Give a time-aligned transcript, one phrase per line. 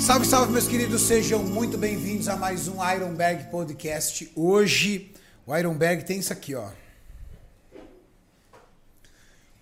[0.00, 4.30] Salve, salve, meus queridos, sejam muito bem-vindos a mais um Ironberg Podcast.
[4.36, 5.12] Hoje,
[5.46, 6.70] o Ironberg tem isso aqui, ó.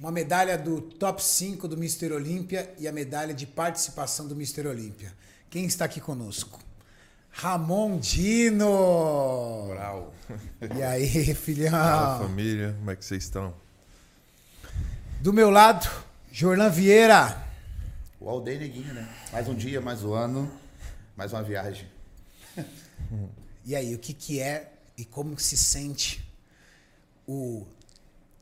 [0.01, 2.13] Uma medalha do top 5 do Mr.
[2.13, 4.67] Olímpia e a medalha de participação do Mr.
[4.67, 5.15] Olímpia.
[5.49, 6.59] Quem está aqui conosco?
[7.33, 9.69] Ramon Dino!
[9.71, 10.15] Brau.
[10.77, 11.71] E aí, filhão?
[11.71, 13.55] Fala família, como é que vocês estão?
[15.21, 15.89] Do meu lado,
[16.31, 17.43] Jorlan Vieira.
[18.21, 19.09] O Aldeia Neguinho, né?
[19.33, 20.51] Mais um dia, mais um ano,
[21.17, 21.89] mais uma viagem.
[23.65, 26.29] E aí, o que, que é e como se sente
[27.29, 27.65] o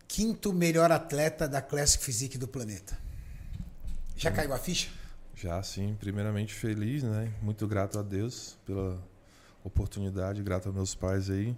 [0.09, 2.99] quinto melhor atleta da Classic Physique do planeta?
[4.17, 4.89] Já caiu a ficha?
[5.41, 7.33] Já sim, primeiramente feliz, né?
[7.41, 9.03] Muito grato a Deus pela
[9.65, 11.57] oportunidade, grato aos meus pais aí,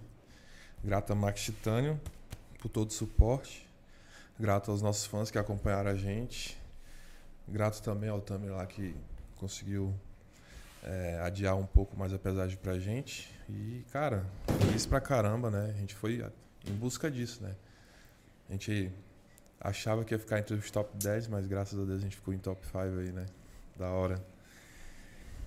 [0.81, 1.99] grato a Max Titânio
[2.61, 3.69] por todo o suporte,
[4.39, 6.57] grato aos nossos fãs que acompanharam a gente,
[7.45, 8.95] grato também ao Tamer lá que
[9.35, 9.93] conseguiu
[10.81, 13.37] é, adiar um pouco mais a pesagem pra gente.
[13.49, 14.25] E, cara,
[14.61, 15.73] feliz pra caramba, né?
[15.75, 16.25] A gente foi
[16.65, 17.53] em busca disso, né?
[18.47, 18.93] A gente
[19.59, 22.33] achava que ia ficar entre os top 10, mas graças a Deus a gente ficou
[22.33, 23.25] em top 5 aí, né?
[23.75, 24.23] Da hora.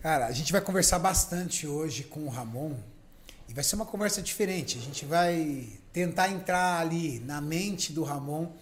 [0.00, 2.74] Cara, a gente vai conversar bastante hoje com o Ramon
[3.48, 4.78] e vai ser uma conversa diferente.
[4.78, 8.52] A gente vai tentar entrar ali na mente do Ramon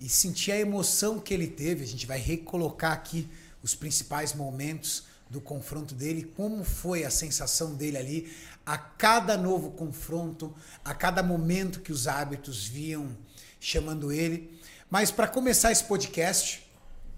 [0.00, 1.82] e sentir a emoção que ele teve.
[1.82, 3.28] A gente vai recolocar aqui
[3.62, 8.32] os principais momentos do confronto dele, como foi a sensação dele ali
[8.64, 13.16] a cada novo confronto, a cada momento que os árbitros viam
[13.60, 14.58] chamando ele.
[14.88, 16.66] Mas para começar esse podcast,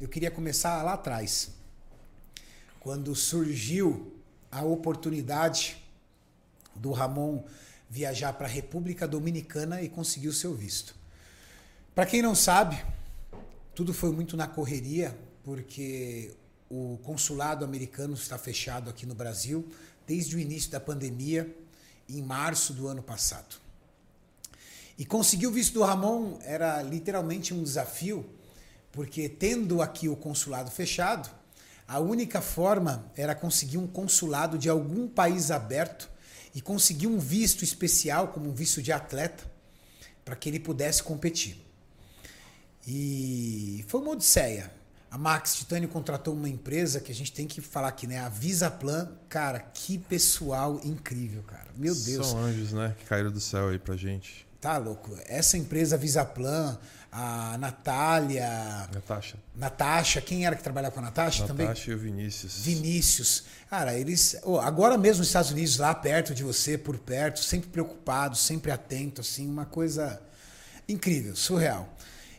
[0.01, 1.51] eu queria começar lá atrás,
[2.81, 4.13] quando surgiu
[4.51, 5.77] a oportunidade
[6.75, 7.45] do Ramon
[7.89, 10.95] viajar para a República Dominicana e conseguir o seu visto.
[11.95, 12.83] Para quem não sabe,
[13.75, 16.35] tudo foi muito na correria, porque
[16.71, 19.69] o consulado americano está fechado aqui no Brasil
[20.07, 21.55] desde o início da pandemia,
[22.09, 23.57] em março do ano passado.
[24.99, 28.29] E conseguir o visto do Ramon era literalmente um desafio,
[28.91, 31.31] porque tendo aqui o consulado fechado,
[31.91, 36.09] a única forma era conseguir um consulado de algum país aberto
[36.55, 39.43] e conseguir um visto especial, como um visto de atleta,
[40.25, 41.61] para que ele pudesse competir.
[42.87, 44.71] E foi uma odisseia.
[45.11, 48.21] A Max Titânio contratou uma empresa que a gente tem que falar aqui, né?
[48.21, 49.11] A Visaplan.
[49.29, 51.73] Cara, que pessoal incrível, cara.
[51.77, 52.29] Meu Deus.
[52.29, 52.95] São anjos, né?
[53.01, 54.47] Que caíram do céu aí pra gente.
[54.61, 55.19] Tá louco.
[55.25, 56.79] Essa empresa Visaplan,
[57.13, 58.89] a Natália.
[58.93, 59.37] Natasha.
[59.55, 61.67] Natasha, quem era que trabalhava com a Natasha, também?
[61.67, 62.61] Natasha e o Vinícius.
[62.61, 63.45] Vinícius.
[63.69, 64.37] Cara, eles.
[64.45, 68.71] oh, agora mesmo nos Estados Unidos, lá perto de você, por perto, sempre preocupado, sempre
[68.71, 70.21] atento, assim, uma coisa
[70.89, 71.89] incrível, surreal.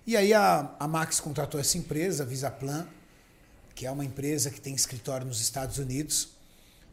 [0.07, 2.87] E aí a, a Max contratou essa empresa, a Visaplan,
[3.75, 6.29] que é uma empresa que tem escritório nos Estados Unidos,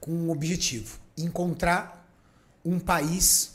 [0.01, 2.07] com um objetivo: encontrar
[2.65, 3.53] um país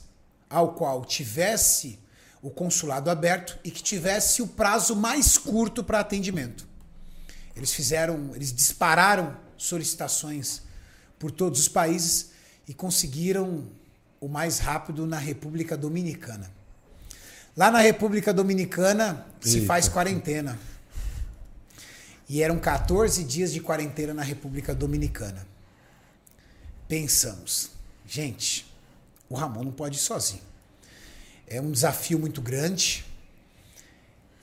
[0.49, 1.99] ao qual tivesse
[2.43, 6.67] o consulado aberto e que tivesse o prazo mais curto para atendimento.
[7.55, 10.61] Eles fizeram, eles dispararam solicitações
[11.17, 12.31] por todos os países
[12.67, 13.65] e conseguiram
[14.19, 16.51] o mais rápido na República Dominicana.
[17.55, 19.67] Lá na República Dominicana se Eita.
[19.67, 20.59] faz quarentena.
[22.27, 25.47] E eram 14 dias de quarentena na República Dominicana.
[26.89, 27.71] Pensamos,
[28.05, 28.65] gente,
[29.29, 30.52] o Ramon não pode ir sozinho.
[31.53, 33.05] É um desafio muito grande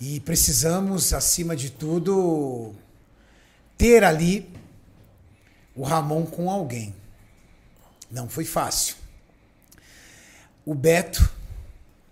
[0.00, 2.72] e precisamos, acima de tudo,
[3.76, 4.48] ter ali
[5.74, 6.94] o Ramon com alguém.
[8.08, 8.94] Não foi fácil.
[10.64, 11.28] O Beto,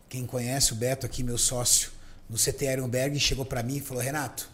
[0.08, 1.92] quem conhece o Beto aqui, meu sócio
[2.28, 4.50] no CT Ironberg, chegou para mim e falou: Renato,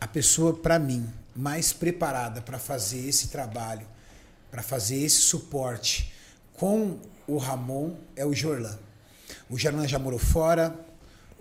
[0.00, 3.84] a pessoa para mim mais preparada para fazer esse trabalho,
[4.48, 6.12] para fazer esse suporte
[6.54, 8.78] com o Ramon é o Jorlan.
[9.50, 10.78] O Jorlan já morou fora,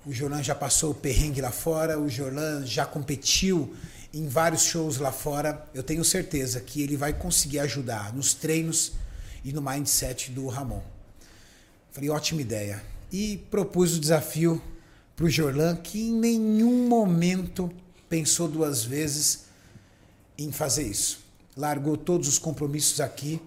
[0.04, 3.76] o Jorlan já passou o perrengue lá fora, o Jorlan já competiu
[4.12, 5.64] em vários shows lá fora.
[5.76, 8.94] Eu tenho certeza que ele vai conseguir ajudar nos treinos
[9.46, 10.82] e no mindset do Ramon.
[11.92, 12.84] Falei, ótima ideia.
[13.12, 14.60] E propus o desafio
[15.16, 17.72] para o Jorlan, que em nenhum momento
[18.10, 19.46] pensou duas vezes
[20.36, 21.20] em fazer isso.
[21.56, 23.40] Largou todos os compromissos aqui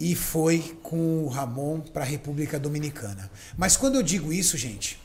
[0.00, 3.30] e foi com o Ramon para a República Dominicana.
[3.56, 4.98] Mas quando eu digo isso, gente,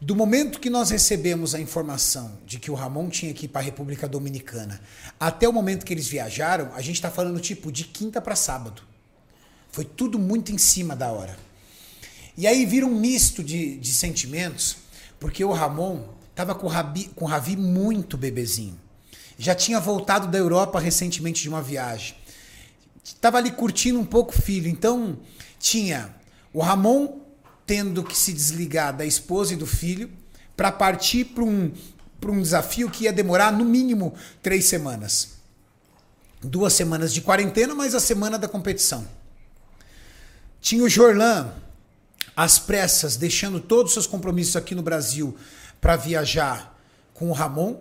[0.00, 3.60] do momento que nós recebemos a informação de que o Ramon tinha que ir para
[3.60, 4.80] a República Dominicana
[5.18, 8.82] até o momento que eles viajaram, a gente está falando tipo de quinta para sábado.
[9.72, 11.36] Foi tudo muito em cima da hora.
[12.36, 14.76] E aí vira um misto de, de sentimentos,
[15.18, 16.04] Porque o Ramon
[16.34, 18.78] tava com Rabi, com o Ravi muito bebezinho.
[19.38, 22.14] Já tinha voltado da Europa recentemente de uma viagem.
[23.14, 24.68] Tava ali curtindo um pouco o filho.
[24.68, 25.18] Então,
[25.58, 26.14] tinha
[26.52, 27.20] o Ramon
[27.66, 30.10] tendo que se desligar da esposa e do filho
[30.56, 31.72] para partir para um,
[32.24, 35.36] um desafio que ia demorar no mínimo três semanas.
[36.42, 39.06] Duas semanas de quarentena, mais a semana da competição.
[40.60, 41.52] Tinha o Jorlan,
[42.36, 45.36] às pressas, deixando todos os seus compromissos aqui no Brasil
[45.80, 46.78] para viajar
[47.14, 47.80] com o Ramon.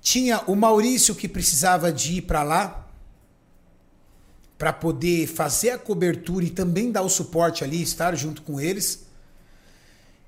[0.00, 2.89] Tinha o Maurício que precisava de ir para lá
[4.60, 9.06] para poder fazer a cobertura e também dar o suporte ali, estar junto com eles.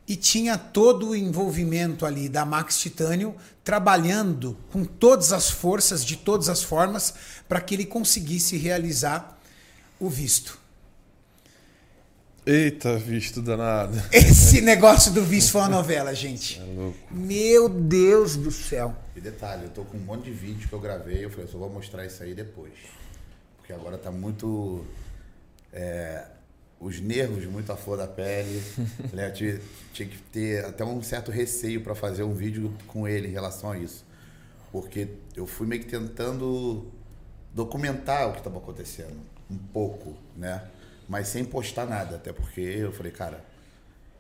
[0.08, 6.17] E tinha todo o envolvimento ali da Max Titânio trabalhando com todas as forças, de
[6.17, 7.12] todas as formas,
[7.46, 9.38] para que ele conseguisse realizar
[10.00, 10.58] o visto.
[12.46, 14.02] Eita, visto danado.
[14.11, 16.58] Esse negócio do visto foi uma novela, gente.
[16.58, 16.99] É louco.
[17.11, 18.96] Meu Deus do céu.
[19.14, 21.58] E detalhe, eu tô com um monte de vídeo que eu gravei, eu falei, só
[21.58, 22.73] vou mostrar isso aí depois.
[23.73, 24.85] Porque agora tá muito.
[25.73, 26.27] é,
[26.79, 28.63] os nervos muito à flor da pele.
[29.13, 29.31] né?
[29.31, 29.61] Tinha,
[29.93, 33.71] tinha que ter até um certo receio para fazer um vídeo com ele em relação
[33.71, 34.05] a isso.
[34.71, 36.91] Porque eu fui meio que tentando
[37.55, 39.17] documentar o que estava acontecendo.
[39.51, 40.63] Um pouco, né?
[41.09, 42.17] Mas sem postar nada.
[42.17, 43.45] Até porque eu falei, cara,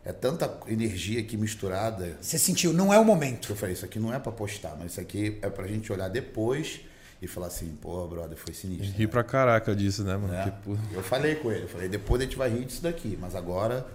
[0.04, 3.46] é tanta energia aqui misturada Você sentiu, não é o momento.
[3.46, 5.92] que eu falei, isso aqui não é para postar, mas isso aqui é pra gente
[5.92, 6.80] olhar depois
[7.22, 8.90] e falar assim, pô, brother, foi sinistro.
[8.98, 10.32] Ri pra caraca disso, né, mano?
[10.32, 10.42] né?
[10.44, 10.80] Que porra.
[10.92, 13.86] Eu falei com ele, eu falei, depois a gente vai rir disso daqui, mas agora,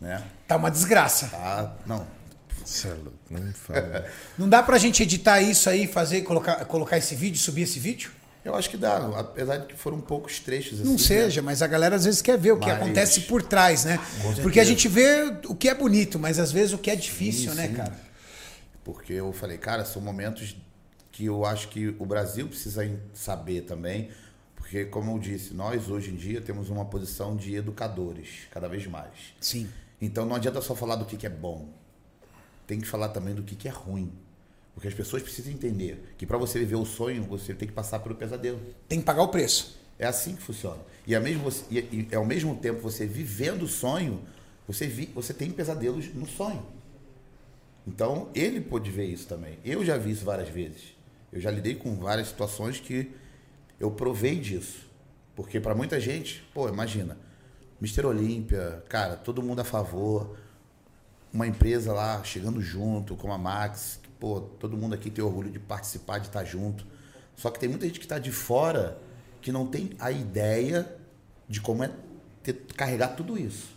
[0.00, 1.26] né, Tá uma desgraça.
[1.26, 2.06] tá, não,
[2.64, 4.06] Cê é louco, não me fala.
[4.38, 8.10] Não dá pra gente editar isso aí, fazer, colocar, colocar esse vídeo, subir esse vídeo?
[8.44, 10.84] eu acho que dá, apesar de que foram poucos trechos assim.
[10.88, 10.98] Não né?
[10.98, 13.98] seja, mas a galera às vezes quer ver o que Mas- acontece por trás, né?
[14.40, 17.50] Porque a gente vê o que é bonito, mas às vezes o que é difícil,
[17.50, 17.74] Sim, né, sim.
[17.74, 17.92] cara?
[18.84, 20.56] Porque eu falei, cara, são momentos
[21.16, 22.82] que eu acho que o Brasil precisa
[23.14, 24.10] saber também,
[24.54, 28.86] porque como eu disse, nós hoje em dia temos uma posição de educadores, cada vez
[28.86, 29.32] mais.
[29.40, 29.66] Sim.
[29.98, 31.70] Então não adianta só falar do que, que é bom.
[32.66, 34.12] Tem que falar também do que, que é ruim.
[34.74, 38.00] Porque as pessoas precisam entender que para você viver o sonho, você tem que passar
[38.00, 38.60] pelo pesadelo.
[38.86, 39.80] Tem que pagar o preço.
[39.98, 40.82] É assim que funciona.
[41.06, 41.78] E, é mesmo e,
[42.10, 44.20] e ao mesmo tempo você vivendo o sonho,
[44.68, 46.62] você, vi, você tem pesadelos no sonho.
[47.86, 49.58] Então ele pôde ver isso também.
[49.64, 50.95] Eu já vi isso várias vezes.
[51.36, 53.14] Eu já lidei com várias situações que
[53.78, 54.86] eu provei disso.
[55.34, 57.18] Porque para muita gente, pô, imagina,
[57.78, 60.34] Mister Olímpia, cara, todo mundo a favor,
[61.30, 65.50] uma empresa lá chegando junto, como a Max, que, pô, todo mundo aqui tem orgulho
[65.50, 66.86] de participar, de estar junto.
[67.36, 68.98] Só que tem muita gente que está de fora
[69.42, 70.90] que não tem a ideia
[71.46, 71.90] de como é
[72.42, 73.68] ter, carregar tudo isso,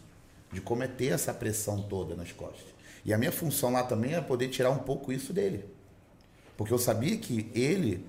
[0.50, 2.74] de como é ter essa pressão toda nas costas.
[3.04, 5.78] E a minha função lá também é poder tirar um pouco isso dele.
[6.60, 8.06] Porque eu sabia que ele,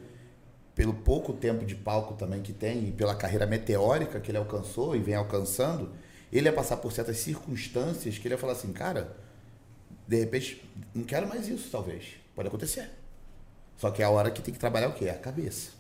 [0.74, 4.96] pelo pouco tempo de palco também que tem e pela carreira meteórica que ele alcançou
[4.96, 5.92] e vem alcançando,
[6.32, 9.16] ele ia passar por certas circunstâncias que ele ia falar assim, cara,
[10.04, 12.16] de repente, não quero mais isso, talvez.
[12.34, 12.90] Pode acontecer.
[13.76, 15.08] Só que é a hora que tem que trabalhar o quê?
[15.08, 15.70] A cabeça.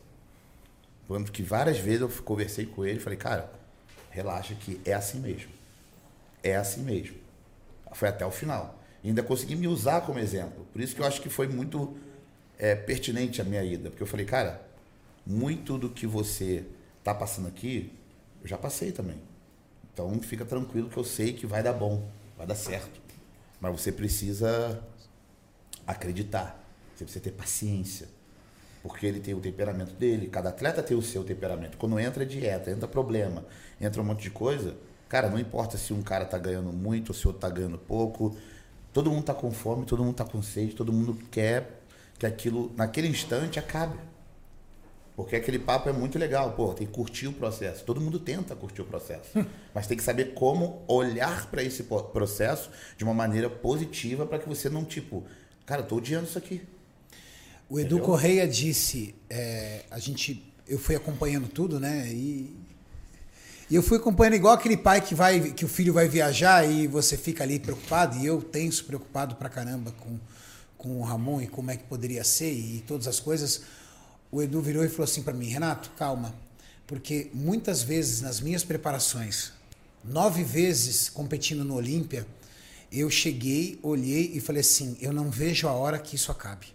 [1.08, 3.50] Lembro que várias vezes eu conversei com ele e falei, cara,
[4.10, 5.50] relaxa que é assim mesmo.
[6.40, 7.16] É assim mesmo.
[7.94, 8.78] Foi até o final.
[9.02, 10.64] E ainda consegui me usar como exemplo.
[10.72, 11.98] Por isso que eu acho que foi muito
[12.60, 13.88] é, pertinente a minha ida.
[13.88, 14.60] Porque eu falei, cara,
[15.26, 16.64] muito do que você
[17.02, 17.90] tá passando aqui,
[18.42, 19.16] eu já passei também.
[19.92, 23.00] Então fica tranquilo que eu sei que vai dar bom, vai dar certo.
[23.58, 24.82] Mas você precisa
[25.86, 26.62] acreditar.
[26.94, 28.08] Você precisa ter paciência.
[28.82, 31.76] Porque ele tem o temperamento dele, cada atleta tem o seu temperamento.
[31.76, 33.44] Quando entra dieta, entra problema,
[33.80, 34.74] entra um monte de coisa,
[35.06, 37.76] cara, não importa se um cara tá ganhando muito ou se o outro tá ganhando
[37.76, 38.34] pouco,
[38.90, 41.79] todo mundo tá com fome, todo mundo tá com sede, todo mundo quer
[42.20, 43.98] que aquilo, naquele instante, acabe.
[45.16, 47.82] Porque aquele papo é muito legal, pô, tem que curtir o processo.
[47.82, 49.30] Todo mundo tenta curtir o processo.
[49.74, 54.46] Mas tem que saber como olhar para esse processo de uma maneira positiva para que
[54.46, 55.24] você não, tipo,
[55.64, 56.62] cara, eu tô odiando isso aqui.
[57.70, 58.04] O Edu Entendeu?
[58.04, 62.06] Correia disse, é, a gente, eu fui acompanhando tudo, né?
[62.08, 62.54] E,
[63.70, 66.86] e eu fui acompanhando igual aquele pai que vai, que o filho vai viajar e
[66.86, 70.18] você fica ali preocupado e eu tenso, preocupado pra caramba com
[70.80, 73.62] com o Ramon e como é que poderia ser e todas as coisas.
[74.32, 76.34] O Edu virou e falou assim pra mim, Renato, calma,
[76.86, 79.52] porque muitas vezes nas minhas preparações,
[80.02, 82.26] nove vezes competindo no Olímpia,
[82.90, 86.68] eu cheguei, olhei e falei assim, eu não vejo a hora que isso acabe.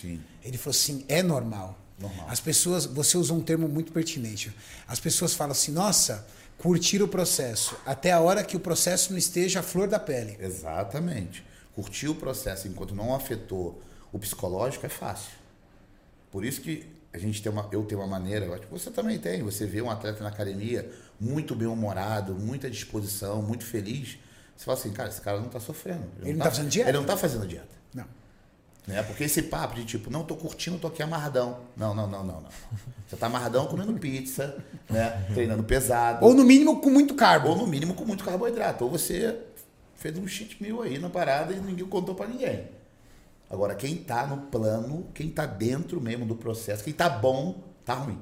[0.00, 0.20] Sim.
[0.42, 1.78] Ele falou assim: é normal.
[1.98, 2.26] Normal.
[2.28, 4.52] As pessoas, você usou um termo muito pertinente.
[4.86, 6.26] As pessoas falam assim: nossa,
[6.58, 10.36] curtir o processo, até a hora que o processo não esteja à flor da pele.
[10.40, 11.44] Exatamente.
[11.74, 15.32] Curtir o processo enquanto não afetou o psicológico é fácil.
[16.30, 18.90] Por isso que a gente tem uma, eu tenho uma maneira, eu acho que você
[18.90, 19.42] também tem.
[19.42, 20.90] Você vê um atleta na academia
[21.20, 24.18] muito bem humorado, muita disposição, muito feliz.
[24.56, 26.04] Você fala assim, cara, esse cara não está sofrendo.
[26.22, 26.90] Ele não tá fazendo dieta?
[26.90, 27.68] Ele não está fazendo dieta.
[27.92, 28.04] Não.
[28.86, 29.02] Né?
[29.04, 31.60] Porque esse papo de tipo, não tô curtindo, tô aqui amarradão.
[31.76, 32.50] Não, não, não, não, não.
[33.06, 34.56] Você tá amarradão comendo pizza,
[34.90, 35.26] né?
[35.32, 36.24] Treinando pesado.
[36.24, 37.48] Ou no mínimo com muito carbo.
[37.48, 38.84] Ou no mínimo com muito carboidrato.
[38.84, 39.40] Ou você
[39.96, 42.68] fez um cheat meal aí na parada e ninguém contou para ninguém.
[43.48, 47.94] Agora, quem tá no plano, quem tá dentro mesmo do processo, quem tá bom, tá
[47.94, 48.18] ruim.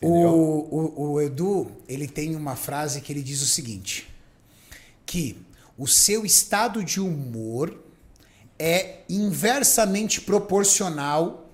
[0.00, 4.08] O, o, o Edu, ele tem uma frase que ele diz o seguinte:
[5.06, 5.38] que
[5.78, 7.82] o seu estado de humor
[8.58, 11.50] é inversamente proporcional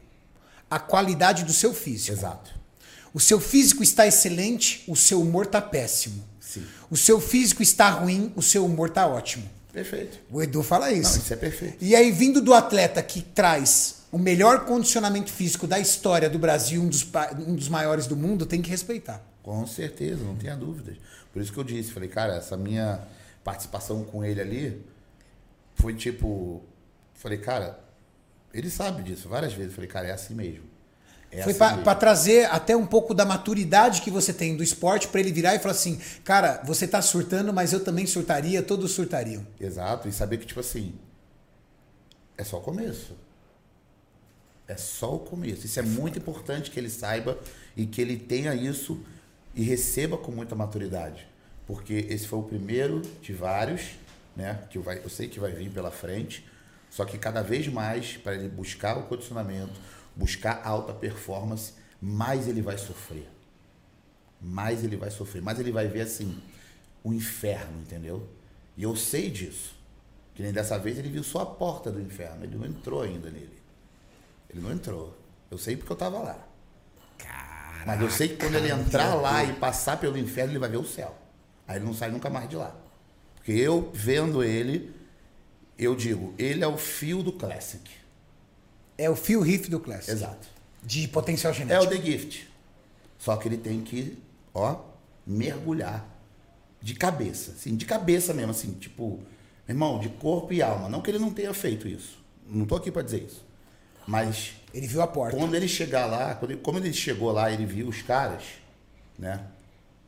[0.71, 2.17] à qualidade do seu físico.
[2.17, 2.53] Exato.
[3.15, 6.25] O seu físico está excelente, o seu humor está péssimo.
[6.53, 6.67] Sim.
[6.91, 9.49] O seu físico está ruim, o seu humor está ótimo.
[9.73, 10.19] Perfeito.
[10.31, 11.17] O Edu fala isso.
[11.17, 11.77] Não, isso é perfeito.
[11.81, 16.83] E aí, vindo do atleta que traz o melhor condicionamento físico da história do Brasil,
[16.83, 17.07] um dos,
[17.47, 19.25] um dos maiores do mundo, tem que respeitar.
[19.43, 20.97] Com certeza, não tenha dúvidas.
[21.33, 23.01] Por isso que eu disse, falei, cara, essa minha
[23.43, 24.85] participação com ele ali
[25.75, 26.63] foi tipo.
[27.15, 27.79] Falei, cara,
[28.53, 29.75] ele sabe disso várias vezes.
[29.75, 30.65] Falei, cara, é assim mesmo.
[31.33, 35.09] É Foi assim pra trazer até um pouco da maturidade que você tem do esporte
[35.09, 38.93] pra ele virar e falar assim: cara, você tá surtando, mas eu também surtaria, todos
[38.93, 39.47] surtariam.
[39.59, 40.95] Exato, e saber que, tipo assim,
[42.37, 43.17] é só o começo.
[44.69, 45.65] É só o começo.
[45.65, 47.39] Isso é muito importante que ele saiba
[47.75, 49.01] e que ele tenha isso
[49.55, 51.27] e receba com muita maturidade.
[51.67, 53.93] Porque esse foi o primeiro de vários,
[54.37, 54.61] né?
[54.69, 56.47] Que vai, eu sei que vai vir pela frente.
[56.91, 59.73] Só que cada vez mais, para ele buscar o condicionamento,
[60.15, 63.29] buscar alta performance, mais ele vai sofrer.
[64.41, 65.43] Mais ele vai sofrer.
[65.43, 66.43] Mais ele vai ver assim,
[67.03, 68.29] o inferno, entendeu?
[68.77, 69.75] E eu sei disso.
[70.35, 72.45] Que nem dessa vez ele viu só a porta do inferno.
[72.45, 73.61] Ele não entrou ainda nele.
[74.51, 75.17] Ele não entrou.
[75.51, 76.49] Eu sei porque eu tava lá.
[77.87, 80.79] Mas eu sei que quando ele entrar lá e passar pelo inferno, ele vai ver
[80.79, 81.17] o céu.
[81.67, 82.75] Aí ele não sai nunca mais de lá.
[83.35, 84.95] Porque eu, vendo ele,
[85.79, 87.83] eu digo, ele é o fio do Classic.
[89.03, 90.11] É o fio riff do Classic.
[90.11, 90.47] Exato.
[90.83, 91.93] De potencial É o genético.
[91.93, 92.49] The Gift.
[93.19, 94.19] Só que ele tem que,
[94.55, 94.81] ó,
[95.27, 96.07] mergulhar
[96.81, 97.53] de cabeça.
[97.53, 99.21] Assim, de cabeça mesmo, assim, tipo,
[99.69, 100.89] irmão, de corpo e alma.
[100.89, 102.19] Não que ele não tenha feito isso.
[102.47, 103.45] Não tô aqui para dizer isso.
[104.07, 105.37] Mas Ele viu a porta.
[105.37, 108.43] quando ele chegar lá, quando ele, como ele chegou lá, ele viu os caras,
[109.19, 109.47] né?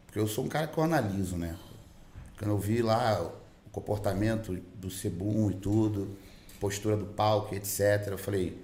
[0.07, 1.57] Porque eu sou um cara que eu analiso, né?
[2.37, 3.23] Quando eu vi lá
[3.67, 6.17] o comportamento do Sebum e tudo,
[6.59, 8.64] postura do palco, etc., eu falei,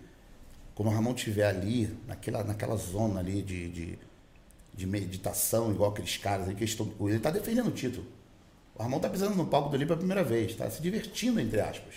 [0.80, 3.98] quando o Ramon estiver ali, naquela, naquela zona ali de, de,
[4.72, 6.90] de meditação, igual aqueles caras aí que estão.
[7.00, 8.06] Ele está defendendo o título.
[8.74, 11.96] O Ramon está pisando no palco dali pela primeira vez, está se divertindo, entre aspas.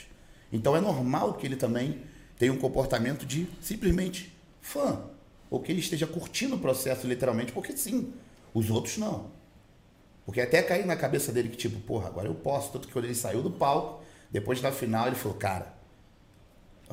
[0.52, 2.02] Então é normal que ele também
[2.38, 5.02] tenha um comportamento de simplesmente fã.
[5.50, 8.12] Ou que ele esteja curtindo o processo, literalmente, porque sim,
[8.54, 9.32] os outros não.
[10.26, 12.74] Porque até cair na cabeça dele que, tipo, porra, agora eu posso.
[12.74, 15.74] Tanto que quando ele saiu do palco, depois da final, ele falou, cara,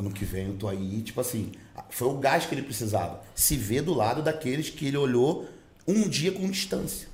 [0.00, 1.02] ano que vem eu tô aí.
[1.02, 1.52] Tipo assim,
[1.90, 3.23] foi o gás que ele precisava.
[3.35, 5.49] Se ver do lado daqueles que ele olhou
[5.87, 7.09] um dia com distância.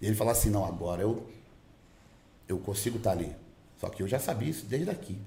[0.00, 1.26] E ele falou assim, não, agora eu,
[2.48, 3.34] eu consigo estar ali.
[3.80, 5.18] Só que eu já sabia isso desde aqui.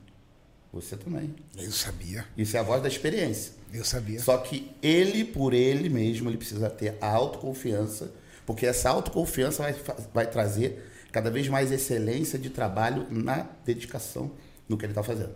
[0.74, 1.36] Você também.
[1.58, 2.26] Eu sabia.
[2.38, 3.54] Isso é a voz da experiência.
[3.74, 4.22] Eu sabia.
[4.22, 8.12] Só que ele, por ele mesmo, ele precisa ter a autoconfiança,
[8.46, 9.76] porque essa autoconfiança vai,
[10.14, 14.32] vai trazer cada vez mais excelência de trabalho na dedicação
[14.68, 15.36] no que ele está fazendo.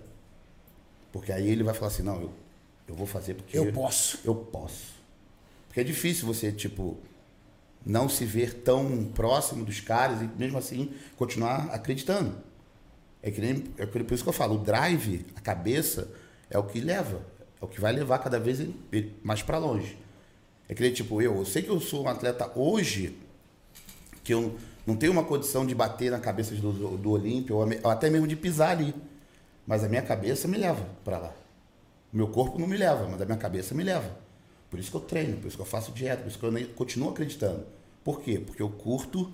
[1.15, 2.29] Porque aí ele vai falar assim, não, eu,
[2.89, 3.57] eu vou fazer porque...
[3.57, 4.19] Eu posso.
[4.25, 4.95] Eu posso.
[5.65, 6.97] Porque é difícil você, tipo,
[7.85, 12.35] não se ver tão próximo dos caras e mesmo assim continuar acreditando.
[13.23, 16.11] É que nem, é por isso que eu falo, o drive, a cabeça,
[16.49, 17.21] é o que leva,
[17.61, 18.67] é o que vai levar cada vez
[19.23, 19.97] mais para longe.
[20.67, 23.17] É que nem, tipo, eu, eu sei que eu sou um atleta hoje
[24.21, 27.89] que eu não tenho uma condição de bater na cabeça do, do, do Olímpio, ou
[27.89, 28.93] até mesmo de pisar ali.
[29.65, 31.33] Mas a minha cabeça me leva para lá.
[32.13, 34.17] O meu corpo não me leva, mas a minha cabeça me leva.
[34.69, 36.67] Por isso que eu treino, por isso que eu faço dieta, por isso que eu
[36.75, 37.65] continuo acreditando.
[38.03, 38.39] Por quê?
[38.39, 39.31] Porque eu curto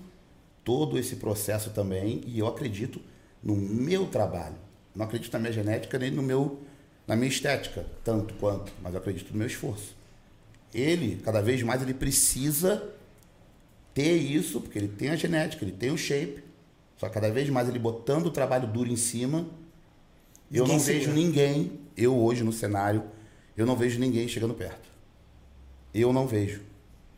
[0.64, 3.00] todo esse processo também e eu acredito
[3.42, 4.56] no meu trabalho.
[4.94, 6.60] Não acredito na minha genética nem no meu,
[7.06, 9.96] na minha estética, tanto quanto, mas eu acredito no meu esforço.
[10.72, 12.90] Ele, cada vez mais, ele precisa
[13.92, 16.42] ter isso, porque ele tem a genética, ele tem o shape,
[16.96, 19.46] só cada vez mais ele botando o trabalho duro em cima,
[20.52, 21.14] eu Ninguém não vejo segura.
[21.20, 23.02] ninguém, eu hoje no cenário,
[23.56, 24.88] eu não vejo ninguém chegando perto.
[25.94, 26.62] Eu não vejo.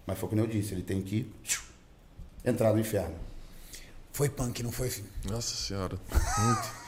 [0.07, 1.31] Mas foi como eu disse, ele tem que
[2.45, 3.15] entrar no inferno.
[4.13, 5.09] Foi punk, não foi, filho?
[5.31, 5.99] Nossa senhora.
[6.39, 6.85] Muito.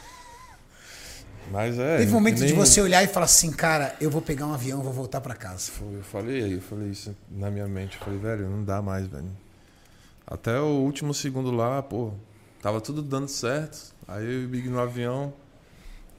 [1.50, 1.99] Mas é.
[1.99, 4.53] Teve um momento nem- de você olhar e falar assim, cara, eu vou pegar um
[4.53, 5.71] avião, vou voltar pra casa.
[5.93, 7.97] Eu falei, eu falei isso na minha mente.
[7.99, 9.31] Eu falei, velho, não dá mais, velho.
[10.26, 12.12] Até o último segundo lá, pô,
[12.61, 13.95] tava tudo dando certo.
[14.09, 15.33] Aí eu e o Big no avião.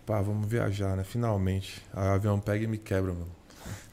[0.08, 1.04] Pá, vamos viajar, né?
[1.04, 1.84] Finalmente.
[1.94, 3.28] Aí o avião pega e me quebra, mano.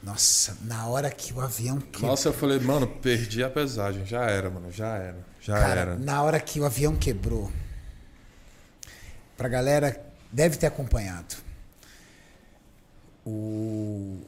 [0.00, 2.10] Nossa, na hora que o avião quebrou.
[2.12, 4.06] Nossa, eu falei, mano, perdi a pesagem.
[4.06, 4.70] Já era, mano.
[4.70, 5.26] Já era.
[5.40, 5.98] Já Cara, era.
[5.98, 7.50] na hora que o avião quebrou,
[9.36, 11.34] pra galera deve ter acompanhado.
[13.26, 14.20] O,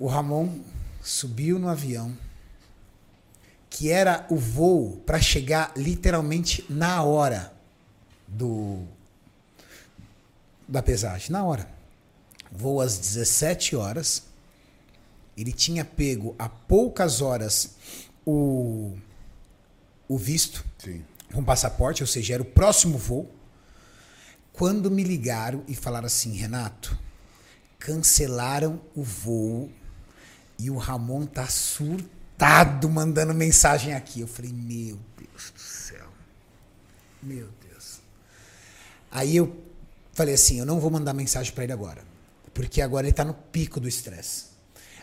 [0.00, 0.58] o Ramon
[1.00, 2.12] subiu no avião,
[3.70, 7.52] que era o voo para chegar literalmente na hora
[8.26, 8.95] do
[10.68, 11.68] da pesagem, na hora.
[12.50, 14.24] Voo às 17 horas.
[15.36, 17.76] Ele tinha pego há poucas horas
[18.24, 18.96] o
[20.08, 21.04] o visto Sim.
[21.32, 23.30] com passaporte, ou seja, era o próximo voo.
[24.52, 26.96] Quando me ligaram e falaram assim, Renato,
[27.78, 29.70] cancelaram o voo
[30.58, 34.20] e o Ramon tá surtado mandando mensagem aqui.
[34.20, 36.08] Eu falei, meu Deus do céu.
[37.22, 38.00] Meu Deus.
[39.10, 39.65] Aí eu
[40.16, 42.02] falei assim, eu não vou mandar mensagem para ele agora,
[42.54, 44.46] porque agora ele tá no pico do estresse.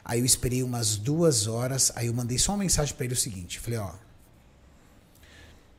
[0.04, 3.18] Aí eu esperei umas duas horas, aí eu mandei só uma mensagem para ele o
[3.18, 3.94] seguinte, falei, ó,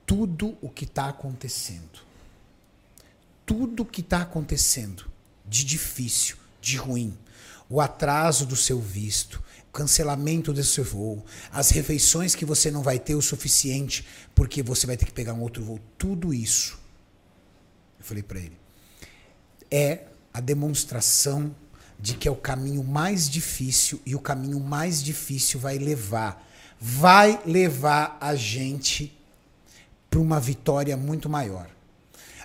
[0.07, 1.99] tudo o que está acontecendo,
[3.45, 5.11] tudo o que está acontecendo
[5.45, 7.19] de difícil, de ruim,
[7.69, 12.85] o atraso do seu visto, o cancelamento do seu voo, as refeições que você não
[12.85, 16.79] vai ter o suficiente porque você vai ter que pegar um outro voo, tudo isso,
[17.99, 18.64] eu falei para ele,
[19.75, 21.53] é a demonstração
[21.99, 26.49] de que é o caminho mais difícil e o caminho mais difícil vai levar,
[26.81, 29.19] vai levar a gente
[30.09, 31.69] para uma vitória muito maior.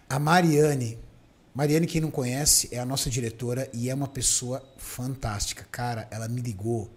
[0.10, 0.98] A Mariane,
[1.54, 5.68] Mariane, quem não conhece, é a nossa diretora e é uma pessoa fantástica.
[5.72, 6.90] Cara, ela me ligou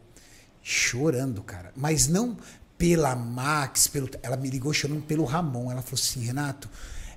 [0.62, 1.73] chorando, cara.
[1.77, 2.38] Mas não
[2.79, 5.71] pela Max, pelo, ela me ligou chorando pelo Ramon.
[5.71, 6.71] Ela falou assim: Renato,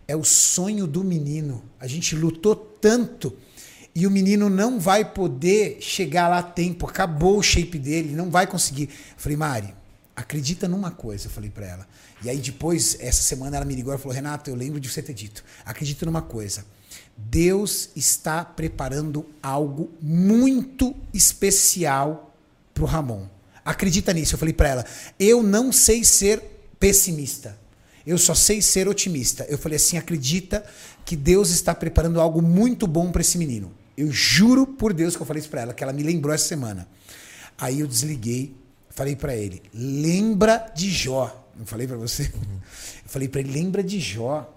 [0.08, 1.64] é o sonho do menino.
[1.80, 3.36] A gente lutou tanto
[3.94, 6.88] e o menino não vai poder chegar lá a tempo.
[6.88, 8.90] Acabou o shape dele, não vai conseguir.
[9.18, 9.74] Falei, Mari,
[10.16, 11.88] acredita numa coisa, eu falei para ela.
[12.24, 15.02] E aí depois, essa semana ela me ligou e falou, Renato, eu lembro de você
[15.02, 16.66] ter dito, acredita numa coisa.
[17.18, 22.36] Deus está preparando algo muito especial
[22.74, 23.28] pro Ramon.
[23.64, 24.36] Acredita nisso.
[24.36, 24.86] Eu falei para ela,
[25.20, 26.42] eu não sei ser
[26.80, 27.58] pessimista.
[28.06, 29.46] Eu só sei ser otimista.
[29.50, 30.64] Eu falei assim, acredita
[31.04, 33.72] que Deus está preparando algo muito bom para esse menino.
[33.98, 36.48] Eu juro por Deus que eu falei isso para ela, que ela me lembrou essa
[36.48, 36.88] semana.
[37.58, 38.54] Aí eu desliguei,
[38.90, 41.46] falei para ele, lembra de Jó.
[41.58, 42.24] Não falei para você?
[42.24, 44.52] Eu falei para ele, lembra de Jó.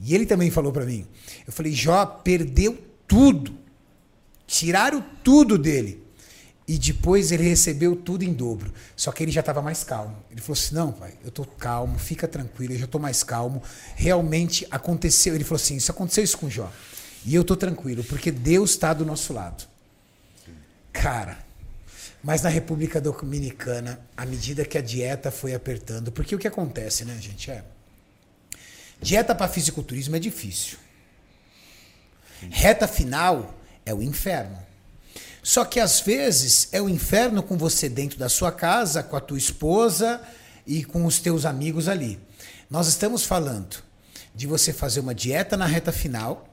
[0.00, 1.06] E ele também falou para mim.
[1.46, 3.56] Eu falei, Jó perdeu tudo.
[4.46, 6.01] Tiraram tudo dele.
[6.66, 8.72] E depois ele recebeu tudo em dobro.
[8.96, 10.16] Só que ele já estava mais calmo.
[10.30, 13.62] Ele falou assim: Não, pai, eu estou calmo, fica tranquilo, eu já estou mais calmo.
[13.96, 15.34] Realmente aconteceu.
[15.34, 16.70] Ele falou assim: Isso aconteceu isso com Jó.
[17.24, 19.64] E eu estou tranquilo, porque Deus está do nosso lado.
[20.92, 21.38] Cara,
[22.22, 27.04] mas na República Dominicana, à medida que a dieta foi apertando, porque o que acontece,
[27.04, 27.50] né, gente?
[27.50, 27.64] É.
[29.00, 30.78] Dieta para fisiculturismo é difícil.
[32.50, 34.58] Reta final é o inferno.
[35.42, 39.20] Só que às vezes é o inferno com você dentro da sua casa, com a
[39.20, 40.20] tua esposa
[40.66, 42.18] e com os teus amigos ali.
[42.70, 43.82] Nós estamos falando
[44.34, 46.48] de você fazer uma dieta na reta final,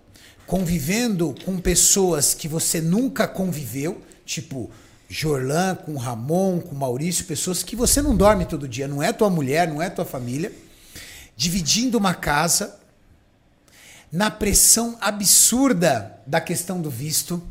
[0.48, 4.72] convivendo com pessoas que você nunca conviveu, tipo
[5.08, 9.30] Jorlan, com Ramon, com Maurício, pessoas que você não dorme todo dia, não é tua
[9.30, 10.52] mulher, não é tua família,
[11.38, 12.80] dividindo uma casa,
[14.12, 17.42] na pressão absurda da questão do visto.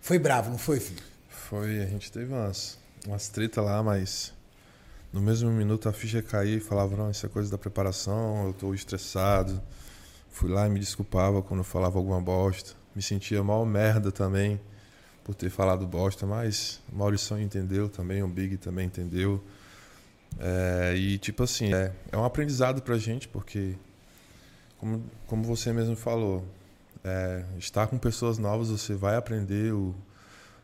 [0.00, 1.02] Foi bravo, não foi, filho?
[1.28, 4.32] Foi, a gente teve umas, umas treta lá, mas
[5.12, 8.52] no mesmo minuto a ficha caía e falava, não, isso é coisa da preparação, eu
[8.52, 9.60] tô estressado.
[10.30, 12.74] Fui lá e me desculpava quando eu falava alguma bosta.
[12.94, 14.60] Me sentia mal merda também
[15.24, 19.42] por ter falado bosta, mas o Maurição entendeu também, o Big também entendeu.
[20.38, 23.74] É, e tipo assim, é, é um aprendizado pra gente, porque
[24.78, 26.44] como, como você mesmo falou,
[27.04, 29.94] é, estar com pessoas novas, você vai aprender o,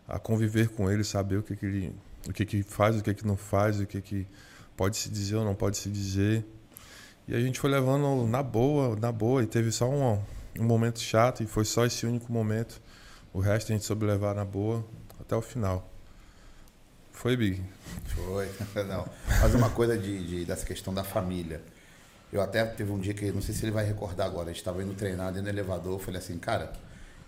[0.07, 1.95] a conviver com eles, saber o que, que ele
[2.29, 4.27] o que, que faz, o que, que não faz, o que, que
[4.77, 6.45] pode se dizer ou não pode se dizer.
[7.29, 10.21] E a gente foi levando na boa, na boa, e teve só um,
[10.59, 12.81] um momento chato, e foi só esse único momento.
[13.33, 14.85] O resto a gente soube levar na boa
[15.21, 15.89] até o final.
[17.13, 17.63] Foi, Big?
[18.07, 18.49] Foi.
[18.85, 19.09] Não.
[19.41, 21.63] Mas uma coisa de, de- dessa questão da família.
[22.33, 24.59] Eu até teve um dia que, não sei se ele vai recordar agora, a gente
[24.59, 26.73] estava indo treinar dentro do elevador, eu falei assim, cara,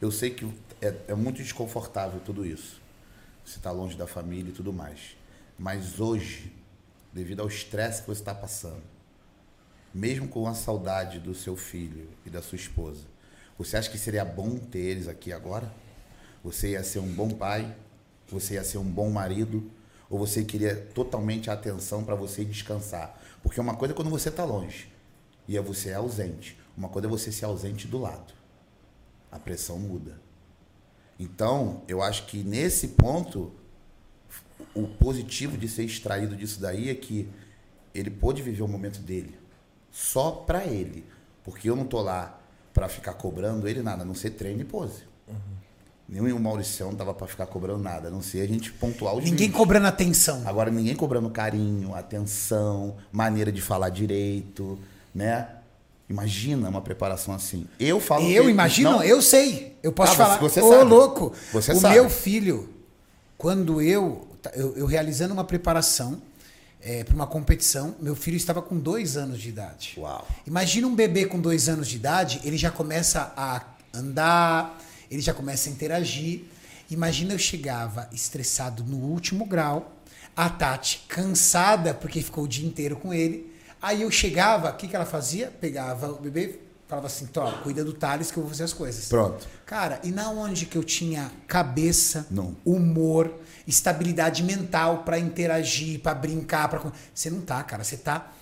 [0.00, 2.80] eu sei que é, é muito desconfortável tudo isso.
[3.44, 5.16] Você está longe da família e tudo mais.
[5.58, 6.52] Mas hoje,
[7.12, 8.82] devido ao estresse que você está passando,
[9.94, 13.04] mesmo com a saudade do seu filho e da sua esposa,
[13.58, 15.72] você acha que seria bom ter eles aqui agora?
[16.44, 17.74] Você ia ser um bom pai?
[18.28, 19.68] Você ia ser um bom marido?
[20.10, 23.20] Ou você queria totalmente a atenção para você descansar?
[23.42, 24.90] Porque uma coisa é quando você está longe
[25.46, 26.58] e é você é ausente.
[26.76, 28.32] Uma coisa é você ser ausente do lado.
[29.30, 30.20] A pressão muda.
[31.18, 33.52] Então, eu acho que nesse ponto,
[34.74, 37.28] o positivo de ser extraído disso daí é que
[37.94, 39.36] ele pôde viver o momento dele.
[39.90, 41.04] Só para ele.
[41.42, 42.40] Porque eu não tô lá
[42.72, 45.02] para ficar cobrando ele nada, a não ser treino e pose.
[45.26, 45.67] Uhum.
[46.08, 49.24] Nem o Mauricião dava para ficar cobrando nada, a não ser a gente pontuar os
[49.24, 49.56] Ninguém vídeos.
[49.58, 50.42] cobrando atenção.
[50.46, 54.78] Agora, ninguém cobrando carinho, atenção, maneira de falar direito,
[55.14, 55.48] né?
[56.08, 57.66] Imagina uma preparação assim.
[57.78, 58.26] Eu falo.
[58.26, 59.76] Eu que- imagino, não, eu sei.
[59.82, 60.38] Eu posso Ah, falar.
[60.38, 60.84] você Ô, sabe.
[60.90, 61.34] louco.
[61.52, 61.94] Você o sabe.
[61.96, 62.70] meu filho,
[63.36, 66.22] quando eu, eu, eu realizando uma preparação
[67.04, 69.94] para uma competição, meu filho estava com dois anos de idade.
[69.98, 70.26] Uau.
[70.46, 74.78] Imagina um bebê com dois anos de idade, ele já começa a andar,
[75.10, 76.44] ele já começa a interagir.
[76.90, 79.92] Imagina eu chegava estressado no último grau,
[80.36, 83.52] a Tati cansada porque ficou o dia inteiro com ele.
[83.80, 85.48] Aí eu chegava, o que, que ela fazia?
[85.60, 89.08] Pegava o bebê, falava assim: Tó, cuida do Thales que eu vou fazer as coisas.
[89.08, 89.46] Pronto.
[89.66, 92.56] Cara, e na onde que eu tinha cabeça, Não.
[92.64, 93.32] humor,
[93.66, 98.32] estabilidade mental pra interagir, pra brincar, para você não tá, cara, você tá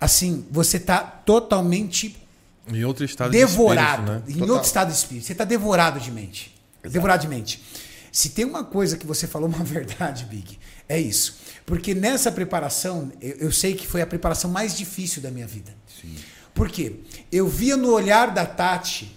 [0.00, 2.21] assim, você tá totalmente
[2.68, 4.34] Em outro estado devorado, de espírito, né?
[4.34, 4.54] em Total.
[4.54, 5.26] outro estado de espírito.
[5.26, 6.54] Você tá devorado de mente.
[6.82, 7.62] Devorado de mente.
[8.10, 11.40] Se tem uma coisa que você falou uma verdade, Big, é isso.
[11.64, 15.74] Porque nessa preparação, eu, eu sei que foi a preparação mais difícil da minha vida.
[16.00, 16.14] Sim.
[16.54, 16.96] Por quê?
[17.30, 19.16] Eu via no olhar da Tati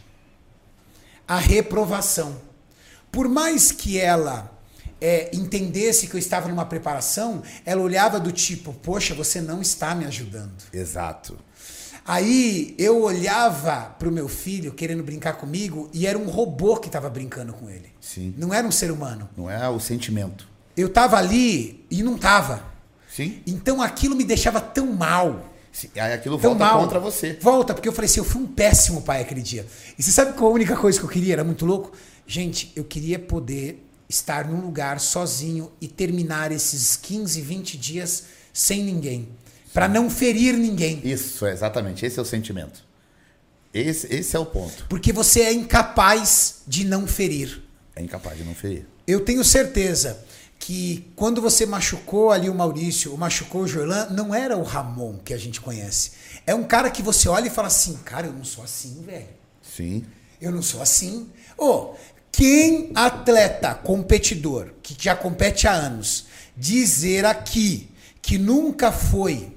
[1.28, 2.40] a reprovação.
[3.12, 4.52] Por mais que ela
[5.02, 9.94] é, entendesse que eu estava numa preparação, ela olhava do tipo, poxa, você não está
[9.94, 10.64] me ajudando.
[10.72, 11.38] Exato.
[12.08, 17.10] Aí eu olhava pro meu filho querendo brincar comigo e era um robô que estava
[17.10, 17.90] brincando com ele.
[18.00, 18.34] Sim.
[18.38, 19.28] Não era um ser humano.
[19.36, 20.48] Não é o sentimento.
[20.78, 22.64] Eu tava ali e não tava.
[23.12, 23.42] Sim.
[23.48, 25.52] Então aquilo me deixava tão mal.
[25.72, 25.90] Sim.
[25.96, 26.82] Aí aquilo Tão volta mal.
[26.84, 27.40] contra você.
[27.42, 29.66] Volta, porque eu falei assim, eu fui um péssimo pai aquele dia.
[29.98, 31.34] E você sabe qual a única coisa que eu queria?
[31.34, 31.92] Era muito louco?
[32.28, 38.84] Gente, eu queria poder estar num lugar sozinho e terminar esses 15, 20 dias sem
[38.84, 39.28] ninguém.
[39.76, 41.02] Pra não ferir ninguém.
[41.04, 42.06] Isso, é exatamente.
[42.06, 42.82] Esse é o sentimento.
[43.74, 44.86] Esse, esse é o ponto.
[44.88, 47.62] Porque você é incapaz de não ferir.
[47.94, 48.86] É incapaz de não ferir.
[49.06, 50.24] Eu tenho certeza
[50.58, 55.18] que quando você machucou ali o Maurício, ou machucou o Jorlan, não era o Ramon
[55.18, 56.12] que a gente conhece.
[56.48, 59.28] É um cara que você olha e fala assim, cara, eu não sou assim, velho.
[59.62, 60.06] Sim.
[60.40, 61.30] Eu não sou assim.
[61.58, 61.96] Ô,
[62.32, 67.90] quem atleta, competidor, que já compete há anos, dizer aqui
[68.22, 69.55] que nunca foi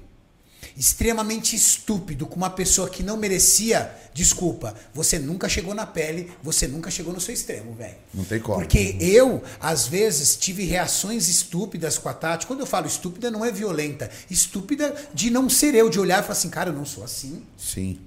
[0.79, 6.69] extremamente estúpido com uma pessoa que não merecia, desculpa, você nunca chegou na pele, você
[6.69, 7.97] nunca chegou no seu extremo, velho.
[8.13, 8.59] Não tem como.
[8.59, 12.47] Porque eu, às vezes, tive reações estúpidas com a Tati.
[12.47, 14.09] Quando eu falo estúpida, não é violenta.
[14.31, 17.43] Estúpida de não ser eu, de olhar e falar assim, cara, eu não sou assim.
[17.57, 17.99] Sim.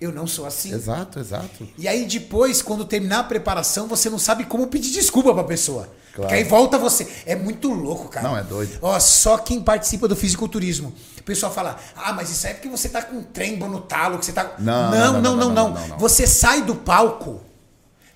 [0.00, 0.72] Eu não sou assim.
[0.74, 1.66] Exato, exato.
[1.78, 5.88] E aí depois, quando terminar a preparação, você não sabe como pedir desculpa pra pessoa.
[6.14, 6.30] Claro.
[6.30, 7.06] Porque aí volta você.
[7.24, 8.28] É muito louco, cara.
[8.28, 8.78] Não, é doido.
[8.82, 10.92] Ó, só quem participa do fisiculturismo.
[11.18, 13.80] O pessoal fala, ah, mas isso aí é porque você tá com um trembo no
[13.80, 14.54] talo, que você tá.
[14.58, 15.98] Não, não, não, não, não, não, não, não.
[15.98, 17.40] Você sai do palco,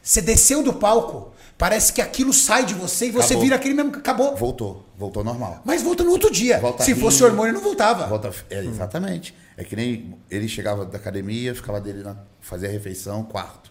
[0.03, 3.43] você desceu do palco, parece que aquilo sai de você e você Acabou.
[3.43, 4.37] vira aquele mesmo que acabou.
[4.37, 4.87] Voltou.
[4.97, 5.61] Voltou normal.
[5.65, 6.59] Mas volta no outro dia.
[6.59, 7.05] Volta Se rindo.
[7.05, 8.07] fosse hormônio, não voltava.
[8.07, 9.35] Volta, é, exatamente.
[9.61, 13.71] É que nem ele chegava da academia, ficava dele na, fazia a refeição, quarto.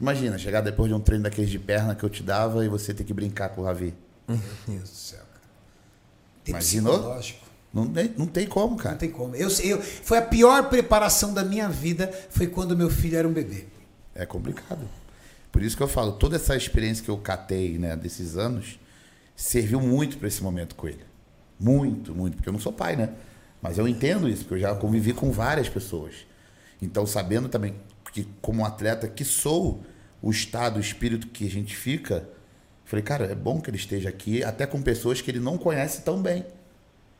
[0.00, 2.92] Imagina, chegar depois de um treino daqueles de perna que eu te dava e você
[2.92, 3.94] ter que brincar com o Ravi.
[4.26, 5.44] Meu Deus do céu, cara.
[6.42, 7.20] Tem Imaginou?
[7.72, 8.94] Não tem, não tem como, cara.
[8.94, 9.36] Não tem como.
[9.36, 13.32] Eu, eu, foi a pior preparação da minha vida foi quando meu filho era um
[13.32, 13.66] bebê.
[14.16, 14.84] É complicado.
[15.52, 18.80] Por isso que eu falo, toda essa experiência que eu catei, né, desses anos,
[19.36, 21.04] serviu muito para esse momento com ele.
[21.60, 23.10] Muito, muito, porque eu não sou pai, né?
[23.62, 26.26] Mas eu entendo isso, porque eu já convivi com várias pessoas.
[26.82, 27.76] Então, sabendo também
[28.12, 29.82] que como atleta que sou,
[30.20, 32.28] o estado, o espírito que a gente fica,
[32.84, 36.02] falei, cara, é bom que ele esteja aqui, até com pessoas que ele não conhece
[36.02, 36.44] tão bem,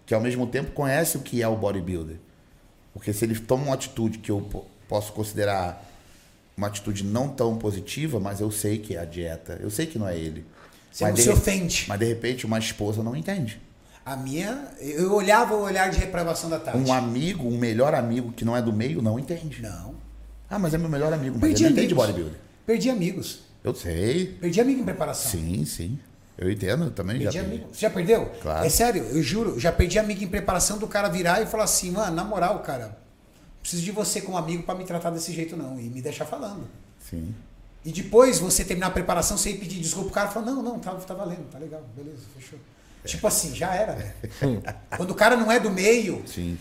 [0.04, 2.16] que ao mesmo tempo conhece o que é o bodybuilder.
[2.92, 5.88] Porque se ele toma uma atitude que eu po- posso considerar
[6.56, 9.98] uma atitude não tão positiva, mas eu sei que é a dieta, eu sei que
[9.98, 10.44] não é ele.
[10.90, 11.84] Você mas não se re- ofende.
[11.88, 13.60] Mas de repente uma esposa não entende.
[14.04, 16.76] A minha, eu olhava o olhar de reprovação da Tati.
[16.78, 19.62] Um amigo, um melhor amigo que não é do meio, não entende.
[19.62, 19.94] Não.
[20.50, 21.36] Ah, mas é meu melhor amigo.
[21.40, 22.06] Mas Perdi ele não entende amigos.
[22.06, 22.38] bodybuilding.
[22.66, 23.40] Perdi amigos.
[23.62, 24.26] Eu sei.
[24.40, 25.30] Perdi amigo em preparação.
[25.30, 25.98] Sim, sim.
[26.36, 27.18] Eu entendo eu também.
[27.18, 27.68] Perdi já amigo.
[27.72, 28.26] Você já perdeu?
[28.42, 28.66] Claro.
[28.66, 29.60] É sério, eu juro.
[29.60, 32.98] Já perdi amigo em preparação do cara virar e falar assim, mano, na moral, cara,
[33.60, 35.78] preciso de você como amigo pra me tratar desse jeito não.
[35.78, 36.66] E me deixar falando.
[36.98, 37.32] Sim.
[37.84, 40.78] E depois você terminar a preparação, você ir pedir desculpa, o cara fala, não, não,
[40.78, 42.58] tá, tá valendo, tá legal, beleza, fechou.
[43.04, 44.62] Tipo assim, já era, velho.
[44.96, 46.56] Quando o cara não é do meio, Sim.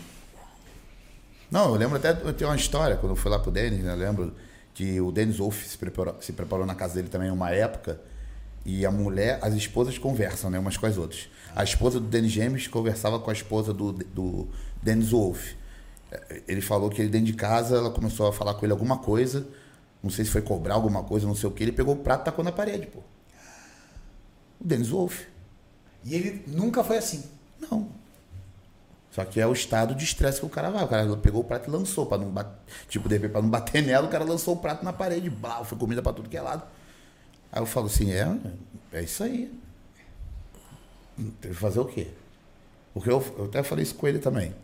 [1.50, 3.92] Não, eu lembro até, eu tenho uma história, quando eu fui lá pro Denis, né?
[3.92, 4.34] Eu lembro
[4.72, 8.00] que o Denis Wolf se preparou, se preparou na casa dele também uma época,
[8.64, 10.58] e a mulher, as esposas conversam, né?
[10.58, 11.28] Umas com as outras.
[11.54, 14.48] A esposa do Denis James conversava com a esposa do, do
[14.82, 15.50] Denis Wolf.
[16.10, 18.96] Eh, Ele falou que ele dentro de casa, ela começou a falar com ele alguma
[18.98, 19.46] coisa,
[20.02, 22.22] não sei se foi cobrar alguma coisa, não sei o que, ele pegou o prato
[22.22, 23.00] e tacou na parede, pô.
[24.58, 25.24] O Denis Wolf.
[26.04, 27.24] E ele nunca foi assim.
[27.60, 27.88] Não.
[29.12, 30.84] Só que é o estado de estresse que o cara vai.
[30.84, 32.06] O cara pegou o prato e lançou.
[32.06, 32.56] Pra não bater,
[32.88, 35.28] tipo, de repente, pra não bater nela, o cara lançou o prato na parede.
[35.28, 36.62] Blau, foi comida pra tudo que é lado.
[37.52, 38.26] Aí eu falo assim, é,
[38.92, 39.52] é isso aí.
[41.16, 42.08] Tem que fazer o quê?
[42.94, 44.54] Porque eu, eu até falei isso com ele também.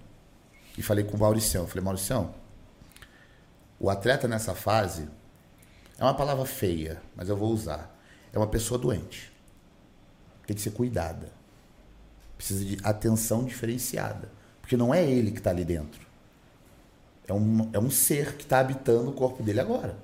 [0.79, 1.64] E falei com o Mauricião.
[1.64, 2.35] Eu falei, Mauricião,
[3.79, 5.09] o atleta nessa fase
[5.98, 7.94] é uma palavra feia, mas eu vou usar.
[8.33, 9.28] É uma pessoa doente.
[10.49, 11.29] Tem que ser cuidada.
[12.39, 14.31] Precisa de atenção diferenciada.
[14.63, 16.01] Porque não é ele que está ali dentro.
[17.27, 19.95] É um, é um ser que está habitando o corpo dele agora.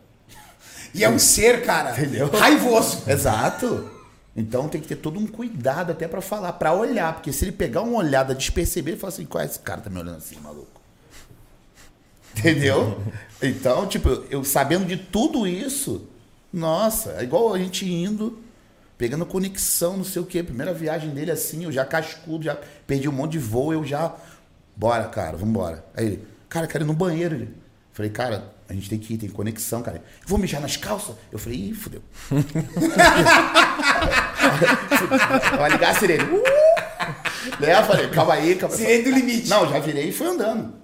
[0.93, 2.29] E é um ser, cara, Entendeu?
[2.31, 3.11] raivoso.
[3.11, 3.91] Exato.
[4.37, 7.15] Então tem que ter todo um cuidado até para falar, para olhar.
[7.15, 9.85] Porque se ele pegar uma olhada desperceber, ele fala assim: qual é esse cara que
[9.85, 10.79] tá me olhando assim, maluco?
[12.37, 13.01] Entendeu?
[13.41, 16.07] Então, tipo, eu sabendo de tudo isso,
[16.53, 18.44] nossa, é igual a gente indo,
[18.97, 20.43] pegando conexão, não sei o quê.
[20.43, 24.15] Primeira viagem dele assim, eu já cascudo, já perdi um monte de voo, eu já.
[24.77, 25.85] Bora, cara, vambora.
[25.97, 27.35] Aí ele, cara, quero ir no banheiro.
[27.35, 27.55] Ele.
[27.93, 29.99] Falei, cara, a gente tem que ir, tem conexão, cara.
[29.99, 31.15] Eu vou mijar nas calças?
[31.31, 32.03] Eu falei, ih, fudeu.
[35.57, 36.25] Vai ligar a sirene.
[36.25, 36.43] Uh!
[37.61, 37.79] Né?
[37.79, 38.81] Eu falei, calma aí, calma aí.
[38.81, 39.49] Sirene do limite.
[39.49, 40.75] Não, já virei e fui andando.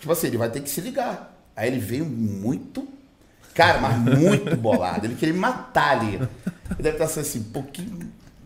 [0.00, 1.34] Tipo assim, ele vai ter que se ligar.
[1.54, 2.88] Aí ele veio muito.
[3.52, 5.04] Cara, mas muito bolado.
[5.04, 6.20] Ele queria me matar ali.
[6.70, 7.98] Ele deve estar sendo assim, um pouquinho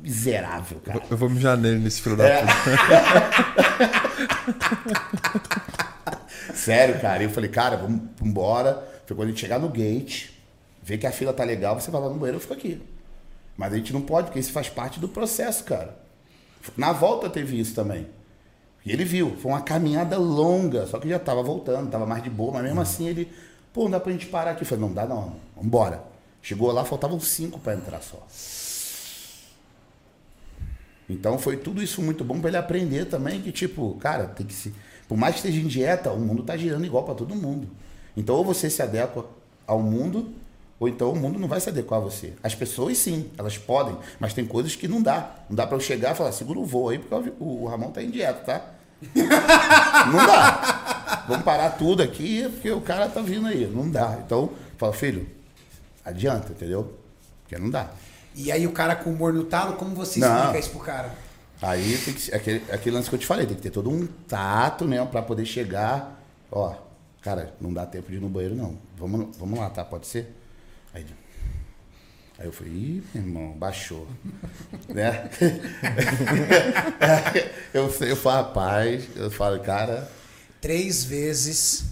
[0.02, 1.02] miserável, cara.
[1.10, 2.40] Eu vou mijar nele nesse filho da É.
[2.42, 2.52] puta.
[6.54, 7.22] Sério, cara.
[7.22, 8.88] Eu falei, cara, vamos embora.
[9.06, 10.30] Foi quando a gente chegar no gate,
[10.82, 12.80] ver que a fila tá legal, você vai lá no banheiro, eu fico aqui.
[13.56, 15.96] Mas a gente não pode, porque isso faz parte do processo, cara.
[16.76, 18.06] Na volta teve isso também.
[18.84, 22.30] E ele viu, foi uma caminhada longa, só que já tava voltando, tava mais de
[22.30, 23.30] boa, mas mesmo assim ele,
[23.72, 24.62] pô, não dá pra gente parar aqui.
[24.62, 26.02] Eu falei, não dá não, vambora.
[26.42, 28.26] Chegou lá, faltavam cinco pra entrar só.
[31.08, 34.54] Então foi tudo isso muito bom pra ele aprender também que, tipo, cara, tem que
[34.54, 34.74] se.
[35.06, 37.68] Por mais que esteja em dieta, o mundo tá girando igual pra todo mundo.
[38.16, 39.24] Então, ou você se adequa
[39.66, 40.32] ao mundo,
[40.80, 42.32] ou então o mundo não vai se adequar a você.
[42.42, 45.36] As pessoas sim, elas podem, mas tem coisas que não dá.
[45.48, 47.90] Não dá pra eu chegar e falar, segura o voo aí, porque o o Ramon
[47.90, 48.70] tá em dieta, tá?
[50.10, 51.24] não dá.
[51.28, 53.66] Vamos parar tudo aqui, porque o cara tá vindo aí.
[53.66, 54.18] Não dá.
[54.24, 55.26] Então, fala, filho,
[56.04, 56.98] adianta, entendeu?
[57.42, 57.90] Porque não dá.
[58.34, 60.36] E aí o cara com humor no talo, como você Não.
[60.36, 61.14] explica isso pro cara?
[61.60, 63.90] Aí tem que ser- aquele, aquele lance que eu te falei, tem que ter todo
[63.90, 66.20] um tato mesmo pra poder chegar.
[66.50, 66.74] Ó,
[67.20, 68.78] cara, não dá tempo de ir no banheiro, não.
[68.96, 69.84] Vamos, vamos lá, tá?
[69.84, 70.34] Pode ser?
[70.94, 71.06] Aí,
[72.38, 74.08] aí eu falei, ih, meu irmão, baixou.
[74.88, 75.28] né?
[77.72, 80.10] eu, eu falo, rapaz, eu falo, cara,
[80.60, 81.86] Três vezes,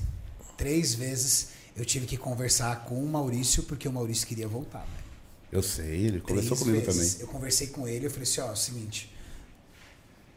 [0.56, 1.48] três vezes
[1.80, 4.80] eu tive que conversar com o Maurício, porque o Maurício queria voltar.
[4.80, 5.04] velho.
[5.50, 7.12] eu sei, ele conversou Três comigo vezes.
[7.14, 7.26] também.
[7.26, 9.12] Eu conversei com ele, eu falei assim, ó, é o seguinte,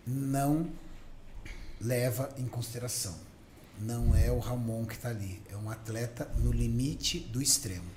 [0.08, 0.70] não
[1.80, 3.16] leva em consideração.
[3.82, 7.92] Não é o Ramon que tá ali, é um atleta no limite do extremo.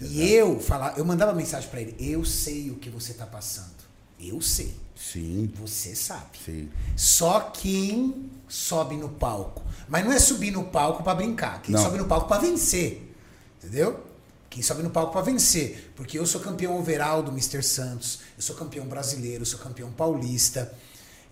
[0.00, 3.74] E eu falar, eu mandava mensagem pra ele, eu sei o que você tá passando.
[4.18, 4.74] Eu sei.
[4.94, 6.38] Sim, Você sabe.
[6.42, 6.70] sim.
[6.96, 9.62] Só quem sobe no palco.
[9.88, 11.62] Mas não é subir no palco pra brincar.
[11.62, 11.82] Quem Não.
[11.82, 13.14] sobe no palco pra vencer.
[13.58, 14.04] Entendeu?
[14.50, 15.92] Quem sobe no palco pra vencer.
[15.94, 17.62] Porque eu sou campeão overall do Mr.
[17.62, 18.20] Santos.
[18.36, 19.42] Eu sou campeão brasileiro.
[19.42, 20.72] Eu sou campeão paulista.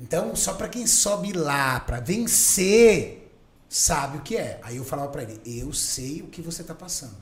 [0.01, 3.31] Então, só pra quem sobe lá pra vencer,
[3.69, 4.61] sabe o que é.
[4.63, 7.17] Aí eu falava pra ele: Eu sei o que você tá passando.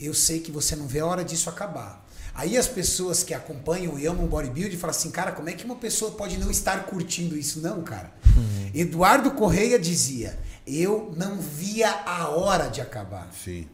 [0.00, 2.03] Eu sei que você não vê a hora disso acabar.
[2.34, 5.76] Aí as pessoas que acompanham e amam bodybuilding falam assim, cara, como é que uma
[5.76, 7.60] pessoa pode não estar curtindo isso?
[7.60, 8.12] Não, cara.
[8.74, 13.30] Eduardo Correia dizia, eu não via a hora de acabar.
[13.44, 13.68] Sim.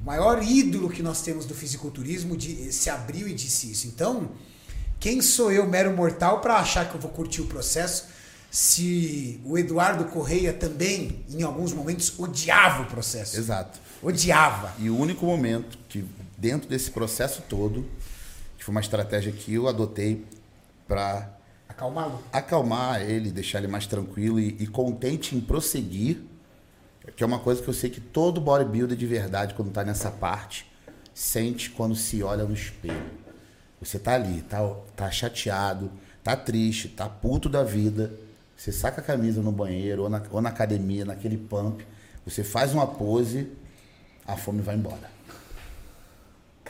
[0.00, 3.86] O maior ídolo que nós temos do fisiculturismo di- se abriu e disse isso.
[3.86, 4.30] Então,
[4.98, 8.04] Quem sou eu, mero mortal, para achar que eu vou curtir o processo?
[8.50, 13.38] Se o Eduardo Correia também, em alguns momentos, odiava o processo.
[13.38, 13.78] Exato.
[14.02, 14.74] Odiava.
[14.78, 16.04] E o único momento que,
[16.40, 17.86] dentro desse processo todo,
[18.56, 20.24] que foi uma estratégia que eu adotei
[20.88, 21.36] para
[21.68, 22.22] Acalmá-lo.
[22.32, 26.22] acalmar ele, deixar ele mais tranquilo e, e contente em prosseguir,
[27.14, 30.10] que é uma coisa que eu sei que todo bodybuilder de verdade, quando tá nessa
[30.10, 30.66] parte,
[31.14, 33.10] sente quando se olha no espelho.
[33.80, 34.58] Você tá ali, tá,
[34.96, 35.90] tá chateado,
[36.24, 38.12] tá triste, tá puto da vida.
[38.56, 41.86] Você saca a camisa no banheiro ou na, ou na academia, naquele pump,
[42.24, 43.50] você faz uma pose,
[44.26, 45.19] a fome vai embora.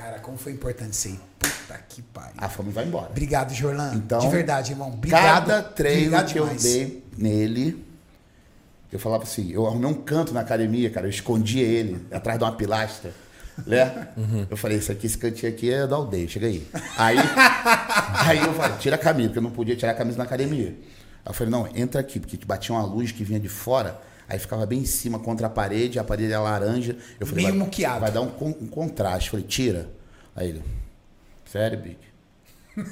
[0.00, 1.20] Cara, como foi importante isso aí.
[1.38, 2.32] Puta que pariu.
[2.38, 3.10] A fome vai embora.
[3.10, 3.92] Obrigado, Jorlan.
[3.94, 4.88] Então, de verdade, irmão.
[4.88, 5.22] Obrigado.
[5.46, 6.62] Cada treino Obrigado que eu demais.
[6.62, 7.84] dei nele,
[8.90, 12.44] eu falava assim, eu arrumei um canto na academia, cara, eu escondia ele atrás de
[12.46, 13.12] uma pilastra.
[13.66, 14.08] Né?
[14.48, 16.66] Eu falei, isso aqui, esse cantinho aqui é da aldeia, chega aí.
[16.96, 17.18] Aí,
[18.26, 20.68] aí eu falei, tira a camisa, porque eu não podia tirar a camisa na academia.
[20.68, 24.38] Aí eu falei, não, entra aqui, porque batia uma luz que vinha de fora, aí
[24.38, 26.96] ficava bem em cima contra a parede, a parede era laranja.
[27.18, 28.00] Eu falei, Meio vai, muqueado.
[28.00, 29.26] vai dar um, um contraste.
[29.26, 29.90] Eu falei, tira.
[30.36, 30.62] Aí ele,
[31.44, 31.98] sério, Big?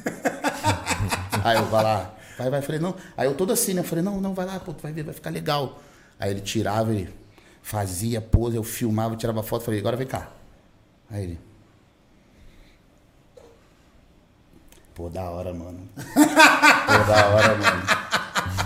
[1.44, 2.14] Aí eu, vai lá.
[2.36, 2.58] Vai, vai.
[2.58, 2.92] Eu falei, não.
[3.16, 3.80] Aí eu todo assim, né?
[3.80, 5.80] Eu falei, não, não, vai lá, pô, tu vai ver, vai ficar legal.
[6.18, 7.08] Aí ele tirava, ele
[7.62, 9.64] fazia pose, eu filmava, tirava foto.
[9.64, 10.28] Falei, agora vem cá.
[11.08, 11.38] Aí ele.
[14.92, 15.88] Pô, da hora, mano.
[15.94, 18.07] Pô, da hora, mano.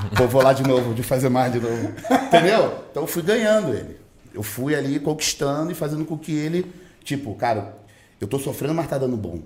[0.16, 1.92] Pô, vou lá de novo, de fazer mais de novo.
[2.26, 2.84] Entendeu?
[2.90, 3.96] Então eu fui ganhando ele.
[4.34, 6.72] Eu fui ali conquistando e fazendo com que ele,
[7.04, 7.76] tipo, cara,
[8.20, 9.40] eu tô sofrendo, mas tá dando bom.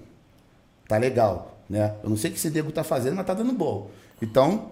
[0.87, 1.95] Tá legal, né?
[2.03, 3.91] Eu não sei o que esse nego tá fazendo, mas tá dando bom.
[4.23, 4.71] Então,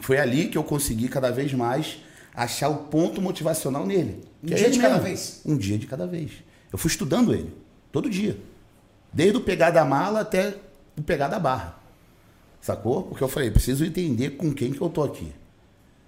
[0.00, 1.98] foi ali que eu consegui cada vez mais
[2.34, 4.24] achar o ponto motivacional nele.
[4.42, 5.40] Um é dia ele de cada vez?
[5.44, 6.32] Um dia de cada vez.
[6.72, 7.52] Eu fui estudando ele,
[7.92, 8.38] todo dia.
[9.12, 10.54] Desde o pegar da mala até
[10.98, 11.78] o pegar da barra.
[12.64, 13.02] Sacou?
[13.02, 15.30] Porque eu falei, preciso entender com quem que eu tô aqui.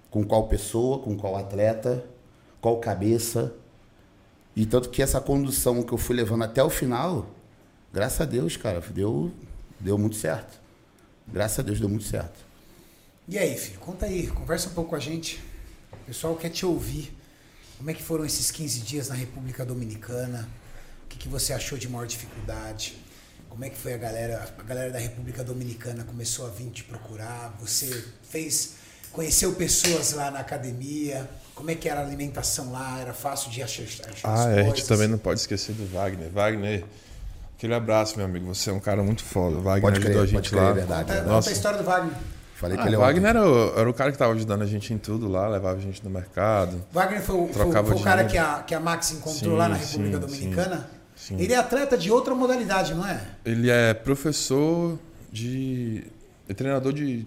[0.09, 2.03] Com qual pessoa, com qual atleta,
[2.59, 3.53] qual cabeça.
[4.55, 7.29] E tanto que essa condução que eu fui levando até o final,
[7.93, 9.31] graças a Deus, cara, deu,
[9.79, 10.59] deu muito certo.
[11.27, 12.43] Graças a Deus deu muito certo.
[13.27, 15.39] E aí, filho, conta aí, conversa um pouco com a gente.
[15.93, 17.15] O pessoal quer te ouvir.
[17.77, 20.49] Como é que foram esses 15 dias na República Dominicana?
[21.05, 22.97] O que, que você achou de maior dificuldade?
[23.57, 24.47] Como é que foi a galera?
[24.59, 27.55] A galera da República Dominicana começou a vir te procurar?
[27.59, 28.75] Você fez,
[29.11, 31.27] conheceu pessoas lá na academia?
[31.55, 32.99] Como é que era a alimentação lá?
[33.01, 35.87] Era fácil de achar, achar as Ah, é, a gente também não pode esquecer do
[35.91, 36.29] Wagner.
[36.29, 36.85] Wagner,
[37.57, 38.45] aquele abraço, meu amigo.
[38.53, 39.57] Você é um cara muito foda.
[39.57, 40.69] O Wagner Pode ajudou crer, a gente pode crer, lá.
[40.69, 41.11] é verdade.
[41.13, 41.49] Conta Nossa.
[41.49, 42.13] a história do Wagner.
[42.57, 44.33] Falei Ah, que ele é o um- Wagner era o, era o cara que tava
[44.33, 46.85] ajudando a gente em tudo lá, levava a gente no mercado.
[46.93, 49.67] Wagner foi, o- foi, foi o cara que a, que a Max encontrou Sim, lá
[49.67, 50.77] na República sim, Dominicana.
[50.91, 50.96] sim.
[51.31, 53.21] Ele é atleta de outra modalidade, não é?
[53.45, 54.97] Ele é professor
[55.31, 56.03] de.
[56.47, 57.25] é treinador de,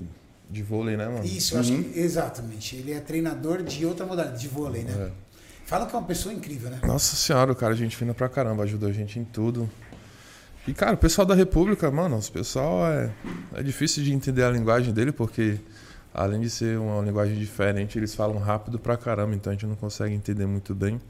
[0.49, 1.25] de vôlei, né, mano?
[1.25, 2.77] Isso, eu acho que exatamente.
[2.77, 4.93] Ele é treinador de outra modalidade, de vôlei, né?
[4.93, 5.31] É.
[5.67, 6.81] Fala que é uma pessoa incrível, né?
[6.85, 9.71] Nossa senhora, o cara, gente fina pra caramba, ajudou a gente em tudo.
[10.67, 13.11] E, cara, o pessoal da República, mano, o pessoal é,
[13.55, 15.59] é difícil de entender a linguagem dele, porque
[16.13, 19.77] além de ser uma linguagem diferente, eles falam rápido pra caramba, então a gente não
[19.77, 21.01] consegue entender muito bem.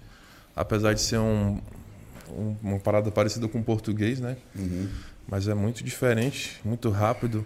[0.55, 1.59] Apesar de ser um,
[2.33, 4.37] um- uma parada parecida com o português, né?
[4.57, 4.89] Uhum.
[5.29, 7.45] Mas é muito diferente, muito rápido.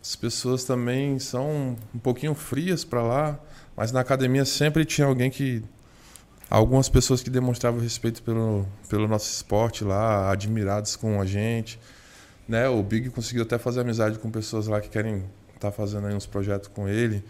[0.00, 3.38] As pessoas também são um pouquinho frias pra lá,
[3.76, 5.62] mas na academia sempre tinha alguém que
[6.50, 11.78] algumas pessoas que demonstravam respeito pelo, pelo nosso esporte lá, admirados com a gente.
[12.48, 12.68] Né?
[12.68, 16.26] O Big conseguiu até fazer amizade com pessoas lá que querem estar fazendo aí uns
[16.26, 17.22] projetos com ele.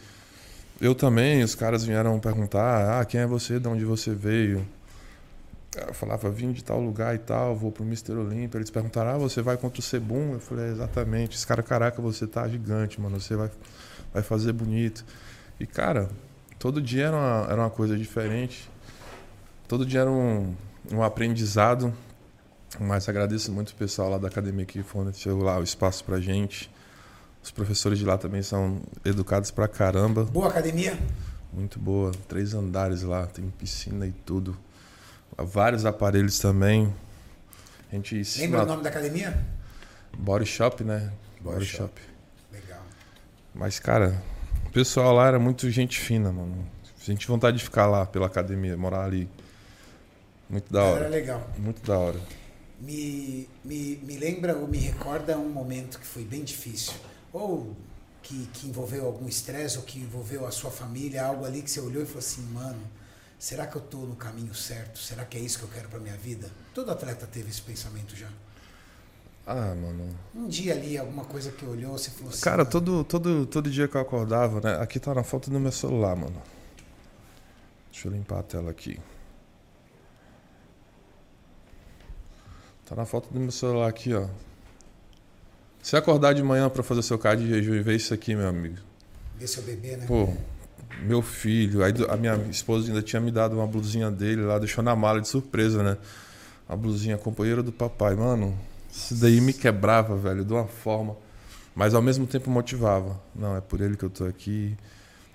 [0.81, 4.65] Eu também, os caras vieram perguntar: ah, quem é você, de onde você veio?
[5.87, 8.13] Eu falava, vim de tal lugar e tal, vou pro Mr.
[8.13, 8.59] Olímpia.
[8.59, 10.33] Eles perguntaram, ah, você vai contra o Sebum?
[10.35, 11.37] Eu falei, exatamente.
[11.37, 13.51] Esse cara, caraca, você tá gigante, mano, você vai,
[14.13, 15.05] vai fazer bonito.
[15.61, 16.09] E, cara,
[16.59, 18.69] todo dia era uma, era uma coisa diferente.
[19.67, 20.55] Todo dia era um,
[20.93, 21.93] um aprendizado.
[22.79, 26.71] Mas agradeço muito o pessoal lá da academia que forneceu lá o espaço pra gente.
[27.43, 30.25] Os professores de lá também são educados pra caramba.
[30.25, 30.99] Boa academia.
[31.53, 32.13] Muito boa.
[32.29, 34.57] Três andares lá, tem piscina e tudo.
[35.39, 36.93] Vários aparelhos também.
[37.91, 38.63] A gente Lembra ensina.
[38.63, 39.39] o nome da academia?
[40.17, 41.13] Body Shop, né?
[41.41, 41.93] Body Shop.
[42.53, 42.83] Legal.
[43.55, 44.21] Mas, cara,
[44.67, 46.67] o pessoal lá era muito gente fina, mano.
[46.99, 49.29] Senti vontade de ficar lá pela academia, morar ali.
[50.51, 51.09] Muito da Era hora.
[51.09, 51.51] legal.
[51.57, 52.21] Muito da hora.
[52.81, 56.95] Me, me, me lembra ou me recorda um momento que foi bem difícil.
[57.33, 57.77] Ou
[58.23, 61.81] que, que envolveu algum estresse, ou que envolveu a sua família, algo ali que você
[61.81, 62.81] olhou e falou assim, mano,
[63.39, 64.99] será que eu tô no caminho certo?
[64.99, 66.51] Será que é isso que eu quero pra minha vida?
[66.75, 68.29] Todo atleta teve esse pensamento já.
[69.47, 70.15] Ah, mano.
[70.35, 72.43] Um dia ali, alguma coisa que olhou, você falou assim.
[72.43, 74.83] Cara, "Mano, todo, todo, todo dia que eu acordava, né?
[74.83, 76.43] Aqui tá na foto do meu celular, mano.
[77.91, 79.01] Deixa eu limpar a tela aqui.
[82.85, 84.27] Tá na foto do meu celular aqui, ó.
[85.83, 88.49] Se acordar de manhã pra fazer seu card de jejum e ver isso aqui, meu
[88.49, 88.77] amigo.
[89.37, 90.07] Ver seu bebê, né?
[90.07, 90.29] Pô,
[91.03, 91.83] meu filho.
[91.83, 95.21] Aí a minha esposa ainda tinha me dado uma blusinha dele lá, deixou na mala
[95.21, 95.97] de surpresa, né?
[96.69, 98.15] A blusinha companheira do papai.
[98.15, 98.59] Mano,
[98.91, 101.17] isso daí me quebrava, velho, de uma forma.
[101.75, 103.21] Mas ao mesmo tempo motivava.
[103.35, 104.77] Não, é por ele que eu tô aqui.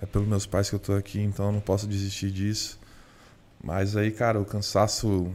[0.00, 2.78] É pelos meus pais que eu tô aqui, então eu não posso desistir disso.
[3.62, 5.32] Mas aí, cara, o cansaço.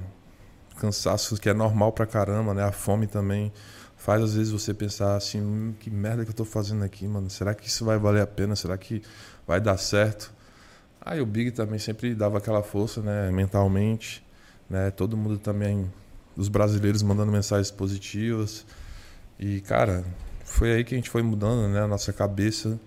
[0.80, 2.64] Cansaço que é normal pra caramba, né?
[2.64, 3.52] A fome também
[3.98, 7.30] faz às vezes você pensar assim, "Hum, que merda que eu tô fazendo aqui, mano?
[7.30, 8.56] Será que isso vai valer a pena?
[8.56, 9.02] Será que
[9.50, 10.32] vai dar certo?
[11.02, 14.24] Aí o Big também sempre dava aquela força, né, mentalmente,
[14.70, 14.92] né?
[14.92, 15.92] Todo mundo também
[16.38, 18.64] os brasileiros mandando mensagens positivas.
[19.40, 20.06] E cara,
[20.46, 22.80] foi aí que a gente foi mudando, né, a nossa cabeça.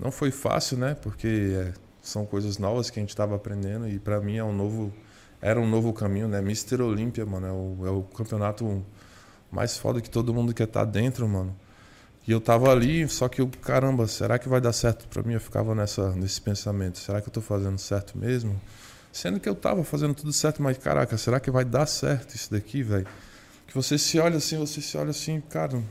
[0.00, 0.96] Não foi fácil, né?
[1.00, 4.52] Porque é, são coisas novas que a gente estava aprendendo e para mim é um
[4.52, 4.92] novo
[5.40, 6.38] era um novo caminho, né?
[6.40, 6.82] Mr.
[6.82, 8.84] Olímpia, mano, é o, é o campeonato
[9.48, 11.54] mais foda que todo mundo quer estar dentro, mano.
[12.26, 15.34] E eu tava ali, só que eu, caramba, será que vai dar certo pra mim?
[15.34, 18.60] Eu ficava nessa, nesse pensamento, será que eu tô fazendo certo mesmo?
[19.12, 22.50] Sendo que eu tava fazendo tudo certo, mas caraca, será que vai dar certo isso
[22.50, 23.06] daqui, velho?
[23.66, 25.82] Que você se olha assim, você se olha assim, cara,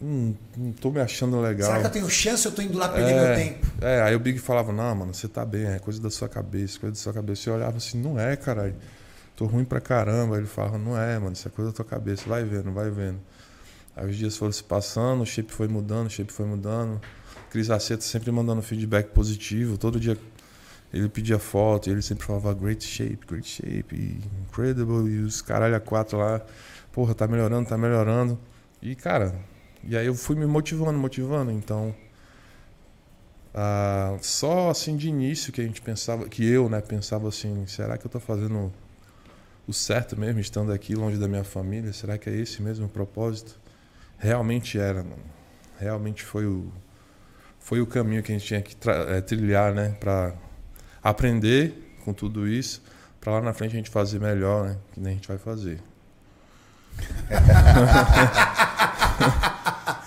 [0.00, 1.68] hum, não tô me achando legal.
[1.68, 3.66] Será que eu tenho chance ou eu tô indo lá perder meu tempo?
[3.80, 6.78] É, aí o Big falava, não, mano, você tá bem, é coisa da sua cabeça,
[6.78, 7.50] coisa da sua cabeça.
[7.50, 8.76] Eu olhava assim, não é, caralho.
[9.34, 10.36] Tô ruim pra caramba.
[10.36, 13.18] Ele falava, não é, mano, isso é coisa da tua cabeça, vai vendo, vai vendo.
[13.98, 17.00] Aí os dias foram se passando, o shape foi mudando, o shape foi mudando.
[17.50, 19.76] Cris Aceto sempre mandando feedback positivo.
[19.76, 20.16] Todo dia
[20.92, 25.74] ele pedia foto e ele sempre falava great shape, great shape, incredible, e os caralho
[25.74, 26.40] a quatro lá,
[26.92, 28.38] porra, tá melhorando, tá melhorando.
[28.80, 29.34] E, cara,
[29.82, 31.94] e aí eu fui me motivando, motivando, então.
[33.54, 37.98] ah, só assim de início que a gente pensava, que eu, né, pensava assim, será
[37.98, 38.72] que eu tô fazendo
[39.66, 41.92] o certo mesmo, estando aqui longe da minha família?
[41.92, 43.58] Será que é esse mesmo o propósito?
[44.18, 45.22] Realmente era, mano.
[45.78, 46.72] Realmente foi o,
[47.58, 49.96] foi o caminho que a gente tinha que eh, trilhar, né?
[50.00, 50.34] Pra
[51.02, 52.82] aprender com tudo isso,
[53.20, 54.76] pra lá na frente a gente fazer melhor, né?
[54.92, 55.80] Que nem a gente vai fazer.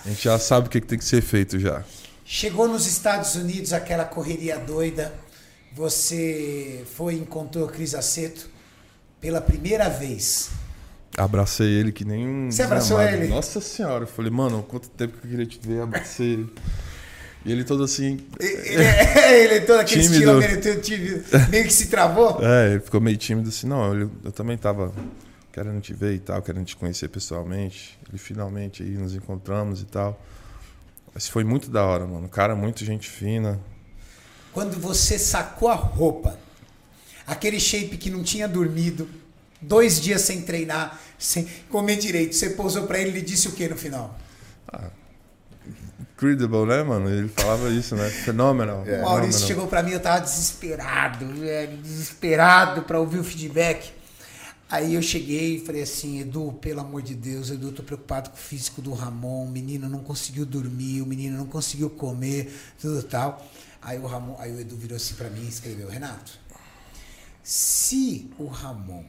[0.04, 1.82] a gente já sabe o que que tem que ser feito já.
[2.24, 5.12] Chegou nos Estados Unidos aquela correria doida.
[5.74, 8.48] Você foi e encontrou Cris Aceto
[9.20, 10.50] pela primeira vez.
[11.16, 12.50] Abracei ele que nem um.
[12.50, 13.28] Você abraçou ele?
[13.28, 16.52] Nossa senhora, eu falei, mano, quanto tempo que eu queria te ver, abracei ele.
[17.44, 18.18] E ele todo assim.
[18.40, 20.40] Ele, é- ele é todo aquele Tímido.
[20.40, 22.38] estilo tímido, meio que se travou.
[22.40, 24.92] É, ele ficou meio tímido assim, não, eu, eu também tava
[25.52, 27.98] querendo te ver e tal, querendo te conhecer pessoalmente.
[28.12, 30.18] E finalmente aí nos encontramos e tal.
[31.12, 32.26] Mas foi muito da hora, mano.
[32.28, 33.60] Cara, muito gente fina.
[34.52, 36.38] Quando você sacou a roupa,
[37.26, 39.06] aquele shape que não tinha dormido,
[39.62, 43.52] dois dias sem treinar, sem comer direito, você pousou pra ele e ele disse o
[43.52, 44.18] que no final?
[46.14, 47.10] Incredible, né, mano?
[47.10, 48.08] Ele falava isso, né?
[48.08, 48.84] Fenomenal.
[48.84, 53.92] O Maurício chegou pra mim, eu tava desesperado, velho, desesperado pra ouvir o feedback.
[54.70, 58.30] Aí eu cheguei e falei assim, Edu, pelo amor de Deus, Edu, eu tô preocupado
[58.30, 62.50] com o físico do Ramon, o menino não conseguiu dormir, o menino não conseguiu comer,
[62.80, 63.46] tudo tal.
[63.82, 66.32] Aí o Ramon, aí o Edu virou assim pra mim e escreveu, Renato,
[67.42, 69.04] se o Ramon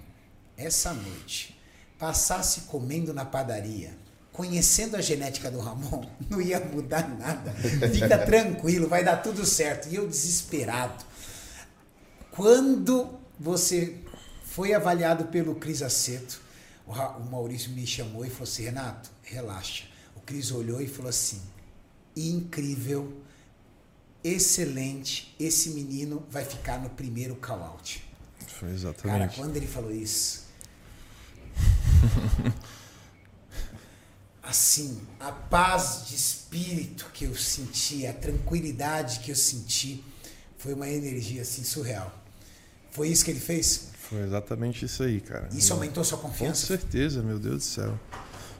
[0.57, 1.59] essa noite
[1.97, 3.97] passasse comendo na padaria,
[4.31, 7.51] conhecendo a genética do Ramon, não ia mudar nada.
[7.51, 9.87] Fica tranquilo, vai dar tudo certo.
[9.89, 11.03] E eu desesperado.
[12.31, 13.97] Quando você
[14.43, 16.41] foi avaliado pelo Cris Aceto,
[16.85, 19.85] o Maurício me chamou e falou assim: Renato, relaxa.
[20.15, 21.41] O Cris olhou e falou assim:
[22.15, 23.13] incrível,
[24.23, 28.03] excelente, esse menino vai ficar no primeiro call-out.
[28.47, 29.35] Foi Cara, exatamente.
[29.37, 30.42] quando ele falou isso.
[34.41, 40.03] assim, a paz de espírito que eu senti, a tranquilidade que eu senti,
[40.57, 42.11] foi uma energia assim surreal.
[42.91, 43.89] Foi isso que ele fez?
[43.97, 45.49] Foi exatamente isso aí, cara.
[45.51, 46.67] Isso aumentou sua Com confiança?
[46.67, 47.99] certeza, meu Deus do céu.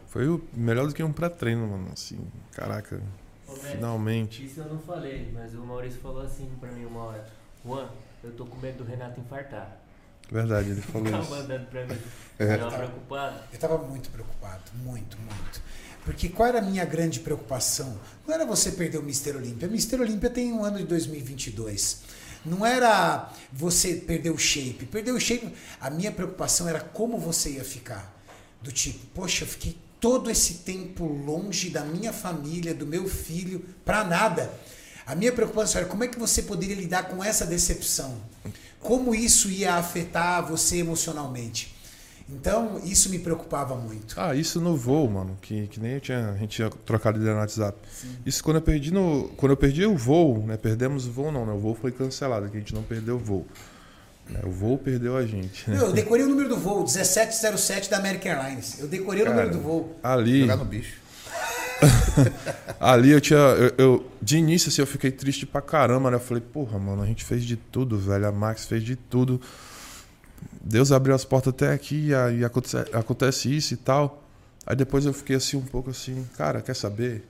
[0.07, 1.89] Foi o melhor do que um pré-treino, mano.
[1.93, 2.19] Assim,
[2.51, 3.01] caraca,
[3.47, 4.45] Ô, finalmente.
[4.45, 7.27] Isso eu não falei, mas o Maurício falou assim pra mim uma hora.
[7.65, 7.89] Juan,
[8.23, 9.77] eu tô com medo do Renato infartar.
[10.31, 11.31] Verdade, ele falou Tava isso.
[11.31, 11.97] mandando pra mim.
[12.39, 12.57] É.
[12.57, 13.35] Tava preocupado.
[13.51, 15.61] Eu estava muito preocupado, muito, muito.
[16.03, 17.95] Porque qual era a minha grande preocupação?
[18.27, 19.67] Não era você perder o Mister Olímpia.
[19.67, 22.01] O Mister Olímpia tem um ano de 2022.
[22.43, 24.87] Não era você perder o shape.
[24.87, 28.11] Perder o shape, a minha preocupação era como você ia ficar.
[28.63, 33.63] Do tipo, poxa, eu fiquei todo esse tempo longe da minha família, do meu filho,
[33.85, 34.51] para nada.
[35.05, 38.21] A minha preocupação era como é que você poderia lidar com essa decepção?
[38.83, 41.73] Como isso ia afetar você emocionalmente?
[42.29, 44.15] Então, isso me preocupava muito.
[44.17, 47.33] Ah, isso no voo, mano, que, que nem eu tinha, a gente tinha trocado ideia
[47.33, 47.77] no WhatsApp.
[47.91, 48.15] Sim.
[48.25, 49.29] Isso quando eu perdi no.
[49.35, 50.55] Quando eu perdi o voo, né?
[50.57, 51.53] Perdemos o voo não, né?
[51.53, 53.45] O voo foi cancelado, que a gente não perdeu o voo.
[54.29, 55.69] Né, o voo perdeu a gente.
[55.69, 55.77] Né?
[55.77, 58.79] Eu decorei o número do voo, 1707 da American Airlines.
[58.79, 59.99] Eu decorei Cara, o número do voo.
[60.01, 60.41] Ali.
[60.41, 61.01] Jogar no bicho.
[62.79, 63.39] ali eu tinha.
[63.39, 66.17] Eu, eu, de início, assim, eu fiquei triste pra caramba, né?
[66.17, 68.27] Eu falei, porra, mano, a gente fez de tudo, velho.
[68.27, 69.39] A Max fez de tudo.
[70.63, 74.23] Deus abriu as portas até aqui e aí acontece, acontece isso e tal.
[74.65, 77.27] Aí depois eu fiquei assim, um pouco assim, cara, quer saber?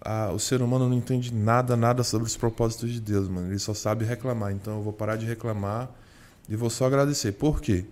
[0.00, 3.48] Ah, o ser humano não entende nada, nada sobre os propósitos de Deus, mano.
[3.48, 4.52] Ele só sabe reclamar.
[4.52, 5.88] Então eu vou parar de reclamar
[6.48, 7.32] e vou só agradecer.
[7.32, 7.84] Por quê?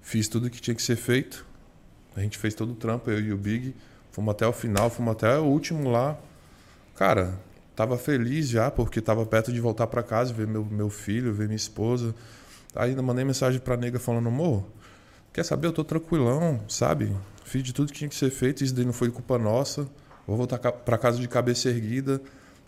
[0.00, 1.46] Fiz tudo que tinha que ser feito.
[2.16, 3.74] A gente fez todo o trampo, eu e o Big.
[4.14, 6.16] Fomos até o final, fomos até o último lá.
[6.94, 7.34] Cara,
[7.74, 11.46] tava feliz já, porque tava perto de voltar para casa, ver meu, meu filho, ver
[11.46, 12.14] minha esposa.
[12.76, 14.64] Aí ainda mandei mensagem pra nega falando, amor,
[15.32, 15.66] quer saber?
[15.66, 17.12] Eu tô tranquilão, sabe?
[17.44, 19.84] Fiz de tudo que tinha que ser feito, isso daí não foi culpa nossa.
[20.28, 22.20] Vou voltar para casa de cabeça erguida.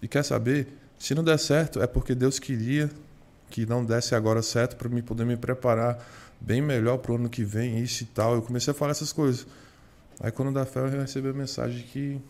[0.03, 0.67] E quer saber?
[0.99, 2.91] Se não der certo, é porque Deus queria
[3.51, 6.05] que não desse agora certo para mim poder me preparar
[6.41, 8.35] bem melhor para o ano que vem, isso e tal.
[8.35, 9.47] Eu comecei a falar essas coisas.
[10.21, 12.21] Aí quando dá fé, eu recebi a mensagem que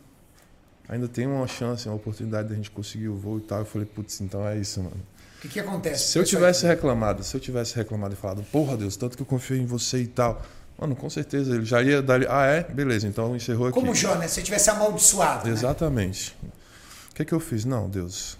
[0.89, 3.61] ainda tem uma chance, uma oportunidade de a gente conseguir o voo e tal.
[3.61, 4.97] Eu falei, putz, então é isso, mano.
[5.39, 6.13] O que, que acontece?
[6.13, 9.27] Se eu tivesse reclamado, se eu tivesse reclamado e falado, porra Deus, tanto que eu
[9.27, 10.43] confio em você e tal.
[10.79, 12.21] Mano, com certeza ele já ia dar.
[12.29, 12.63] Ah, é?
[12.63, 13.79] Beleza, então encerrou aqui.
[13.79, 14.29] Como Jó, né?
[14.29, 15.47] Se eu tivesse amaldiçoado.
[15.47, 15.53] Né?
[15.53, 16.37] Exatamente.
[16.43, 16.51] Né?
[17.11, 17.65] O que, que eu fiz?
[17.65, 18.37] Não, Deus.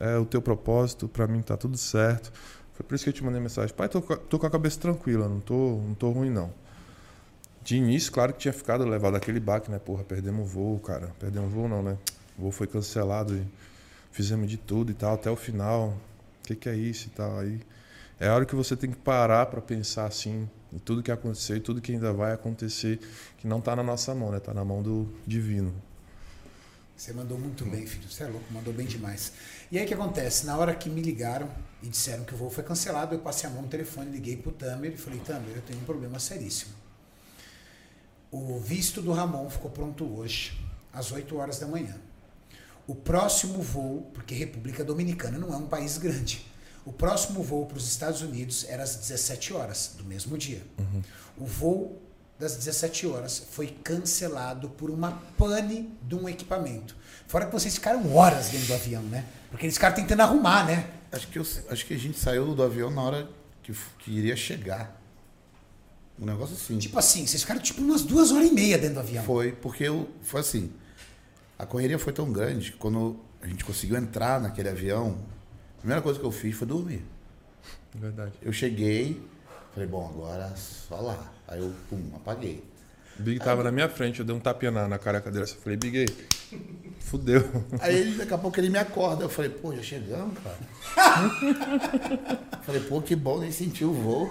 [0.00, 2.32] É o teu propósito, para mim tá tudo certo.
[2.74, 3.74] Foi por isso que eu te mandei mensagem.
[3.74, 6.50] Pai, tô, tô com a cabeça tranquila, não tô, não tô ruim, não.
[7.70, 9.78] De início, claro que tinha ficado levado aquele baque, né?
[9.78, 11.12] Porra, perdemos o voo, cara.
[11.20, 11.96] Perdemos o voo, não, né?
[12.36, 13.46] O voo foi cancelado e
[14.10, 15.96] fizemos de tudo e tal, até o final
[16.42, 17.38] que, que é isso e tal.
[17.38, 17.60] Aí
[18.18, 21.58] é a hora que você tem que parar para pensar assim em tudo que aconteceu
[21.58, 22.98] e tudo que ainda vai acontecer,
[23.38, 24.38] que não está na nossa mão, né?
[24.38, 25.72] Está na mão do divino.
[26.96, 28.10] Você mandou muito bem, filho.
[28.10, 29.32] Você é louco, mandou bem demais.
[29.70, 30.44] E aí o que acontece?
[30.44, 31.48] Na hora que me ligaram
[31.84, 34.50] e disseram que o voo foi cancelado, eu passei a mão no telefone, liguei pro
[34.50, 36.79] Tamer e falei, Tamer, eu tenho um problema seríssimo.
[38.30, 40.58] O visto do Ramon ficou pronto hoje,
[40.92, 41.96] às 8 horas da manhã.
[42.86, 46.46] O próximo voo, porque República Dominicana não é um país grande,
[46.84, 50.62] o próximo voo para os Estados Unidos era às 17 horas do mesmo dia.
[50.78, 51.02] Uhum.
[51.38, 52.00] O voo
[52.38, 56.96] das 17 horas foi cancelado por uma pane de um equipamento.
[57.28, 59.26] Fora que vocês ficaram horas dentro do avião, né?
[59.50, 60.88] Porque eles ficaram tentando arrumar, né?
[61.12, 63.28] Acho que, eu, acho que a gente saiu do avião na hora
[63.62, 64.99] que, que iria chegar.
[66.20, 66.78] Um negócio assim.
[66.78, 69.24] Tipo assim, vocês ficaram tipo umas duas horas e meia dentro do avião.
[69.24, 70.70] Foi, porque eu, foi assim.
[71.58, 75.18] A correria foi tão grande que quando a gente conseguiu entrar naquele avião,
[75.76, 77.02] a primeira coisa que eu fiz foi dormir.
[77.94, 78.32] Verdade.
[78.42, 79.20] Eu cheguei,
[79.72, 81.32] falei, bom, agora só lá.
[81.48, 82.62] Aí eu, pum, apaguei.
[83.18, 85.44] O Big aí, tava na minha frente, eu dei um tapinha na, na careca dele.
[85.44, 86.06] Eu falei, Big,
[87.00, 87.42] fudeu.
[87.80, 89.24] Aí ele, daqui a pouco ele me acorda.
[89.24, 91.30] Eu falei, pô, já chegamos, cara.
[92.62, 94.30] falei, pô, que bom, nem senti o voo.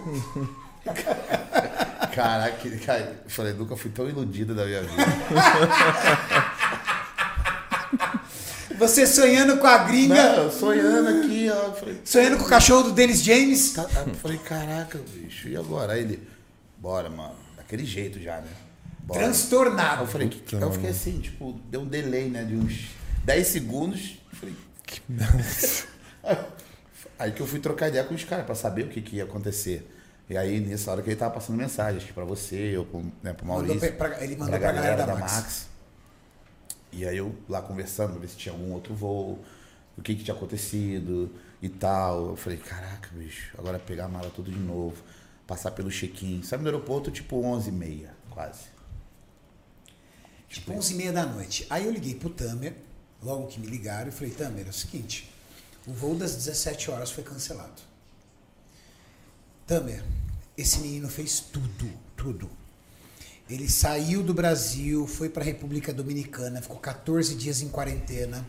[2.13, 5.05] Caraca, cara, eu falei, nunca fui tão iludido da minha vida.
[8.77, 10.37] Você sonhando com a gringa.
[10.37, 11.73] Não, sonhando aqui, ó.
[11.73, 13.75] Falei, sonhando com o cachorro do Dennis James.
[13.75, 15.93] Eu falei, caraca, bicho, e agora?
[15.93, 16.27] Aí ele,
[16.77, 17.35] bora, mano.
[17.57, 18.47] Daquele jeito já, né?
[18.99, 19.19] Bora.
[19.19, 20.03] Transtornado.
[20.03, 22.43] Eu falei, que, eu fiquei assim, tipo, deu um delay, né?
[22.43, 22.87] De uns
[23.25, 24.17] 10 segundos.
[24.31, 25.01] Falei, que
[27.19, 29.25] Aí que eu fui trocar ideia com os caras pra saber o que, que ia
[29.25, 29.85] acontecer.
[30.30, 33.47] E aí, nessa hora que ele tava passando mensagens pra você, ou pro, né, pro
[33.47, 33.75] Maurício.
[33.75, 35.34] Mandou pra, ele mandou pra, pra galera, galera da, Max.
[35.34, 35.67] Max.
[36.91, 39.43] E aí eu lá conversando pra ver se tinha algum outro voo,
[39.97, 42.30] o que que tinha acontecido e tal.
[42.30, 45.01] Eu falei, caraca, bicho, agora pegar a mala tudo de novo,
[45.47, 46.43] passar pelo check-in.
[46.43, 48.65] Sabe no aeroporto, tipo 11h30, quase.
[50.47, 51.65] Tipo 11h30 da noite.
[51.71, 52.75] Aí eu liguei pro Tamer,
[53.21, 55.32] logo que me ligaram, e falei, Tamer, é o seguinte,
[55.88, 57.82] o voo das 17 horas foi cancelado.
[59.67, 60.03] Tamer,
[60.60, 62.49] esse menino fez tudo, tudo
[63.49, 68.45] ele saiu do Brasil, foi para a República Dominicana, ficou 14 dias em quarentena,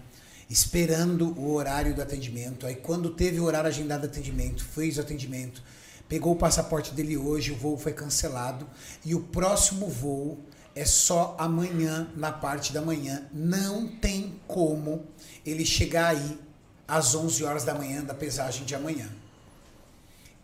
[0.48, 2.66] esperando o horário do atendimento.
[2.66, 5.62] Aí, quando teve o horário agendado de atendimento, fez o atendimento,
[6.06, 8.68] pegou o passaporte dele hoje, o voo foi cancelado.
[9.02, 10.38] E o próximo voo
[10.74, 13.26] é só amanhã, na parte da manhã.
[13.32, 15.06] Não tem como
[15.46, 16.38] ele chegar aí
[16.86, 19.08] às 11 horas da manhã da pesagem de amanhã.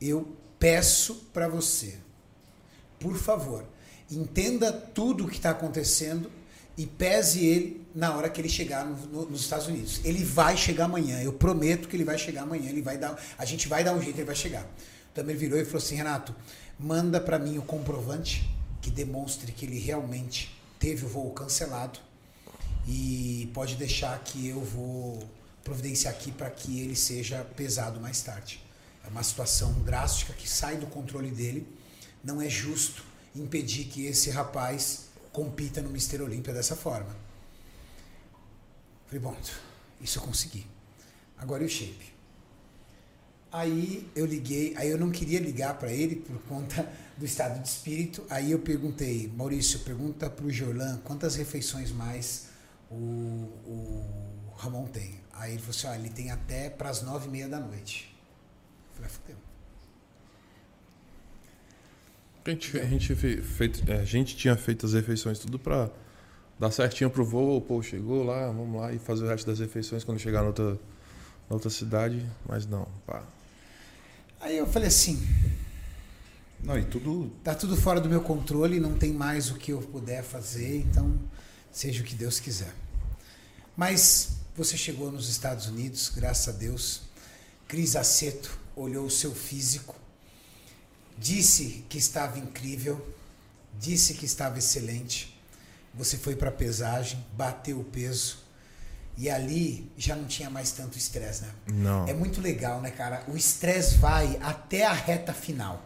[0.01, 1.99] Eu peço para você,
[2.99, 3.65] por favor,
[4.11, 6.31] entenda tudo o que está acontecendo
[6.79, 10.01] e pese ele na hora que ele chegar no- no- nos Estados Unidos.
[10.05, 13.45] Ele vai chegar amanhã, eu prometo que ele vai chegar amanhã, ele vai dar, a
[13.45, 14.67] gente vai dar um jeito, ele vai chegar.
[15.13, 16.35] Então ele virou e falou assim, Renato,
[16.79, 18.49] manda para mim o comprovante
[18.83, 21.99] que demonstre que ele realmente teve o voo cancelado
[22.87, 25.19] e pode deixar que eu vou
[25.65, 28.63] providenciar aqui para que ele seja pesado mais tarde.
[29.07, 31.67] É uma situação drástica que sai do controle dele.
[32.25, 33.05] Não é justo
[33.35, 37.15] impedir que esse rapaz compita no Mister Olímpia dessa forma.
[39.07, 39.37] Falei, bom,
[40.01, 40.67] isso eu consegui.
[41.39, 42.13] Agora o shape?
[43.53, 47.69] Aí eu liguei, aí eu não queria ligar para ele por conta do estado de
[47.69, 48.27] espírito.
[48.29, 52.49] Aí eu perguntei, Maurício, pergunta pro Jorlan quantas refeições mais
[52.91, 55.21] o, o Ramon tem.
[55.33, 58.16] Aí ele falou assim, olha, ele tem até para as nove e meia da noite.
[58.97, 59.37] Falei, "Ah, fudeu.
[62.45, 65.91] A gente, a, gente fe- feito, é, a gente tinha feito as refeições tudo pra
[66.59, 67.61] dar certinho pro voo.
[67.61, 70.73] Pô, chegou lá, vamos lá e fazer o resto das refeições quando chegar na outra,
[71.49, 72.25] na outra cidade.
[72.49, 73.23] Mas não, pá.
[74.41, 75.21] Aí eu falei assim,
[76.63, 77.33] Não, e tudo.
[77.43, 81.19] tá tudo fora do meu controle, não tem mais o que eu puder fazer, então
[81.73, 82.73] seja o que Deus quiser.
[83.77, 87.03] Mas você chegou nos Estados Unidos, graças a Deus.
[87.67, 89.97] Cris Aceto olhou o seu físico,
[91.19, 93.05] disse que estava incrível,
[93.79, 95.41] disse que estava excelente.
[95.95, 98.45] Você foi para a pesagem, bateu o peso
[99.17, 101.51] e ali já não tinha mais tanto estresse, né?
[101.73, 102.07] Não.
[102.07, 103.25] É muito legal, né, cara?
[103.29, 105.83] O estresse vai até a reta final.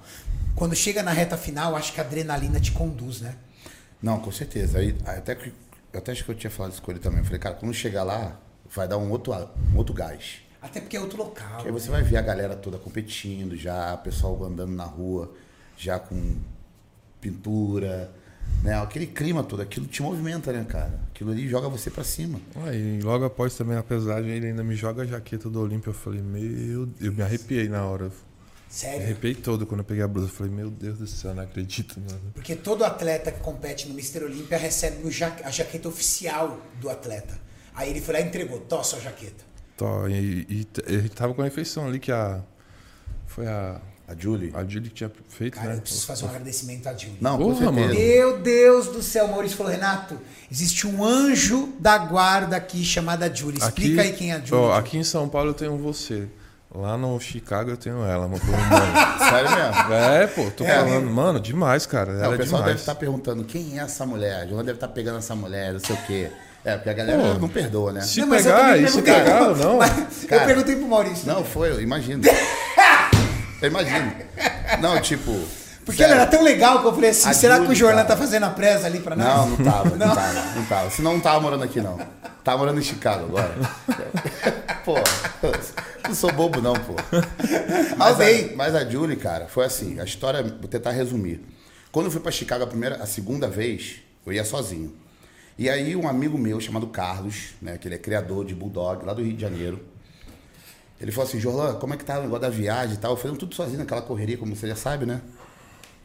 [0.57, 3.37] Quando chega na reta final, acho que a adrenalina te conduz, né?
[4.03, 4.79] Não, com certeza.
[4.79, 5.53] Aí, até que,
[5.95, 7.21] até acho que eu tinha falado isso com ele também.
[7.21, 8.37] Eu falei, cara, quando chegar lá,
[8.69, 9.33] vai dar um outro,
[9.73, 10.41] um outro gás.
[10.63, 11.55] Até porque é outro local.
[11.55, 15.33] Porque aí você vai ver a galera toda competindo, já, o pessoal andando na rua,
[15.77, 16.37] já com
[17.21, 18.13] pintura,
[18.63, 18.81] né?
[18.81, 21.01] Aquele clima todo, aquilo te movimenta, né, cara?
[21.11, 22.41] Aquilo ali joga você pra cima.
[22.57, 25.91] Ah, e logo após também a pesagem, ele ainda me joga a jaqueta do Olímpio.
[25.91, 28.07] Eu falei, meu Deus, eu me arrepiei na hora.
[28.07, 28.13] Me
[28.69, 29.03] Sério.
[29.03, 30.29] arrepiei todo quando eu peguei a blusa.
[30.29, 32.21] Eu falei, meu Deus do céu, não acredito, mano.
[32.35, 34.97] Porque todo atleta que compete no Mister Olímpia recebe
[35.43, 37.39] a jaqueta oficial do atleta.
[37.75, 39.50] Aí ele foi lá e entregou, tó sua jaqueta.
[39.81, 42.41] Tó, e, e ele tava com a refeição ali que a.
[43.27, 43.81] Foi a.
[44.07, 44.51] A Julie.
[44.55, 45.77] A Julie que tinha feito, Cara, né?
[45.77, 47.17] eu preciso fazer um agradecimento a Dilma.
[47.21, 47.95] Não, Porra, mano.
[47.95, 50.19] Meu Deus do céu, o Maurício falou, Renato,
[50.51, 53.59] existe um anjo da guarda aqui chamada Julie.
[53.59, 54.53] Explica aí quem é a Julie.
[54.65, 56.27] ó, aqui em São Paulo eu tenho você.
[56.75, 58.41] Lá no Chicago eu tenho ela, mano.
[59.31, 59.93] Sério mesmo?
[59.93, 61.09] É, pô, tô É falando.
[61.09, 62.13] Mano, demais, cara.
[62.13, 62.81] Não, Ela o é pessoal deve demais.
[62.81, 64.43] estar perguntando quem é essa mulher.
[64.43, 66.31] A Joana deve estar pegando essa mulher, não sei o quê.
[66.65, 67.39] É, porque a galera Pô.
[67.39, 68.01] não perdoa, né?
[68.03, 69.77] Se Não, mas eu pegar, também e se pegar ou não?
[69.79, 70.43] Mas Cara.
[70.43, 71.27] eu perguntei pro Maurício.
[71.27, 72.23] Não, foi, eu imagino.
[73.63, 74.13] Eu imagino.
[74.81, 75.33] Não, tipo.
[75.85, 76.13] Porque sério.
[76.13, 78.05] ela era tão legal que eu falei assim, A será que o cara.
[78.05, 79.27] tá fazendo a presa ali pra nós?
[79.27, 80.15] Não, não tava, não, Não.
[80.15, 80.91] tava, não tava.
[80.91, 81.99] Senão não tava morando aqui, não.
[82.45, 83.55] Tava morando em Chicago agora.
[84.85, 84.95] Pô,
[86.09, 86.95] não sou bobo, não, pô.
[87.97, 88.25] Mas a,
[88.57, 91.45] mas a Julie, cara, foi assim, a história, vou tentar resumir.
[91.93, 93.97] Quando eu fui pra Chicago a primeira, a segunda vez,
[94.27, 94.93] eu ia sozinho.
[95.61, 99.13] E aí um amigo meu chamado Carlos, né, que ele é criador de Bulldog lá
[99.13, 99.79] do Rio de Janeiro,
[100.99, 103.11] ele falou assim, Jorlan, como é que tá o negócio da viagem e tal?
[103.11, 105.21] Eu falei, tudo sozinho naquela correria, como você já sabe, né?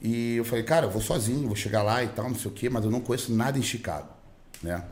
[0.02, 2.54] E eu falei, cara, eu vou sozinho, vou chegar lá e tal, não sei o
[2.54, 4.10] quê, mas eu não conheço nada em Chicago,
[4.62, 4.84] né?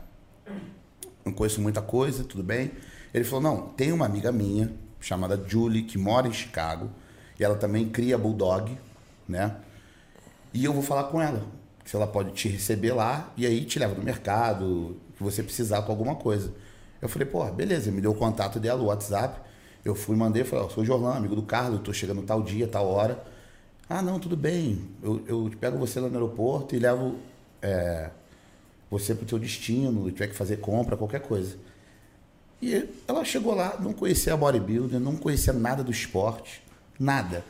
[1.26, 2.70] Não conheço muita coisa, tudo bem.
[3.12, 6.90] Ele falou, não, tem uma amiga minha, chamada Julie, que mora em Chicago,
[7.38, 8.78] e ela também cria Bulldog,
[9.28, 9.56] né?
[10.54, 11.44] E eu vou falar com ela,
[11.84, 15.82] se ela pode te receber lá, e aí te leva no mercado, que você precisar
[15.82, 16.52] com alguma coisa.
[17.00, 19.40] Eu falei, pô, beleza, me deu o contato dela, o WhatsApp.
[19.84, 22.66] Eu fui, mandei, falei, ó, sou o Jorlan, amigo do Carlos, tô chegando tal dia,
[22.66, 23.22] tal hora.
[23.88, 24.88] Ah, não, tudo bem.
[25.02, 27.16] Eu, eu pego você lá no aeroporto e levo
[27.60, 28.10] é,
[28.90, 31.56] você pro teu destino, tiver que fazer compra, qualquer coisa.
[32.62, 36.62] E ela chegou lá, não conhecia a bodybuilder, não conhecia nada do esporte,
[36.98, 37.44] nada.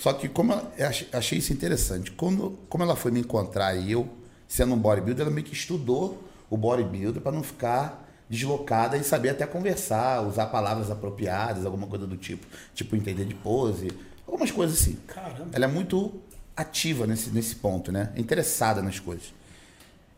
[0.00, 0.72] Só que como ela-
[1.12, 4.08] achei isso interessante, quando, como ela foi me encontrar e eu,
[4.48, 9.28] sendo um bodybuilder, ela meio que estudou o bodybuilder para não ficar deslocada e saber
[9.28, 13.90] até conversar, usar palavras apropriadas, alguma coisa do tipo, tipo entender de pose,
[14.26, 14.96] algumas coisas assim.
[15.06, 15.48] Caramba.
[15.52, 16.14] Ela é muito
[16.56, 18.10] ativa nesse, nesse ponto, né?
[18.16, 19.34] Interessada nas coisas.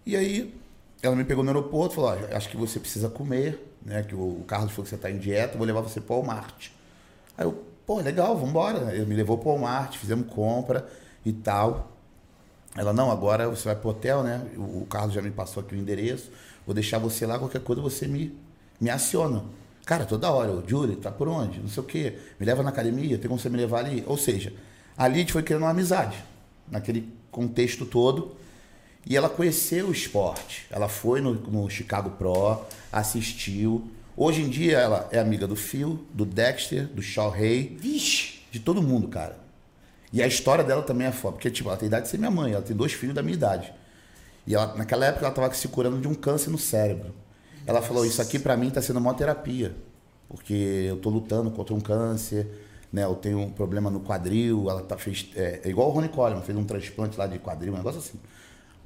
[0.07, 0.55] E aí,
[1.03, 4.05] ela me pegou no aeroporto e falou: ó, acho que você precisa comer, né?
[4.05, 6.69] Que o, Carlos falou que você está em dieta, vou levar você para o Walmart.
[7.37, 8.95] Aí eu, pô, legal, vamos embora.
[8.95, 10.89] Ele me levou para o Walmart, fizemos compra
[11.25, 11.93] e tal.
[12.77, 14.47] Ela, não, agora você vai pro hotel, né?
[14.57, 16.31] O, Carlos já me passou aqui o endereço,
[16.67, 18.35] vou deixar você lá, qualquer coisa você me,
[18.81, 19.45] me aciona.
[19.85, 21.61] Cara, toda hora, o Júlio, tá por onde?
[21.61, 22.19] Não sei o quê.
[22.39, 24.05] Me leva na academia, tem como você me levar ali?
[24.07, 24.53] Ou seja,
[24.97, 26.17] a gente foi criando uma amizade,
[26.71, 28.37] naquele contexto todo.
[29.05, 30.67] E ela conheceu o esporte.
[30.71, 33.91] Ela foi no, no Chicago Pro, assistiu.
[34.17, 38.43] Hoje em dia ela é amiga do Phil, do Dexter, do Shaw Hay, Vixe!
[38.51, 39.39] de todo mundo, cara.
[40.13, 42.31] E a história dela também é foda, porque tipo, ela tem idade de ser minha
[42.31, 43.73] mãe, ela tem dois filhos da minha idade.
[44.47, 47.15] E ela, naquela época ela tava se curando de um câncer no cérebro.
[47.67, 49.75] Ela falou: Isso aqui pra mim tá sendo uma terapia,
[50.29, 50.53] porque
[50.89, 52.47] eu tô lutando contra um câncer,
[52.93, 53.05] né?
[53.05, 54.69] Eu tenho um problema no quadril.
[54.69, 55.31] Ela tá, fez.
[55.35, 58.19] É, é igual o Ronnie Coleman, fez um transplante lá de quadril, um negócio assim.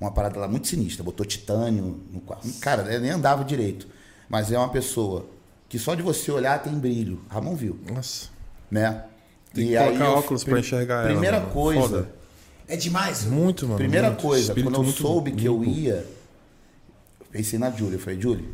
[0.00, 2.52] Uma parada lá muito sinistra, botou titânio no quadril.
[2.60, 3.88] Cara, ela nem andava direito.
[4.28, 5.26] Mas é uma pessoa
[5.68, 7.20] que só de você olhar tem brilho.
[7.28, 8.28] Ramon viu, Nossa.
[8.70, 9.04] né?
[9.52, 11.52] Tem que colocar óculos pra enxergar ela, Primeira mano.
[11.52, 11.80] coisa.
[11.80, 12.16] Foda.
[12.68, 13.24] É demais.
[13.24, 13.78] Muito, mano.
[13.78, 14.22] Primeira muito.
[14.22, 16.06] coisa, Espírito quando eu muito soube que eu ia,
[17.20, 17.94] eu pensei na Júlia.
[17.94, 18.44] Eu falei, Júlia,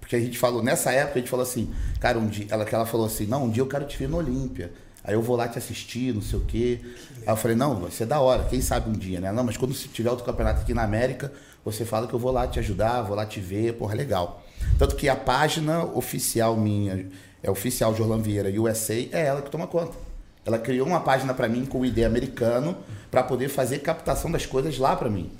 [0.00, 2.74] porque a gente falou, nessa época a gente falou assim, cara, um dia, ela, que
[2.74, 4.72] ela falou assim, não, um dia eu quero te ver no Olímpia.
[5.02, 6.80] Aí eu vou lá te assistir, não sei o quê.
[7.26, 9.30] Aí eu falei, não, vai ser da hora, quem sabe um dia, né?
[9.32, 11.32] Não, mas quando se tiver outro campeonato aqui na América,
[11.64, 14.43] você fala que eu vou lá te ajudar, vou lá te ver, porra, legal.
[14.78, 17.08] Tanto que a página oficial minha,
[17.42, 19.96] é oficial Jorlan Vieira USA, é ela que toma conta.
[20.44, 22.76] Ela criou uma página pra mim com o ID americano
[23.10, 25.30] pra poder fazer captação das coisas lá pra mim.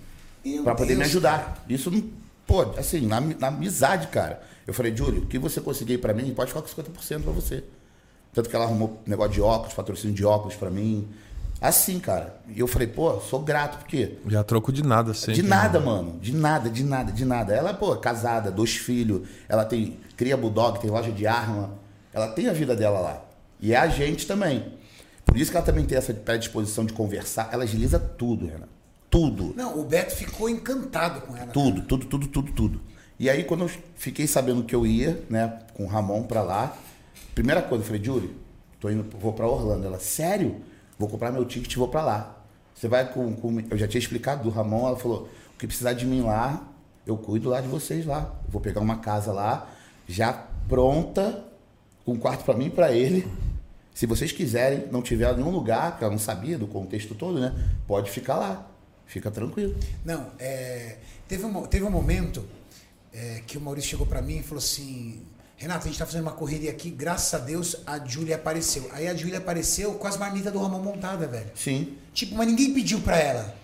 [0.63, 1.65] Pra poder me Deus, ajudar.
[1.69, 2.03] Isso não.
[2.47, 4.43] Pô, assim, na, na amizade, cara.
[4.67, 7.65] Eu falei, Júlio, o que você conseguir pra mim, pode ficar com 50% pra você.
[8.33, 11.09] Tanto que ela arrumou negócio de óculos, patrocínio de óculos pra mim.
[11.65, 12.37] Assim, cara.
[12.47, 14.19] E eu falei, pô, sou grato, por quê?
[14.27, 15.41] Já troco de nada sempre.
[15.41, 16.19] De nada, mano.
[16.21, 17.55] De nada, de nada, de nada.
[17.55, 19.97] Ela, pô, casada, dois filhos, ela tem.
[20.15, 21.71] Cria bulldog, tem loja de arma.
[22.13, 23.25] Ela tem a vida dela lá.
[23.59, 24.75] E é a gente também.
[25.25, 27.49] Por isso que ela também tem essa predisposição de conversar.
[27.51, 28.69] Ela agiliza tudo, Renan.
[29.09, 29.55] Tudo.
[29.57, 31.47] Não, o Beto ficou encantado com ela.
[31.47, 32.81] Tudo, tudo, tudo, tudo, tudo.
[33.19, 36.77] E aí, quando eu fiquei sabendo que eu ia, né, com o Ramon pra lá,
[37.35, 38.35] primeira coisa, eu falei, Júlio,
[38.79, 39.87] tô indo, vou pra Orlando.
[39.87, 40.61] Ela, sério?
[40.99, 42.39] Vou comprar meu ticket e vou pra lá.
[42.75, 43.61] Você vai com, com.
[43.71, 46.67] Eu já tinha explicado do Ramon, ela falou: o que precisar de mim lá,
[47.07, 48.35] eu cuido lá de vocês lá.
[48.49, 49.71] Vou pegar uma casa lá,
[50.09, 50.33] já
[50.69, 51.45] pronta,
[52.05, 53.27] com um quarto pra mim e pra ele.
[53.95, 57.55] Se vocês quiserem, não tiver nenhum lugar, porque ela não sabia do contexto todo, né?
[57.87, 58.69] Pode ficar lá.
[59.07, 59.77] Fica tranquilo.
[60.05, 60.97] Não, é,
[61.29, 62.45] teve, um, teve um momento
[63.13, 65.23] é, que o Maurício chegou pra mim e falou assim:
[65.65, 68.89] Renato, a gente tá fazendo uma correria aqui, graças a Deus a Júlia apareceu.
[68.93, 71.51] Aí a Júlia apareceu com as marmitas do Ramon montada, velho.
[71.55, 71.95] Sim.
[72.13, 73.55] Tipo, mas ninguém pediu pra ela.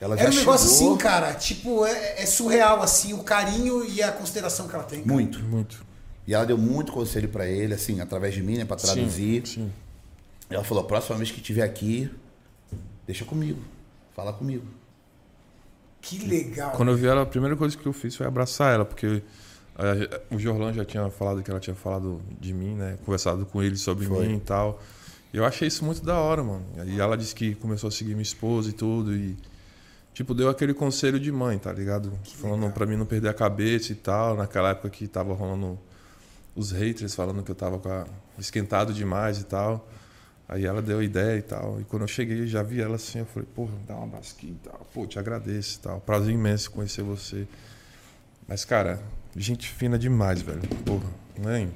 [0.00, 3.84] Ela já Era um negócio chegou- assim, cara, tipo, é, é surreal, assim, o carinho
[3.84, 5.02] e a consideração que ela tem.
[5.02, 5.12] cara.
[5.12, 5.40] Muito.
[5.44, 5.86] Muito.
[6.26, 9.46] E ela deu muito conselho pra ele, assim, através de mim, né, pra traduzir.
[9.46, 9.72] Sim, sim.
[10.48, 12.10] Ela falou: a próxima vez que tiver aqui,
[13.06, 13.60] deixa comigo.
[14.16, 14.66] Fala comigo.
[16.00, 16.72] Que legal.
[16.72, 19.22] Quando eu vi ela, a primeira coisa que eu fiz foi abraçar ela, porque
[20.30, 22.98] o Jorlan já tinha falado que ela tinha falado de mim, né?
[23.04, 24.26] Conversado com ele sobre Foi.
[24.26, 24.80] mim e tal.
[25.32, 26.64] Eu achei isso muito da hora, mano.
[26.86, 29.14] E ela disse que começou a seguir minha esposa e tudo.
[29.14, 29.36] E,
[30.12, 32.12] tipo, deu aquele conselho de mãe, tá ligado?
[32.40, 32.72] Falando legal.
[32.72, 34.36] pra mim não perder a cabeça e tal.
[34.36, 35.78] Naquela época que tava rolando
[36.56, 38.06] os haters falando que eu tava a-
[38.38, 39.88] esquentado demais e tal.
[40.48, 41.80] Aí ela deu a ideia e tal.
[41.80, 44.48] E quando eu cheguei, já vi ela assim, eu falei, porra, dá um abraço aqui
[44.48, 44.84] e tal.
[44.92, 46.00] Pô, te agradeço e tal.
[46.00, 47.46] Prazer imenso conhecer você.
[48.48, 49.00] Mas, cara,
[49.36, 50.60] gente fina demais, velho.
[50.84, 51.08] Porra,
[51.38, 51.72] mãe.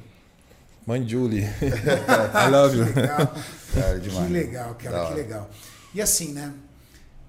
[0.86, 1.44] Mãe Julie.
[1.44, 2.84] I love you.
[2.94, 3.34] Legal.
[3.74, 4.26] Cara, demais.
[4.26, 5.50] Que legal, Da cara, que legal.
[5.94, 6.52] E assim, né?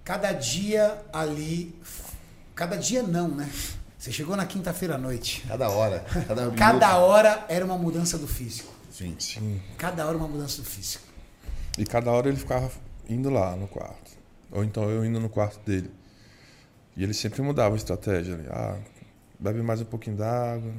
[0.03, 1.73] Cada dia ali.
[2.53, 3.49] Cada dia não, né?
[3.97, 5.43] Você chegou na quinta-feira à noite.
[5.47, 6.05] Cada hora.
[6.27, 6.51] Cada.
[6.55, 8.71] Cada hora era uma mudança do físico.
[8.91, 9.15] Sim.
[9.17, 9.61] Sim.
[9.77, 11.03] Cada hora uma mudança do físico.
[11.77, 12.71] E cada hora ele ficava
[13.09, 14.11] indo lá no quarto.
[14.51, 15.91] Ou então eu indo no quarto dele.
[16.95, 18.33] E ele sempre mudava a estratégia.
[18.33, 18.77] Ele, ah,
[19.39, 20.73] bebe mais um pouquinho d'água,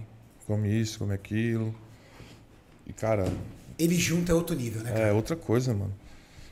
[0.47, 1.75] come isso, come aquilo.
[2.87, 3.27] E, cara,
[3.79, 4.93] Ele junto é outro nível, né?
[4.93, 5.07] cara?
[5.09, 5.93] é outra coisa, mano.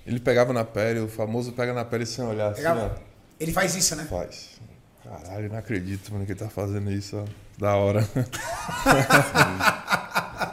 [0.06, 3.00] Ele pegava na pele, o famoso pega na pele sem olhar, assim, Pegava-
[3.40, 4.04] Ele faz isso, né?
[4.04, 4.60] Faz.
[5.02, 7.24] Caralho, não acredito, mano, que ele tá fazendo isso, ó.
[7.58, 8.06] Da hora.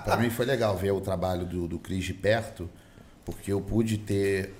[0.03, 2.69] Pra mim foi legal ver o trabalho do, do Cris de perto,
[3.25, 4.53] porque eu pude ter,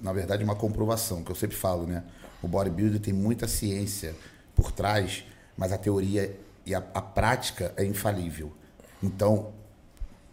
[0.00, 2.02] na verdade, uma comprovação, que eu sempre falo, né?
[2.42, 4.14] O bodybuilder tem muita ciência
[4.54, 5.24] por trás,
[5.56, 8.52] mas a teoria e a, a prática é infalível.
[9.02, 9.52] Então,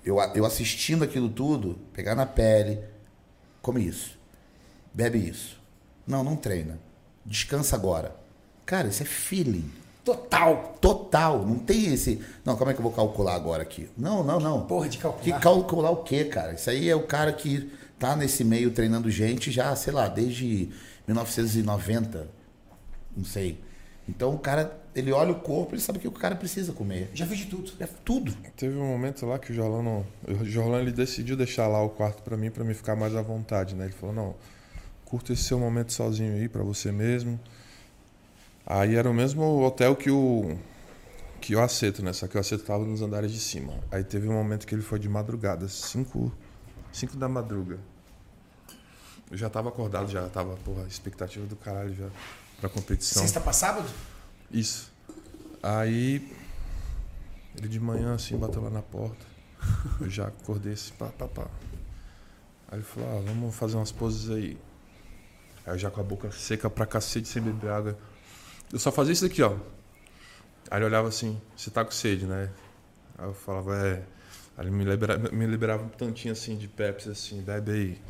[0.04, 2.80] eu, eu assistindo aquilo tudo, pegar na pele,
[3.62, 4.18] come isso,
[4.94, 5.62] bebe isso.
[6.06, 6.80] Não, não treina.
[7.26, 8.16] Descansa agora.
[8.66, 9.72] Cara, isso é feeling.
[10.04, 10.78] Total.
[10.82, 11.46] Total.
[11.46, 12.22] Não tem esse.
[12.44, 13.90] Não, como é que eu vou calcular agora aqui?
[13.98, 14.66] Não, não, não.
[14.66, 15.40] Porra de Que calcular.
[15.40, 16.54] calcular o quê, cara?
[16.54, 20.70] Isso aí é o cara que tá nesse meio treinando gente já, sei lá, desde
[21.08, 22.28] 1990.
[23.16, 23.64] Não sei.
[24.08, 27.10] Então o cara, ele olha o corpo, ele sabe o que o cara precisa comer.
[27.14, 27.72] Já fiz de tudo.
[27.80, 28.34] É tudo.
[28.56, 30.06] Teve um momento lá que o Jorlan não.
[30.28, 33.22] O Jorlan ele decidiu deixar lá o quarto pra mim, pra me ficar mais à
[33.22, 33.86] vontade, né?
[33.86, 34.36] Ele falou: não,
[35.06, 37.40] curta esse seu momento sozinho aí, pra você mesmo.
[38.66, 40.58] Aí era o mesmo hotel que o
[41.42, 42.14] que o Aceto, né?
[42.14, 43.74] Só que o Aceto tava nos andares de cima.
[43.92, 46.32] Aí teve um momento que ele foi de madrugada, 5
[46.94, 47.80] cinco da madruga.
[49.30, 52.08] Eu já tava acordado, já tava, porra, expectativa do caralho já
[52.62, 53.22] pra competição.
[53.22, 53.90] Sexta pra sábado?
[54.54, 54.94] Isso.
[55.62, 56.32] Aí
[57.58, 59.26] ele de manhã assim bateu lá na porta.
[60.00, 61.48] Eu já acordei assim, pá, pá, pá.
[62.70, 64.58] Aí ele falou, ah, vamos fazer umas poses aí.
[65.66, 67.98] Aí eu já com a boca seca pra cacete, sem beber água.
[68.72, 69.56] Eu só fazia isso daqui, ó.
[70.70, 72.50] Aí ele olhava assim, você tá com sede, né?
[73.18, 74.04] Aí eu falava, é.
[74.58, 78.02] Aí ele me liberava, me liberava um tantinho assim de Pepsi, assim, bebe aí.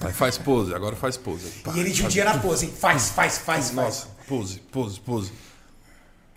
[0.00, 1.50] Aí faz pose, agora faz pose.
[1.60, 2.72] Pá, E ele de um dia na pose, hein?
[2.72, 4.26] Faz, faz, faz, Nossa, faz.
[4.28, 5.32] pose, pose, pose.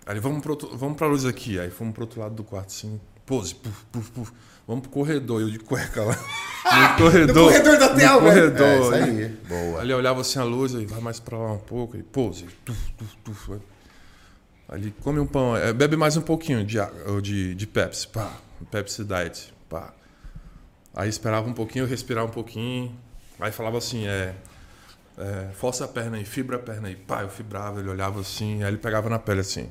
[0.06, 1.58] Aí vamos, pro outro, vamos pra luz aqui.
[1.58, 3.00] Aí fomos pro outro lado do quarto, assim.
[3.24, 4.32] Pose, puf, puf, puf.
[4.66, 6.16] Vamos pro corredor, eu de cueca lá.
[6.72, 7.34] No corredor.
[7.34, 8.54] no corredor do hotel, no velho.
[8.54, 8.66] corredor.
[8.66, 9.02] É isso né?
[9.02, 9.28] aí.
[9.46, 9.80] Boa.
[9.80, 12.46] Aí ele olhava assim a luz, aí vai mais pra lá um pouco, aí pose,
[12.64, 13.60] tuf, tuf, tuf.
[14.68, 16.78] Ali come um pão, é, bebe mais um pouquinho de,
[17.20, 18.32] de, de Pepsi, pá,
[18.70, 19.92] Pepsi Diet, pá.
[20.94, 22.96] Aí esperava um pouquinho, eu respirava um pouquinho,
[23.38, 24.34] aí falava assim, é,
[25.18, 28.62] é, força a perna aí, fibra a perna aí, pá, eu fibrava, ele olhava assim,
[28.62, 29.70] aí ele pegava na pele assim.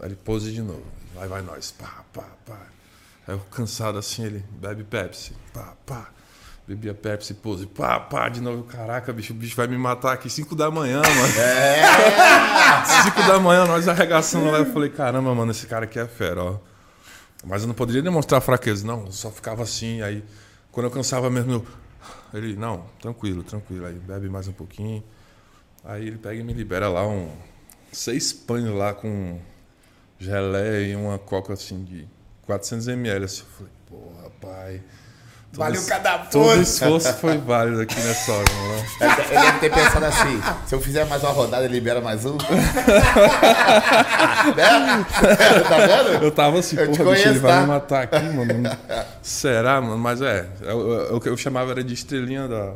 [0.00, 0.84] Aí ele pose de novo,
[1.14, 2.58] vai, vai nós, pá, pá, pá.
[3.26, 6.08] Aí eu cansado assim, ele bebe Pepsi, pá, pá.
[6.66, 8.64] Bebia Pepsi, pose, pá, pá, de novo.
[8.64, 11.38] Caraca, bicho, o bicho vai me matar aqui 5 da manhã, mano.
[11.38, 12.84] É.
[13.04, 14.58] 5 da manhã, nós arregaçando lá.
[14.58, 16.58] Eu falei, caramba, mano, esse cara aqui é fera, ó.
[17.44, 19.04] Mas eu não poderia demonstrar fraqueza, não.
[19.04, 20.24] Eu só ficava assim, aí
[20.72, 21.66] quando eu cansava mesmo, eu...
[22.32, 23.84] ele, não, tranquilo, tranquilo.
[23.84, 25.04] Aí bebe mais um pouquinho.
[25.84, 27.30] Aí ele pega e me libera lá um
[27.92, 29.38] seis pães lá com
[30.18, 32.06] geleia e uma coca assim de
[32.46, 33.24] 400 ml.
[33.24, 34.82] Assim, eu falei, porra, pai.
[35.52, 36.62] todo Valeu cada Todo pose.
[36.62, 38.84] esforço foi válido aqui nessa hora, mano.
[39.30, 42.36] Ele deve ter pensado assim: se eu fizer mais uma rodada, ele libera mais um.
[44.56, 45.06] né?
[45.68, 46.24] Tá vendo?
[46.24, 47.60] Eu tava assim, Eu porra, bicho, ele vai tá?
[47.60, 48.70] me matar aqui, mano.
[49.22, 49.98] Será, mano?
[49.98, 52.74] Mas é, eu- eu- o que eu chamava era de estrelinha da.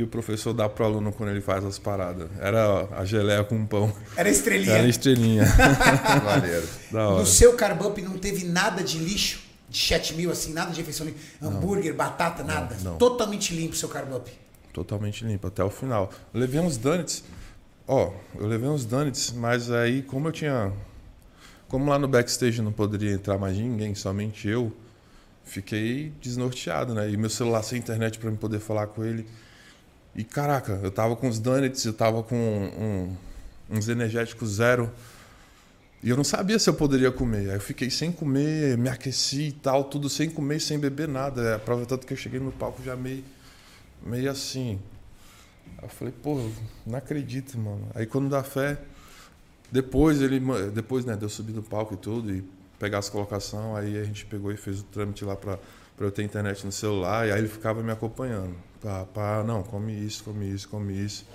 [0.00, 2.30] Que o professor dá pro aluno quando ele faz as paradas.
[2.40, 3.92] Era a geleia com pão.
[4.16, 4.72] Era estrelinha.
[4.72, 5.44] Era estrelinha.
[6.24, 6.66] Maneiro.
[6.90, 7.20] da hora.
[7.20, 10.78] No seu carb up não teve nada de lixo, de chat mil, assim, nada de
[10.78, 11.06] refeição.
[11.42, 12.78] Hambúrguer, batata, nada.
[12.82, 12.96] não.
[12.96, 14.32] Totalmente limpo o seu carb up.
[14.72, 16.10] Totalmente limpo, até o final.
[16.32, 17.22] Eu levei uns donuts.
[17.86, 20.72] Ó, eu levei uns donuts, mas aí, como eu tinha.
[21.68, 24.72] Como lá no backstage não poderia entrar mais ninguém, somente eu,
[25.44, 27.10] fiquei desnorteado, né?
[27.10, 29.26] E meu celular sem internet para eu poder falar com ele.
[30.14, 33.16] E caraca, eu tava com os donuts, eu tava com um-
[33.76, 34.90] uns energéticos zero.
[36.02, 37.50] E eu não sabia se eu poderia comer.
[37.50, 41.42] Aí eu fiquei sem comer, me aqueci e tal, tudo sem comer, sem beber nada.
[41.42, 43.22] É, prova tanto que eu cheguei no palco já meio,
[44.04, 44.80] meio assim.
[45.78, 46.50] Aí eu falei, pô,
[46.86, 47.86] não acredito, mano.
[47.94, 48.78] Aí quando dá fé,
[49.70, 50.40] depois ele,
[50.72, 52.42] depois, né, de eu subir no palco e tudo e
[52.78, 55.58] pegar as colocações, aí a gente pegou e fez o trâmite lá pra,
[55.96, 58.54] pra eu ter internet no celular, e aí ele ficava me acompanhando.
[58.82, 61.26] Pá, pá, não, come isso, come isso, come isso.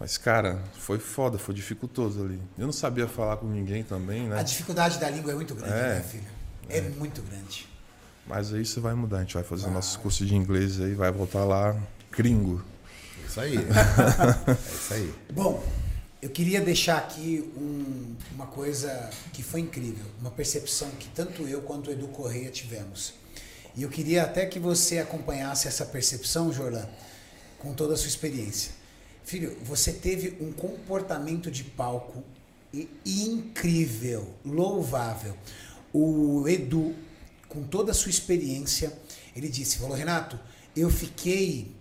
[0.00, 2.40] Mas, cara, foi foda, foi dificultoso ali.
[2.58, 4.42] Eu não sabia falar com ninguém também, A né?
[4.44, 5.94] dificuldade da língua é muito grande, É.
[5.96, 6.24] né, filho?
[6.68, 7.68] É, muito grande.
[8.26, 11.12] Mas aí isso vai mudar, a gente vai fazer nosso curso de inglês aí, vai
[11.12, 11.76] voltar lá
[12.10, 12.62] gringo.
[13.28, 13.56] Isso aí.
[14.48, 15.14] É isso aí.
[15.32, 15.62] Bom,
[16.22, 21.60] eu queria deixar aqui um- uma coisa que foi incrível, uma percepção que tanto eu
[21.60, 23.12] quanto o Edu Correia tivemos.
[23.76, 26.86] E eu queria até que você acompanhasse essa percepção, Jorlan,
[27.58, 28.72] com toda a sua experiência.
[29.24, 32.22] Filho, você teve um comportamento de palco
[33.04, 35.36] incrível, louvável.
[35.92, 36.94] O Edu,
[37.48, 38.92] com toda a sua experiência,
[39.34, 40.38] ele disse, falou, Renato,
[40.76, 41.72] eu fiquei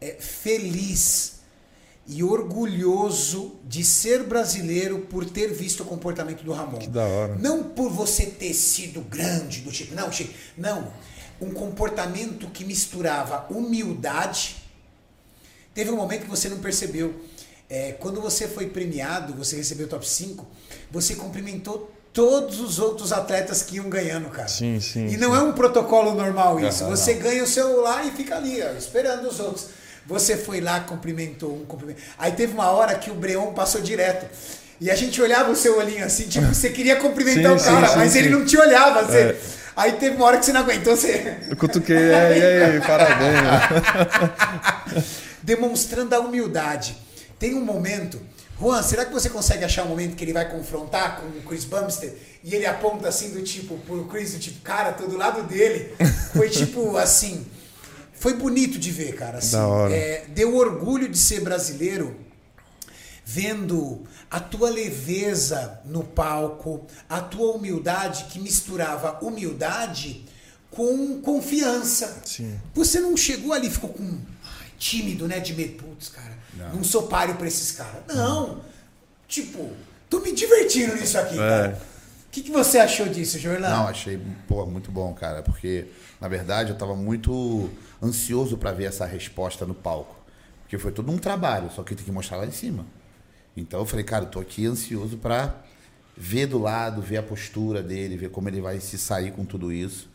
[0.00, 1.34] é, feliz
[2.06, 6.78] e orgulhoso de ser brasileiro por ter visto o comportamento do Ramon.
[6.78, 7.36] Que da hora.
[7.36, 10.92] Não por você ter sido grande, do tipo, não, Chico, não.
[11.40, 14.56] Um comportamento que misturava humildade.
[15.74, 17.14] Teve um momento que você não percebeu.
[17.68, 20.46] É, quando você foi premiado, você recebeu o top 5,
[20.90, 24.46] você cumprimentou todos os outros atletas que iam ganhando, cara.
[24.46, 26.84] Sim, sim, E não é um protocolo normal isso.
[26.84, 29.68] Você ganha o celular e fica ali, ó, esperando os outros.
[30.06, 32.02] Você foi lá, cumprimentou um, cumprimentou.
[32.16, 34.26] Aí teve uma hora que o Breon passou direto.
[34.80, 37.86] E a gente olhava o seu olhinho assim, tipo, você queria cumprimentar Sim, o cara,
[37.86, 38.34] sim, sim, mas ele sim.
[38.34, 39.02] não te olhava.
[39.04, 39.18] Você...
[39.18, 39.36] É.
[39.76, 41.36] Aí teve uma hora que você não aguentou, você.
[41.48, 43.40] Eu cutuquei, é, e aí, parabéns.
[45.44, 46.96] demonstrando a humildade.
[47.38, 48.20] Tem um momento.
[48.58, 51.64] Juan, será que você consegue achar um momento que ele vai confrontar com o Chris
[51.64, 55.42] Bumstead e ele aponta assim do tipo pro Chris, do tipo, cara, tô do lado
[55.42, 55.94] dele.
[56.32, 57.46] Foi tipo assim.
[58.14, 59.38] Foi bonito de ver, cara.
[59.38, 59.94] Assim, Da hora.
[59.94, 62.16] É, deu orgulho de ser brasileiro
[63.24, 64.02] vendo
[64.34, 70.24] a tua leveza no palco, a tua humildade que misturava humildade
[70.72, 72.20] com confiança.
[72.24, 72.58] Sim.
[72.74, 75.38] Você não chegou ali e ficou com ai, tímido, né?
[75.38, 76.82] De medo, putz, cara, não, Não.
[76.84, 78.02] sou páreo pra esses caras.
[78.08, 78.60] Não.
[79.28, 79.70] Tipo,
[80.10, 81.38] tô me divertindo nisso aqui, É.
[81.38, 81.82] cara.
[82.26, 83.70] O que, que você achou disso, Jornal?
[83.70, 85.86] Não, achei pô, muito bom, cara, porque
[86.20, 87.70] na verdade eu tava muito
[88.02, 90.16] ansioso para ver essa resposta no palco.
[90.62, 92.84] Porque foi todo um trabalho, só que tem que mostrar lá em cima.
[93.56, 95.62] Então eu falei, cara, eu tô aqui ansioso para
[96.16, 99.72] ver do lado, ver a postura dele, ver como ele vai se sair com tudo
[99.72, 100.08] isso.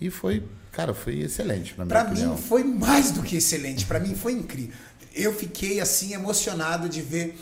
[0.00, 0.42] E foi,
[0.72, 2.34] cara, foi excelente, minha Pra opinião.
[2.34, 4.74] mim foi mais do que excelente, pra mim foi incrível.
[5.14, 7.38] Eu fiquei assim emocionado de ver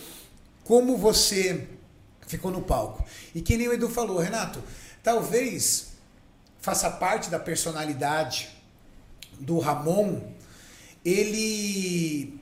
[0.63, 1.67] como você
[2.27, 3.05] ficou no palco.
[3.35, 4.63] E que nem o Edu falou, Renato,
[5.03, 5.89] talvez
[6.61, 8.49] faça parte da personalidade
[9.41, 10.21] do Ramon,
[11.05, 12.39] ele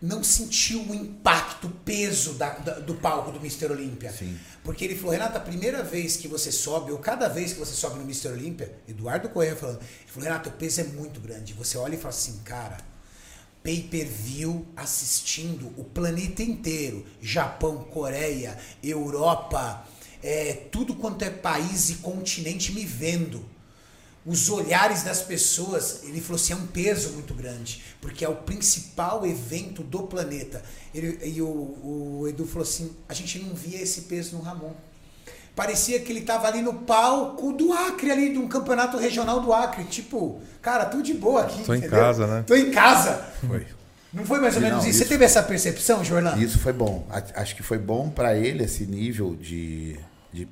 [0.00, 3.66] não sentiu o impacto, o peso da- da- do palco do Mr.
[3.72, 4.12] Olímpia.
[4.62, 7.72] Porque ele falou, Renato, a primeira vez que você sobe, ou cada vez que você
[7.74, 8.28] sobe no Mr.
[8.28, 11.54] Olímpia, Eduardo Correia falando, ele falou, Renato, o peso é muito grande.
[11.54, 12.76] Você olha e fala assim, cara,
[13.62, 19.86] pay-per-view assistindo o planeta inteiro, Japão, Coreia, Europa,
[20.22, 23.44] é, tudo quanto é país e continente me vendo.
[24.26, 28.34] Os olhares das pessoas, ele falou assim, é um peso muito grande, porque é o
[28.34, 30.62] principal evento do planeta.
[30.92, 34.72] Ele, e o, o Edu falou assim, a gente não via esse peso no Ramon.
[35.54, 39.52] Parecia que ele tava ali no palco do Acre, ali, de um campeonato regional do
[39.54, 39.84] Acre.
[39.84, 41.62] Tipo, cara, tudo de boa aqui.
[41.64, 41.98] Tô em entendeu?
[41.98, 42.44] casa, né?
[42.46, 43.24] Tô em casa.
[43.46, 43.66] Foi.
[44.12, 44.90] Não foi mais ou Não, menos isso?
[44.90, 46.36] isso- Você teve essa percepção, Jorlan?
[46.36, 47.06] Isso foi bom.
[47.34, 49.98] Acho que foi bom para ele esse nível de,
[50.32, 50.46] de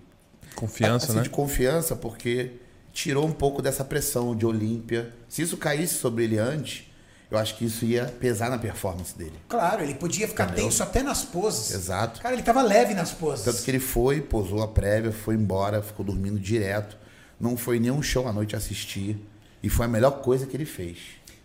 [0.54, 1.22] Confiança, assim, né?
[1.22, 2.52] de confiança, porque
[2.94, 5.12] tirou um pouco dessa pressão de Olímpia.
[5.28, 6.86] Se isso caísse sobre ele antes,
[7.30, 9.34] eu acho que isso ia pesar na performance dele.
[9.48, 10.64] Claro, ele podia ficar Entendeu?
[10.66, 11.74] tenso até nas poses.
[11.74, 12.22] Exato.
[12.22, 13.44] Cara, ele tava leve nas poses.
[13.44, 16.96] Tanto que ele foi, posou a prévia, foi embora, ficou dormindo direto.
[17.38, 19.18] Não foi nenhum show à noite assistir.
[19.60, 20.98] E foi a melhor coisa que ele fez.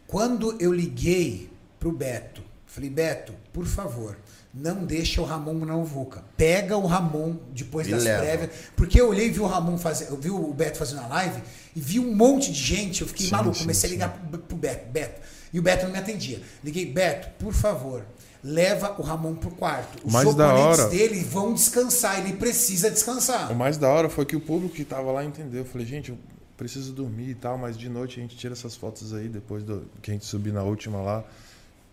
[0.06, 4.16] Quando eu liguei pro Beto, falei, Beto, por favor,
[4.54, 6.24] não deixa o Ramon não Vuca.
[6.36, 8.24] Pega o Ramon depois E das leva.
[8.24, 8.50] prévias.
[8.76, 11.42] Porque eu olhei e vi o Ramon fazer, eu vi o Beto fazendo a live
[11.76, 13.02] e vi um monte de gente.
[13.02, 15.22] Eu fiquei Sim, maluco, sim, comecei a ligar pro, pro Beto, Beto.
[15.54, 16.42] E o Beto não me atendia.
[16.64, 18.06] Liguei, Beto, por favor.
[18.44, 20.06] Leva o Ramon pro quarto.
[20.06, 22.20] Os Mais da oponentes hora- dele vão descansar.
[22.20, 23.52] Ele precisa descansar.
[23.52, 25.60] O mais da hora foi que o público que tava lá entendeu.
[25.62, 26.18] Eu falei, gente, eu
[26.56, 29.84] preciso dormir e tal, mas de noite a gente tira essas fotos aí, depois do,
[30.02, 31.24] que a gente subir na última lá.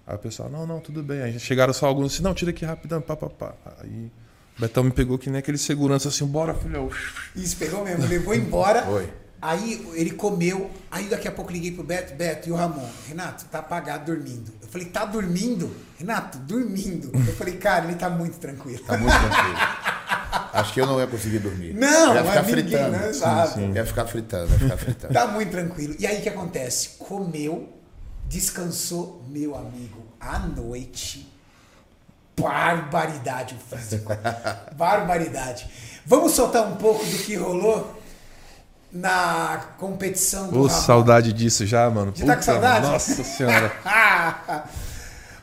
[0.07, 1.21] Aí o pessoal, não, não, tudo bem.
[1.23, 3.55] Aí chegaram só alguns assim, não, tira aqui rapidão, pá, pá, pá.
[3.83, 4.11] Aí
[4.57, 6.89] o Betão me pegou que nem aquele segurança assim, bora, filhão.
[7.35, 8.07] Isso, pegou mesmo.
[8.07, 8.83] Levou embora.
[8.83, 9.13] Foi.
[9.43, 10.71] Aí ele comeu.
[10.91, 12.89] Aí daqui a pouco liguei pro Beto, Beto e o Ramon.
[13.09, 14.51] Renato, tá apagado dormindo.
[14.63, 15.75] Eu falei, tá dormindo?
[15.99, 17.11] Renato, dormindo.
[17.15, 18.83] Eu falei, cara, ele tá muito tranquilo.
[18.85, 19.57] Tá muito tranquilo.
[20.53, 21.75] Acho que eu não ia conseguir dormir.
[21.75, 22.91] Não, ia ficar mas ninguém, fritando.
[22.97, 23.09] né?
[23.11, 23.61] Exato.
[23.61, 25.13] Ia ficar fritando, ia ficar fritando.
[25.15, 25.95] Tá muito tranquilo.
[25.99, 26.91] E aí o que acontece?
[26.99, 27.69] Comeu,
[28.29, 31.33] descansou, meu amigo, à noite.
[32.39, 34.13] Barbaridade o físico.
[34.77, 35.71] Barbaridade.
[36.05, 37.97] Vamos soltar um pouco do que rolou
[38.93, 40.83] na competição do Ô, Ramon?
[40.83, 42.13] saudade disso já, mano.
[42.15, 42.87] Já tá com saudade?
[42.87, 43.73] Nossa senhora.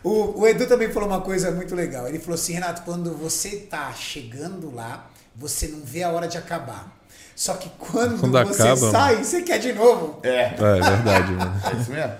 [0.03, 2.07] o, o Edu também falou uma coisa muito legal.
[2.07, 6.37] Ele falou assim, Renato, quando você tá chegando lá, você não vê a hora de
[6.37, 6.95] acabar.
[7.35, 10.19] Só que quando, Quando você acaba, sai, você quer de novo.
[10.21, 11.61] É, É, é verdade, mano.
[11.65, 12.13] é isso mesmo?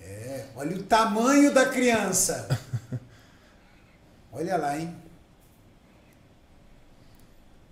[0.00, 2.48] É, olha o tamanho da criança.
[4.32, 4.94] Olha lá, hein?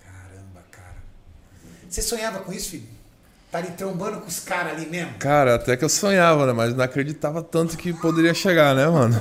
[0.04, 0.96] Caramba, cara.
[1.88, 2.88] Você sonhava com isso, filho?
[3.50, 5.14] Tá ali trombando com os caras ali mesmo?
[5.18, 6.52] Cara, até que eu sonhava, né?
[6.52, 9.20] Mas não acreditava tanto que poderia chegar, né, mano?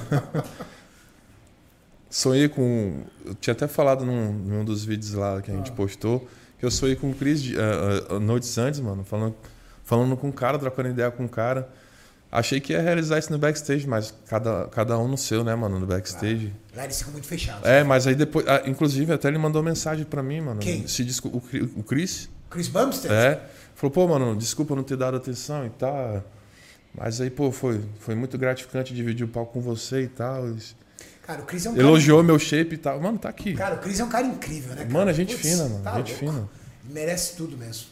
[2.10, 3.04] Sonhei com.
[3.26, 6.28] Eu tinha até falado num, num dos vídeos lá que a gente postou,
[6.60, 9.36] que eu sonhei com o Chris de- ah, ah, noites antes, mano, falando,
[9.84, 11.70] falando com o cara, trocando ideia com o cara.
[12.32, 15.80] Achei que ia realizar isso no backstage, mas cada, cada um no seu, né, mano,
[15.80, 16.54] no backstage.
[16.76, 17.66] Lá eles ficam muito fechados.
[17.68, 18.48] É, mas aí depois.
[18.48, 20.60] ah, inclusive, até ele mandou mensagem pra mim, mano.
[20.60, 20.86] Quem?
[20.88, 21.42] Se descul-
[21.76, 22.30] o, Chris.
[22.50, 23.12] Chris Bumstead?
[23.14, 23.42] É.
[23.74, 26.24] Falou, pô, mano, desculpa não ter dado atenção e tal.
[26.94, 30.54] Mas aí, pô, foi, foi muito gratificante dividir o palco com você e tal.
[31.24, 31.88] Cara, o Chris é um cara...
[31.88, 33.00] Elogiou meu shape e tal.
[33.02, 33.54] Mano, tá aqui.
[33.56, 34.82] Cara, o Chris é um cara incrível, né?
[34.84, 34.90] cara?
[34.90, 35.84] Mano, é gente Putz, fina, mano.
[35.84, 36.38] tá gente louco.
[36.38, 36.50] fina.
[36.92, 37.86] Merece tudo mesmo.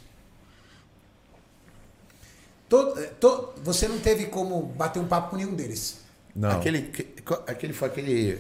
[2.70, 6.00] Todo, to- você não teve como bater um papo com nenhum deles.
[6.36, 6.52] Não.
[6.52, 7.08] Aquele, que-
[7.48, 8.40] aquele foi aquele.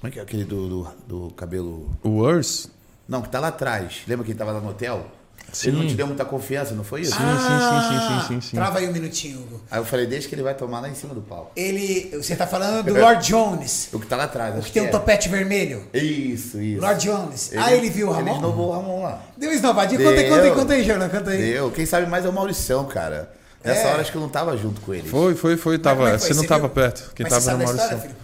[0.00, 1.90] Como é que é aquele do, do, do cabelo.
[2.02, 2.68] O Urs?
[3.08, 4.02] Não, que tá lá atrás.
[4.06, 5.06] Lembra que ele tava lá no hotel?
[5.52, 5.68] Sim.
[5.68, 7.12] Ele não te deu muita confiança, não foi isso?
[7.12, 8.56] Sim, sim, sim, sim, sim, sim, sim.
[8.56, 9.60] Trava aí um minutinho, Hugo.
[9.70, 11.52] Aí eu falei, deixa que ele vai tomar lá em cima do palco.
[11.54, 12.10] Ele.
[12.16, 13.88] Você tá falando do Lord Jones.
[13.94, 14.90] O que tá lá atrás, O que tem um é.
[14.90, 15.84] topete vermelho.
[15.94, 16.80] Isso, isso.
[16.80, 17.52] Lord Jones.
[17.56, 18.34] ah, ele viu o Ele Ramon?
[18.36, 19.22] esnobou o Ramon lá.
[19.36, 20.00] Deu esnovadinha.
[20.00, 21.08] Conta aí, conta aí, conta aí, Jordan.
[21.08, 21.38] Conta aí.
[21.38, 21.70] Deu.
[21.70, 23.32] Quem sabe mais é o Mauricião, cara.
[23.66, 23.92] Nessa É.
[23.92, 25.08] hora acho que eu não tava junto com ele.
[25.08, 25.78] Foi, foi, foi.
[25.78, 26.28] Tava, é que foi?
[26.28, 26.70] Você não Você tava viu?
[26.70, 27.12] perto.
[27.14, 28.16] Quem Mas tava você era o história, Maurição.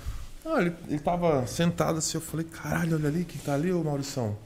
[0.45, 3.83] Não, ele, ele tava sentado assim, eu falei, caralho, olha ali, quem tá ali, ô
[3.83, 4.37] Maurição?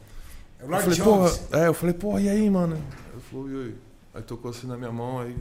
[0.60, 1.36] É o Eu Lord falei, Jones.
[1.38, 2.76] porra, é, eu falei, porra, e aí, mano?
[3.12, 3.74] Ele falou, e aí?
[4.14, 5.36] Aí tocou assim na minha mão, aí.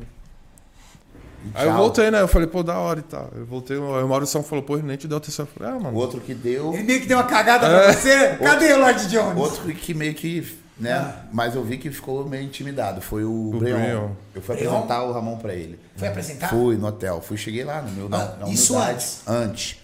[1.45, 2.21] E Aí eu voltei, né?
[2.21, 3.29] Eu falei, pô, da hora e tal.
[3.35, 5.45] Eu voltei, aí o Maurição falou, pô, ele nem te deu atenção.
[5.45, 5.97] Eu falei, ah, O mano.
[5.97, 6.73] outro que deu.
[6.73, 8.35] Ele meio que deu uma cagada pra você.
[8.37, 9.37] Cadê o Lord Jones?
[9.37, 10.57] Outro que meio que.
[10.77, 10.91] Né?
[10.93, 11.23] Ah.
[11.31, 12.99] Mas eu vi que ficou meio intimidado.
[13.01, 13.79] Foi o, O Breon.
[13.79, 14.09] Breon.
[14.35, 14.69] Eu fui Breon?
[14.71, 15.79] apresentar o Ramon pra ele.
[15.95, 16.49] Foi apresentar?
[16.49, 17.21] Fui no hotel.
[17.21, 18.95] Fui, cheguei lá no meu, na, Ah, na isso humildade.
[18.95, 19.21] antes?
[19.27, 19.77] Antes.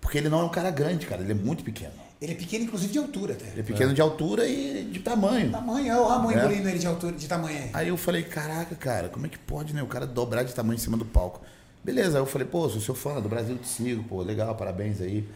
[0.00, 1.22] Porque ele não é um cara grande, cara.
[1.22, 1.92] Ele é muito pequeno.
[2.20, 3.46] Ele é pequeno, inclusive, de altura até.
[3.46, 5.50] Ele é pequeno de altura e de tamanho.
[5.50, 6.34] Tamanho, é o Ramon É.
[6.36, 7.70] engolindo ele de altura, de tamanho aí.
[7.72, 9.82] Aí eu falei, caraca, cara, como é que pode, né?
[9.82, 11.40] O cara dobrar de tamanho em cima do palco.
[11.84, 15.00] Beleza, aí eu falei, pô, sou seu fã do Brasil, te sigo, pô, legal, parabéns
[15.00, 15.26] aí.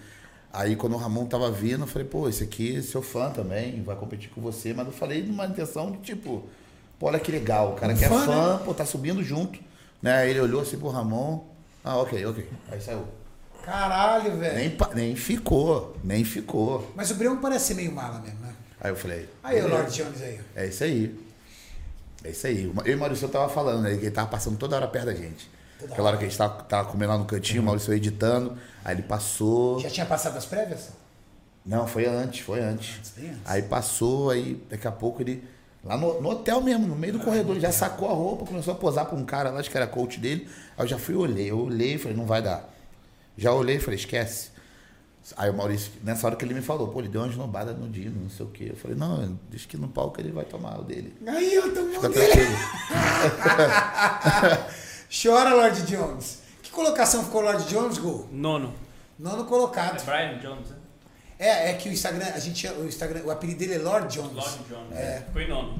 [0.53, 3.82] Aí quando o Ramon tava vindo, eu falei, pô, esse aqui é seu fã também,
[3.82, 6.44] vai competir com você, mas eu falei numa intenção de tipo,
[6.98, 9.59] pô, olha que legal, o cara que é fã, fã, pô, tá subindo junto.
[10.03, 10.14] Né?
[10.14, 11.42] Aí ele olhou assim pro Ramon,
[11.84, 12.48] ah, ok, ok.
[12.70, 13.05] Aí saiu.
[13.64, 14.55] Caralho, velho.
[14.55, 16.92] Nem, nem ficou, nem ficou.
[16.94, 18.53] Mas o Breon parece meio mala mesmo, né?
[18.80, 19.28] Aí eu falei.
[19.42, 19.68] Aí o.
[19.68, 20.40] Lord Jones aí.
[20.55, 21.18] É isso aí.
[22.24, 22.64] É isso aí.
[22.84, 23.96] Eu e o Maurício tava falando, né?
[23.96, 25.48] Que ele tava passando toda hora perto da gente.
[25.91, 28.57] Aquela hora que a gente tava, tava comendo lá no cantinho, o Maurício editando.
[28.85, 29.80] Aí ele passou.
[29.80, 30.91] Já tinha passado as prévias?
[31.64, 32.99] Não, foi antes, foi antes.
[32.99, 33.41] Antes, bem antes.
[33.45, 35.45] Aí passou, aí daqui a pouco ele.
[35.85, 38.72] Lá no, no hotel mesmo, no meio do corredor, ele já sacou a roupa, começou
[38.72, 40.49] a posar pra um cara lá, acho que era coach dele.
[40.76, 41.51] Aí eu já fui e olhei.
[41.51, 42.68] Eu olhei e falei, não vai dar.
[43.37, 44.53] Já olhei e falei, esquece.
[45.37, 47.89] Aí o Maurício, nessa hora que ele me falou, pô, ele deu uma esnobada no
[47.89, 48.68] Dino, não sei o quê.
[48.70, 51.14] Eu falei, não, deixa que no palco ele vai tomar o dele.
[51.26, 52.43] Aí eu tô Fica dele.
[55.12, 56.38] Chora, Lord Jones.
[56.62, 58.28] Que colocação ficou o Lord Jones, Gol?
[58.32, 58.72] Nono.
[59.18, 60.04] Nono É colocado.
[60.04, 60.76] Brian Jones, né?
[61.38, 64.32] É, é que o Instagram, a gente, o Instagram, o apelido dele é Lord Jones.
[64.32, 64.92] Lord Jones.
[64.96, 65.26] É.
[65.32, 65.78] Foi nono.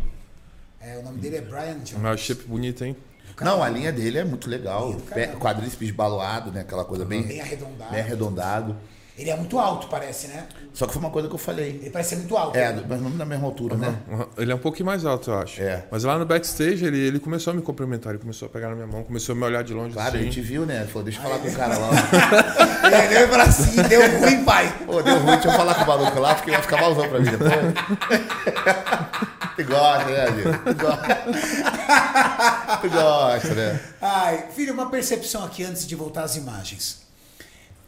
[0.80, 1.99] É, o nome dele é Brian Jones.
[2.03, 2.97] Mas o shape bonito, hein?
[3.41, 4.93] Não, a linha dele é muito legal.
[5.09, 5.39] Caramba.
[5.39, 6.61] Quadríceps baloado, né?
[6.61, 7.91] Aquela coisa bem, Bem arredondado.
[7.91, 8.76] bem arredondado.
[9.17, 10.47] Ele é muito alto, parece, né?
[10.73, 11.79] Só que foi uma coisa que eu falei.
[11.83, 12.57] Ele parece ser muito alto.
[12.57, 12.83] É, né?
[12.89, 13.95] mas não na mesma altura, né?
[14.09, 14.27] Uhum.
[14.39, 15.61] Ele é um pouquinho mais alto, eu acho.
[15.61, 15.85] É.
[15.91, 18.75] Mas lá no backstage, ele, ele começou a me cumprimentar, ele começou a pegar na
[18.75, 20.19] minha mão, começou a me olhar de longe Claro, assim.
[20.19, 20.79] a gente viu, né?
[20.79, 21.91] Ele falou, deixa eu falar com o cara lá.
[23.05, 24.75] Ele olhou pra cima, deu ruim, pai.
[24.87, 27.21] Pô, deu ruim, deixa eu falar com o maluco lá, porque vai ficar malzão pra
[27.21, 27.53] mim depois.
[29.57, 30.51] tu gosta, né, amigo?
[30.65, 31.23] Tu gosta.
[32.81, 33.81] tu gosta, né?
[34.01, 37.03] Ai, filho, uma percepção aqui antes de voltar às imagens.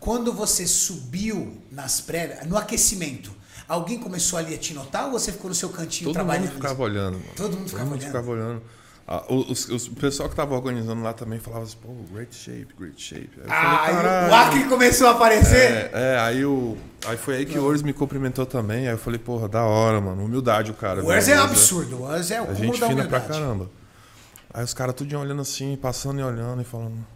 [0.04, 3.32] Quando você subiu nas prévias, no aquecimento,
[3.66, 6.44] alguém começou ali a te notar ou você ficou no seu cantinho Todo trabalhando?
[6.48, 7.12] mundo ficava olhando.
[7.14, 7.30] Mano.
[7.34, 8.06] Todo mundo ficava olhando.
[8.06, 8.62] ficava olhando.
[9.06, 12.68] Ah, os, os- o pessoal que tava organizando lá também falava assim, pô, great shape,
[12.78, 13.30] great shape.
[13.44, 14.34] Aí Ah, falei, o.
[14.34, 15.56] Acre começou a aparecer?
[15.56, 16.76] É, é, aí, o,
[17.06, 18.86] aí foi aí que o Urs me cumprimentou também.
[18.88, 20.24] Aí eu falei, porra, da hora, mano.
[20.24, 21.02] Humildade o cara.
[21.02, 21.40] o Urs é né?
[21.42, 23.70] absurdo, o Urs é o A gente fina pra caramba.
[24.52, 27.06] Aí os caras tudinho olhando assim, passando e olhando e falando.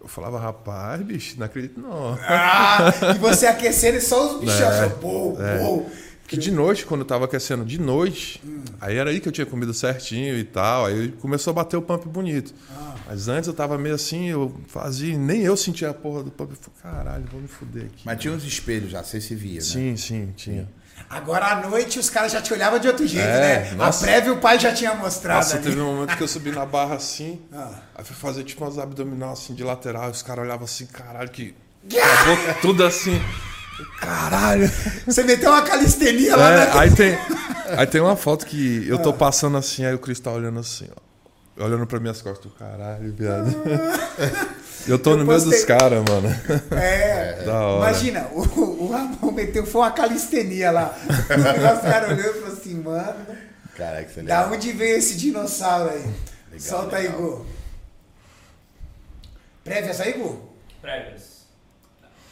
[0.00, 2.18] Eu falava, rapaz, bicho, não acredito não.
[2.22, 4.58] Ah, e você aquecendo e só os bichos.
[4.60, 5.84] É, Pou, é.
[6.22, 8.62] Porque de noite, quando eu tava aquecendo de noite, Hum.
[8.80, 10.86] aí era aí que eu tinha comido certinho e tal.
[10.86, 12.54] Aí começou a bater o pump bonito.
[12.70, 12.94] Ah.
[13.08, 16.52] Mas antes eu tava meio assim, eu fazia, nem eu sentia a porra do pump.
[16.52, 18.02] Eu falei, caralho, vou me fuder aqui.
[18.06, 19.60] Mas tinha uns espelhos já, você se via, né?
[19.60, 20.68] Sim, sim, tinha.
[21.08, 23.72] Agora à noite os caras já te olhavam de outro jeito, É, né?
[23.76, 24.04] nossa.
[24.04, 25.64] A prévia o pai já tinha mostrado Nossa, ali.
[25.64, 27.70] teve um momento que eu subi na barra assim, Ah.
[27.96, 31.28] aí fui fazer tipo umas abdominal assim de lateral, e os caras olhavam assim, caralho,
[31.30, 31.54] que.
[31.90, 33.20] A boca tudo assim.
[33.98, 34.70] Caralho!
[35.06, 36.70] Você meteu uma calistenia lá, É, né?
[36.74, 37.18] aí tem,
[37.78, 40.86] aí tem uma foto que eu tô passando assim, aí o Cris tá olhando assim,
[40.94, 41.64] ó.
[41.64, 43.54] Olhando pra minhas costas, caralho, viado.
[44.86, 46.28] Eu tô Eu no meio dos caras, mano.
[46.70, 47.42] É.
[47.44, 47.90] Da hora.
[47.90, 48.40] Imagina, o,
[48.90, 50.94] o Ramon meteu foi uma calistenia lá.
[51.76, 53.26] Os caras olhou e falou assim, mano,
[53.76, 54.56] Caraca, você da lembra?
[54.56, 56.02] onde veio esse dinossauro aí?
[56.50, 57.20] Legal, Solta aí, legal.
[57.20, 57.46] Gu.
[59.64, 60.50] Prévias aí, Gu?
[60.80, 61.40] Prévias.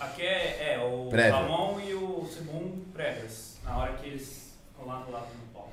[0.00, 1.34] Aqui é, é o Prévia.
[1.34, 3.56] Ramon e o Simon prévias.
[3.64, 5.72] Na hora que eles rolaram lá no palco.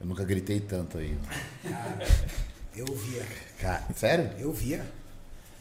[0.00, 1.16] Eu nunca gritei tanto aí.
[2.74, 3.22] Eu via,
[3.60, 4.30] Cara, sério?
[4.38, 4.82] eu via.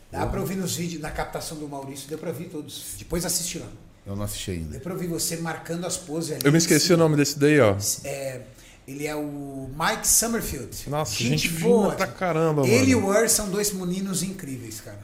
[0.10, 2.96] Dá pra ouvir nos vídeos, na captação do Maurício, deu pra ouvir todos.
[2.98, 3.68] Depois assisti lá.
[4.06, 4.72] Eu não assisti ainda.
[4.72, 6.42] Deu pra ouvir você marcando as poses ali.
[6.44, 7.76] Eu me esqueci o nome desse daí, ó.
[8.04, 8.42] É,
[8.88, 10.90] ele é o Mike Summerfield.
[10.90, 13.08] Nossa, gente fina pra caramba, Ele e mano.
[13.08, 15.00] o Ur são dois meninos incríveis, cara.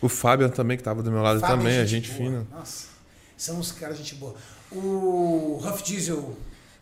[0.00, 2.18] O Fabian também, que tava do meu lado Fábio é também, a gente boa.
[2.18, 2.46] fina.
[2.52, 2.86] Nossa,
[3.36, 4.34] são uns caras gente boa.
[4.70, 6.36] O Ruff Diesel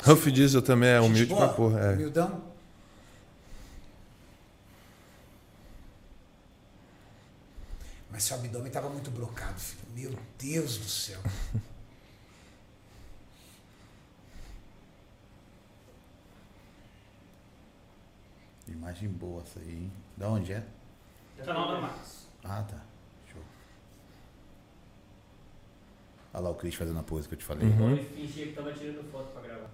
[0.07, 1.81] Huff Diesel também é Gente humilde boa, pra porra.
[1.81, 1.93] É.
[1.95, 2.43] Humildão.
[8.17, 9.83] Mas seu abdômen tava muito brocado, filho.
[9.95, 11.21] Meu Deus do céu.
[18.67, 19.93] Imagem boa essa aí, hein?
[20.17, 20.65] Da onde é?
[21.45, 22.27] Canal da Max.
[22.43, 22.83] Ah, tá.
[23.31, 23.43] Show.
[26.33, 27.69] Olha lá o Cris fazendo a pose que eu te falei.
[27.69, 27.91] Uhum.
[27.91, 29.69] Ele fingia que tava tirando foto pra gravar.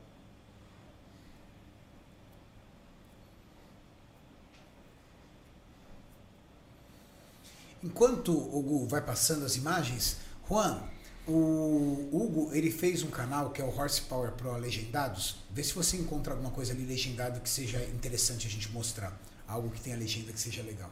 [7.83, 10.19] Enquanto o Hugo vai passando as imagens,
[10.49, 10.83] Juan,
[11.27, 15.37] o Hugo ele fez um canal que é o Horsepower Pro Legendados.
[15.51, 19.17] Vê se você encontra alguma coisa ali legendada que seja interessante a gente mostrar.
[19.47, 20.91] Algo que tenha legenda que seja legal.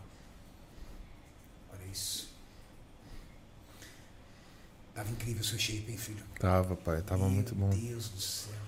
[1.72, 2.30] Olha isso.
[4.94, 6.22] Tava incrível o seu shape, hein, filho?
[6.38, 7.00] Tava, pai.
[7.02, 7.70] Tava Meu muito bom.
[7.70, 8.59] Deus do céu.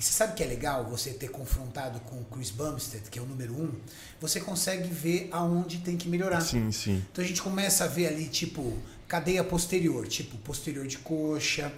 [0.00, 3.22] E você sabe que é legal você ter confrontado com o Chris Bumstead, que é
[3.22, 3.70] o número um?
[4.18, 6.40] Você consegue ver aonde tem que melhorar.
[6.40, 7.04] Sim, sim.
[7.12, 11.70] Então a gente começa a ver ali, tipo, cadeia posterior, tipo, posterior de coxa,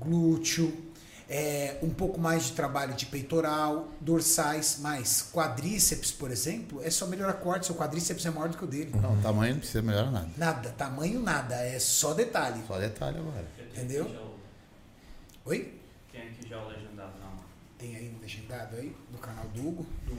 [0.00, 0.76] glúteo,
[1.30, 7.06] é, um pouco mais de trabalho de peitoral, dorsais, mas quadríceps, por exemplo, é só
[7.06, 8.90] melhorar corte, seu quadríceps é maior do que o dele.
[9.00, 10.28] Não, o tamanho não precisa melhorar nada.
[10.36, 12.64] Nada, tamanho nada, é só detalhe.
[12.66, 13.46] Só detalhe agora.
[13.70, 14.06] Entendeu?
[14.06, 14.34] o-
[15.50, 15.72] Oi?
[16.10, 16.93] Tem aqui já o.
[17.84, 19.86] Tem aí legendado aí, no canal do Hugo.
[20.06, 20.16] Do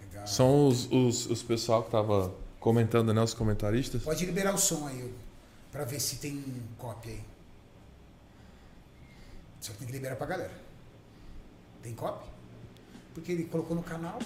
[0.00, 0.24] Legal.
[0.24, 3.20] São os, os, os pessoal que tava comentando, né?
[3.20, 4.04] Os comentaristas.
[4.04, 5.16] Pode liberar o som aí, Hugo,
[5.72, 7.24] pra ver se tem cópia aí.
[9.60, 10.52] Só que tem que liberar pra galera.
[11.82, 12.30] Tem cópia?
[13.14, 14.20] Porque ele colocou no canal.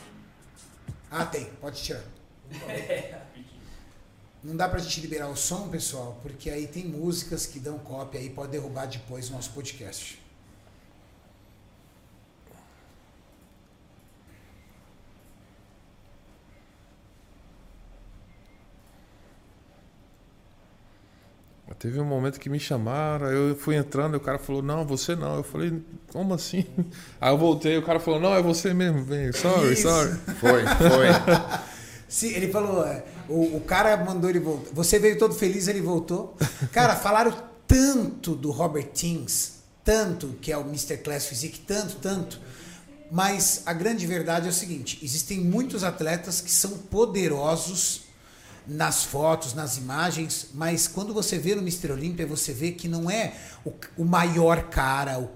[1.10, 1.46] Ah, tem.
[1.62, 2.04] Pode tirar.
[4.44, 8.20] Não dá pra gente liberar o som, pessoal, porque aí tem músicas que dão cópia
[8.20, 10.21] aí, pode derrubar depois o nosso podcast.
[21.82, 24.86] Teve um momento que me chamaram, aí eu fui entrando e o cara falou, não,
[24.86, 25.38] você não.
[25.38, 25.82] Eu falei,
[26.12, 26.64] como assim?
[27.20, 29.82] Aí eu voltei, o cara falou, não, é você mesmo, vem, sorry, Isso.
[29.82, 30.12] sorry.
[30.38, 31.06] Foi, foi.
[32.08, 34.70] Sim, ele falou, é, o, o cara mandou ele voltar.
[34.72, 36.36] Você veio todo feliz, ele voltou.
[36.70, 37.34] Cara, falaram
[37.66, 40.98] tanto do Robert Teams, tanto que é o Mr.
[40.98, 42.40] Class Physique, tanto, tanto.
[43.10, 48.01] Mas a grande verdade é o seguinte: existem muitos atletas que são poderosos
[48.66, 51.92] nas fotos, nas imagens, mas quando você vê no Mr.
[51.92, 53.34] Olímpia, você vê que não é
[53.64, 55.30] o, o maior cara, o,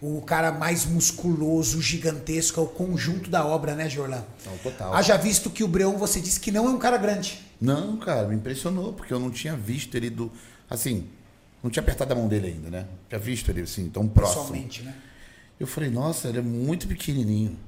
[0.00, 4.24] o cara mais musculoso, gigantesco, é o conjunto da obra, né, Jorlan?
[4.44, 4.94] Não, total.
[4.94, 7.40] Haja visto que o Breon, você disse que não é um cara grande.
[7.60, 10.30] Não, cara, me impressionou, porque eu não tinha visto ele do.
[10.68, 11.08] Assim,
[11.62, 12.86] não tinha apertado a mão dele ainda, né?
[13.08, 14.42] Tinha visto ele assim, tão próximo.
[14.42, 14.94] Pessoalmente, né?
[15.58, 17.58] Eu falei, nossa, ele é muito pequenininho.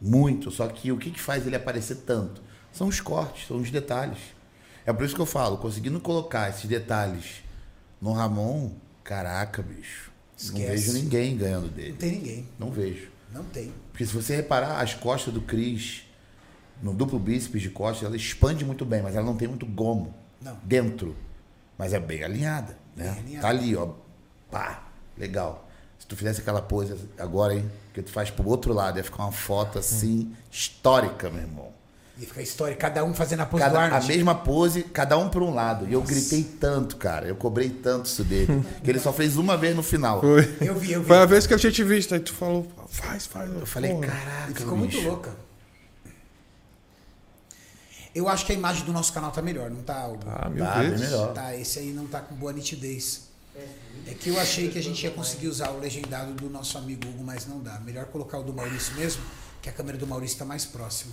[0.00, 0.50] Muito.
[0.50, 2.42] Só que o que, que faz ele aparecer tanto?
[2.72, 4.18] São os cortes, são os detalhes.
[4.86, 7.42] É por isso que eu falo, conseguindo colocar esses detalhes
[8.00, 10.10] no Ramon, caraca, bicho.
[10.50, 10.66] Não Esquece.
[10.66, 11.92] vejo ninguém ganhando Não dele.
[11.94, 12.48] tem ninguém.
[12.58, 13.08] Não vejo.
[13.32, 13.72] Não tem.
[13.90, 16.04] Porque se você reparar, as costas do Cris,
[16.82, 20.14] no duplo bíceps de costas, ela expande muito bem, mas ela não tem muito gomo
[20.42, 20.56] Não.
[20.62, 21.16] dentro.
[21.78, 23.10] Mas é bem alinhada, né?
[23.12, 23.42] Bem alinhada.
[23.42, 23.94] Tá ali, ó.
[24.50, 25.68] Pá, legal.
[25.98, 27.70] Se tu fizesse aquela pose agora, hein?
[27.94, 31.72] Que tu faz pro outro lado, ia ficar uma foto assim, histórica, meu irmão.
[32.16, 34.06] E fica a história, cada um fazendo a pose do Cada, a Arnold.
[34.06, 35.84] mesma pose, cada um por um lado.
[35.88, 37.26] E eu gritei tanto, cara.
[37.26, 38.64] Eu cobrei tanto isso dele.
[38.84, 40.20] que ele só fez uma vez no final.
[40.20, 40.42] Foi.
[40.60, 41.08] Eu vi, eu vi.
[41.08, 43.50] Foi a vez que eu tinha te visto, aí tu falou, faz, faz.
[43.52, 44.06] Eu falei, porra.
[44.06, 44.52] caraca.
[44.52, 45.08] E ficou muito bicho.
[45.08, 45.30] louca.
[48.14, 50.06] Eu acho que a imagem do nosso canal tá melhor, não tá?
[50.06, 50.20] Hugo?
[50.26, 51.00] Ah, mil Tá, vezes.
[51.00, 51.32] melhor.
[51.32, 53.22] Tá, esse aí não tá com boa nitidez.
[54.06, 57.08] É que eu achei que a gente ia conseguir usar o legendado do nosso amigo
[57.08, 57.80] Hugo, mas não dá.
[57.80, 59.22] Melhor colocar o do Maurício mesmo,
[59.60, 61.12] que a câmera do Maurício tá mais próxima.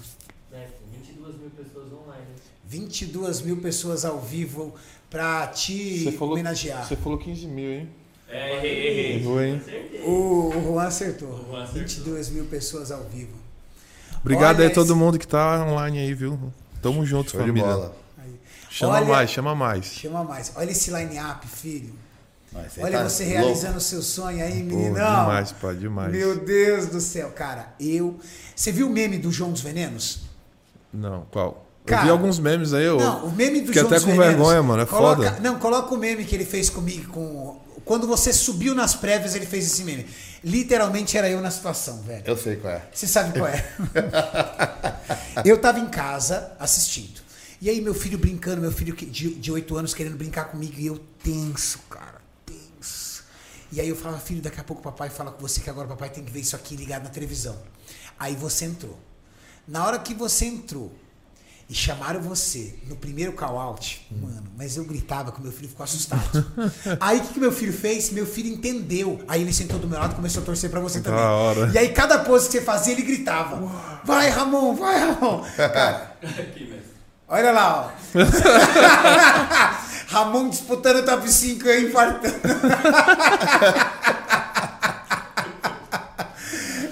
[0.52, 2.26] Mestre, 22 mil pessoas online.
[2.68, 4.74] 22 mil pessoas ao vivo
[5.10, 6.88] pra te Você falou, homenagear.
[6.88, 7.90] você falou 15 mil, hein?
[8.28, 9.16] É, errei, errei.
[9.22, 9.62] Errou, hein?
[10.06, 11.30] O, o Juan acertou.
[11.30, 11.82] O Juan acertou.
[11.82, 13.34] 22 mil pessoas ao vivo.
[14.22, 16.40] Obrigado Olha aí a todo esse- mundo que tá online aí, viu?
[16.82, 17.92] Tamo junto, Show de família.
[18.70, 19.86] Chama Olha- mais, chama mais.
[19.86, 20.54] Chama mais.
[20.56, 21.94] Olha esse line-up, filho.
[22.54, 23.40] Mas Olha tá você louco.
[23.40, 24.94] realizando o seu sonho aí, Pô, meninão.
[24.94, 26.12] demais, pai, demais.
[26.12, 27.74] Meu Deus do céu, cara.
[27.80, 28.18] Eu.
[28.56, 30.22] Você viu o meme do João dos Venenos?
[30.94, 31.66] Não, qual?
[31.86, 32.98] Cara, eu vi alguns memes aí, eu.
[32.98, 34.36] Não, o meme do Fiquei João até dos com Venenos.
[34.36, 35.40] vergonha, mano, é coloca, foda.
[35.40, 37.60] Não, coloca o meme que ele fez comigo com.
[37.84, 40.06] Quando você subiu nas prévias, ele fez esse meme.
[40.44, 42.24] Literalmente era eu na situação, velho.
[42.26, 42.84] Eu sei qual é.
[42.94, 43.66] Você sabe qual é?
[45.44, 47.22] eu tava em casa assistindo.
[47.60, 50.88] E aí meu filho brincando, meu filho de, de 8 anos querendo brincar comigo e
[50.88, 53.24] eu tenso, cara, tenso.
[53.72, 55.86] E aí eu falava, filho, daqui a pouco o papai fala com você que agora
[55.86, 57.58] o papai tem que ver isso aqui ligado na televisão.
[58.18, 58.98] Aí você entrou.
[59.68, 60.92] Na hora que você entrou
[61.70, 65.84] e chamaram você no primeiro call out, mano, mas eu gritava que meu filho ficou
[65.86, 66.46] assustado.
[67.00, 68.10] aí o que, que meu filho fez?
[68.12, 69.24] Meu filho entendeu.
[69.28, 71.20] Aí ele sentou do meu lado e começou a torcer pra você também.
[71.20, 71.72] Hora.
[71.74, 73.58] E aí cada pose que você fazia, ele gritava.
[74.04, 75.46] Vai, Ramon, vai, Ramon.
[75.56, 76.18] Cara,
[77.30, 77.92] olha lá, ó.
[80.12, 82.36] Ramon disputando o top 5 e eu infartando.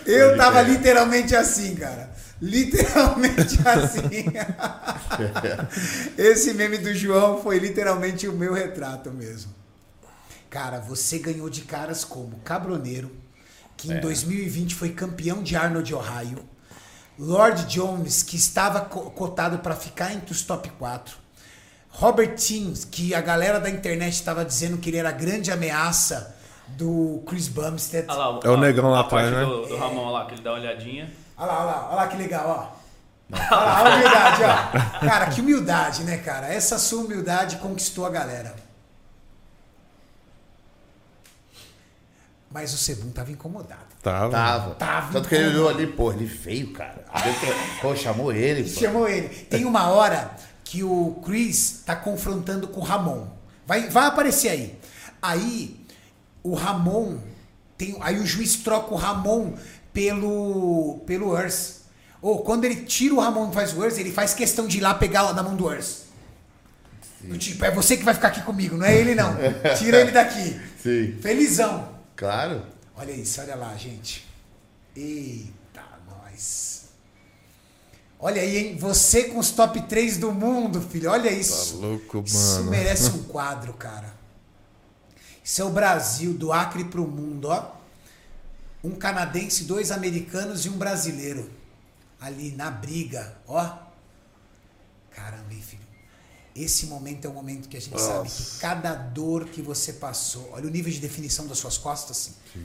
[0.06, 2.09] Eu tava literalmente assim, cara.
[2.42, 4.26] Literalmente assim.
[6.18, 9.54] Esse meme do João foi literalmente o meu retrato mesmo.
[10.50, 13.12] Cara, você ganhou de caras como Cabroneiro,
[13.78, 16.44] que em 2020 foi campeão de Arnold Ohio.
[17.18, 21.18] Lord Jones, que estava co- cotado para ficar entre os top 4.
[21.90, 26.36] Robert Teams, que a galera da internet estava dizendo que ele era a grande ameaça
[26.70, 28.06] do Chris Bumstead.
[28.10, 29.44] Olha lá, É o negão lá atrás, né?
[29.44, 31.10] Do, do Ramon lá, que ele dá uma olhadinha.
[31.40, 32.80] Olha lá, olha lá, olha lá que legal, ó.
[33.32, 35.00] Olha lá, olha a humildade, ó.
[35.08, 36.54] Cara, que humildade, né, cara?
[36.54, 38.54] Essa sua humildade conquistou a galera.
[42.52, 43.86] Mas o Sebum tava incomodado.
[44.02, 44.32] Tava.
[44.32, 44.76] Tava.
[44.76, 47.06] Tava Tanto que ele olhou ali, pô, ele veio, cara.
[47.82, 48.64] Pô, chamou ele.
[48.64, 48.80] Pô.
[48.80, 49.30] Chamou ele.
[49.30, 50.32] Tem uma hora
[50.64, 53.28] que o Chris tá confrontando com o Ramon.
[53.66, 54.80] Vai, vai aparecer aí.
[55.22, 55.80] Aí
[56.42, 57.20] o Ramon
[57.78, 59.54] tem, aí o juiz troca o Ramon
[59.94, 61.80] pelo pelo Urs.
[62.22, 64.82] Ou quando ele tira o Ramon e faz o Urs, ele faz questão de ir
[64.82, 66.04] lá pegar na mão do Urs.
[67.22, 69.36] Do Tipo, é você que vai ficar aqui comigo, não é ele não.
[69.78, 70.60] Tira ele daqui.
[70.82, 71.18] Sim.
[71.22, 71.90] Felizão.
[72.16, 72.64] Claro.
[72.96, 74.28] Olha isso, olha lá, gente.
[74.96, 76.86] Eita, nós.
[78.20, 78.78] Olha aí, hein?
[78.78, 81.10] Você com os top 3 do mundo, filho.
[81.10, 81.78] Olha isso.
[81.80, 82.72] Tá louco, Isso mano.
[82.72, 84.14] merece um quadro, cara.
[85.44, 87.79] Isso é o Brasil, do Acre pro mundo, ó.
[88.84, 91.50] Um canadense, dois americanos e um brasileiro.
[92.20, 93.78] Ali na briga, ó.
[95.12, 95.90] Caramba, hein, filho.
[96.56, 100.50] Esse momento é um momento que a gente sabe que cada dor que você passou.
[100.52, 102.32] Olha o nível de definição das suas costas.
[102.56, 102.58] A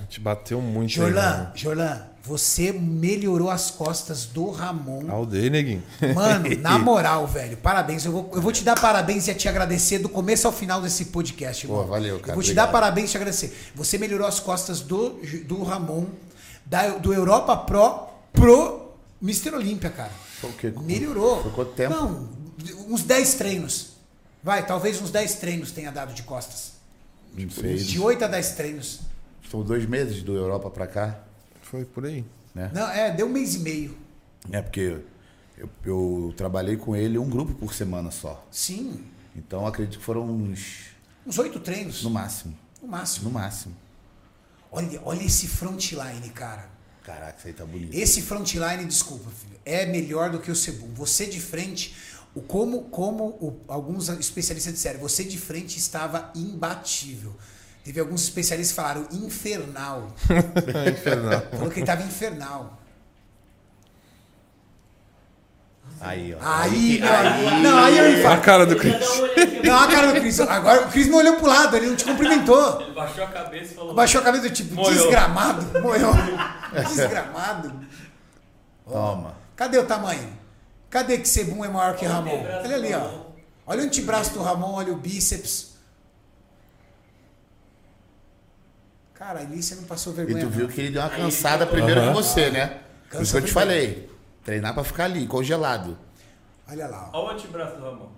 [0.00, 1.50] gente bateu muito Jorlan.
[1.54, 5.10] Jorlan, você melhorou as costas do Ramon.
[5.10, 5.82] Aldeia, neguinho.
[6.14, 8.04] Mano, na moral, velho, parabéns.
[8.04, 11.06] Eu vou, eu vou te dar parabéns e te agradecer do começo ao final desse
[11.06, 11.82] podcast, irmão.
[11.82, 12.66] Pô, valeu, cara, Eu vou te obrigado.
[12.66, 13.70] dar parabéns e te agradecer.
[13.74, 16.06] Você melhorou as costas do, do Ramon,
[16.64, 19.54] da, do Europa Pro pro Mr.
[19.54, 20.12] Olímpia, cara.
[20.40, 20.72] Foi o quê?
[20.82, 21.42] Melhorou.
[21.54, 21.94] Quanto tempo?
[21.94, 22.28] Não,
[22.88, 23.92] uns 10 treinos.
[24.42, 26.72] Vai, talvez uns 10 treinos tenha dado de costas.
[27.50, 27.86] Fez.
[27.86, 29.00] De 8 a 10 treinos.
[29.50, 31.24] São dois meses do Europa pra cá,
[31.62, 32.24] Foi por aí.
[32.54, 32.70] né?
[32.74, 33.96] Não, é, deu um mês e meio.
[34.50, 35.00] É porque
[35.56, 38.44] eu, eu trabalhei com ele um grupo por semana só.
[38.50, 39.04] Sim,
[39.36, 40.86] Então acredito que foram uns.
[41.26, 42.02] uns 8 treinos.
[42.02, 42.56] No máximo.
[42.80, 43.24] No máximo.
[43.28, 43.76] No máximo.
[44.70, 46.68] Olha, olha esse frontline, cara.
[47.04, 47.94] Caraca, isso aí tá bonito.
[47.94, 50.88] Esse frontline, desculpa, filho, é melhor do que o Sebum.
[50.94, 51.94] Você de frente,
[52.34, 57.34] o como, como o- alguns especialistas disseram, você de frente estava imbatível.
[57.84, 60.08] Teve alguns especialistas que falaram infernal.
[60.92, 61.42] Infernal.
[61.50, 62.78] Falou que ele estava infernal.
[66.00, 66.38] Aí, ó.
[66.40, 68.44] Aí, que- meu amigo, não, aí eu A infarto.
[68.44, 69.62] cara do olhadinha.
[69.64, 70.40] Não, a cara do Cris.
[70.40, 72.80] Agora o Cris me olhou pro lado, ele não te cumprimentou.
[72.80, 73.94] Ele baixou a cabeça e falou.
[73.94, 74.92] Baixou a cabeça do tipo, Moiou.
[74.92, 75.66] desgramado.
[75.80, 76.12] Moiou.
[76.88, 77.72] Desgramado.
[78.88, 79.34] Toma.
[79.54, 80.28] Cadê o tamanho?
[80.90, 82.44] Cadê que Sebum é maior que Ramon?
[82.64, 82.98] Olha ali, ó.
[82.98, 83.26] Ramon.
[83.66, 85.71] Olha o antebraço do Ramon, olha o bíceps.
[89.22, 90.44] Cara, ali você não passou E vergonha.
[90.44, 90.74] tu viu não.
[90.74, 92.66] que ele deu uma cansada primeiro que você, né?
[92.66, 93.52] Por Cansa isso que eu te primeiro.
[93.52, 94.10] falei.
[94.44, 95.96] Treinar pra ficar ali, congelado.
[96.68, 97.08] Olha lá.
[97.12, 97.18] ó.
[97.20, 98.08] Olha o antebraço do Ramon.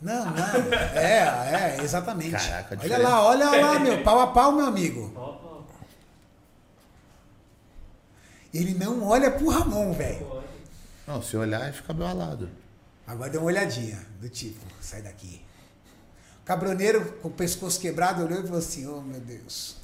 [0.00, 0.72] Não, não.
[0.98, 2.32] É, é, exatamente.
[2.32, 4.02] Caraca, a olha lá, olha lá, meu.
[4.02, 5.12] Pau a pau, meu amigo.
[5.14, 5.62] Ó, ó,
[8.52, 10.42] Ele não olha pro Ramon, velho.
[11.06, 12.50] Não, se olhar, fica meu lado.
[13.06, 15.40] Agora deu uma olhadinha, do tipo, sai daqui.
[16.42, 19.78] O cabroneiro com o pescoço quebrado olhou e falou assim: Oh meu Deus.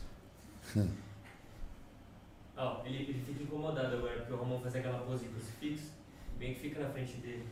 [2.57, 5.93] Ó, ele, ele fica incomodado agora, porque o Ramon faz aquela pose de crucifixo,
[6.39, 7.47] bem que fica na frente dele.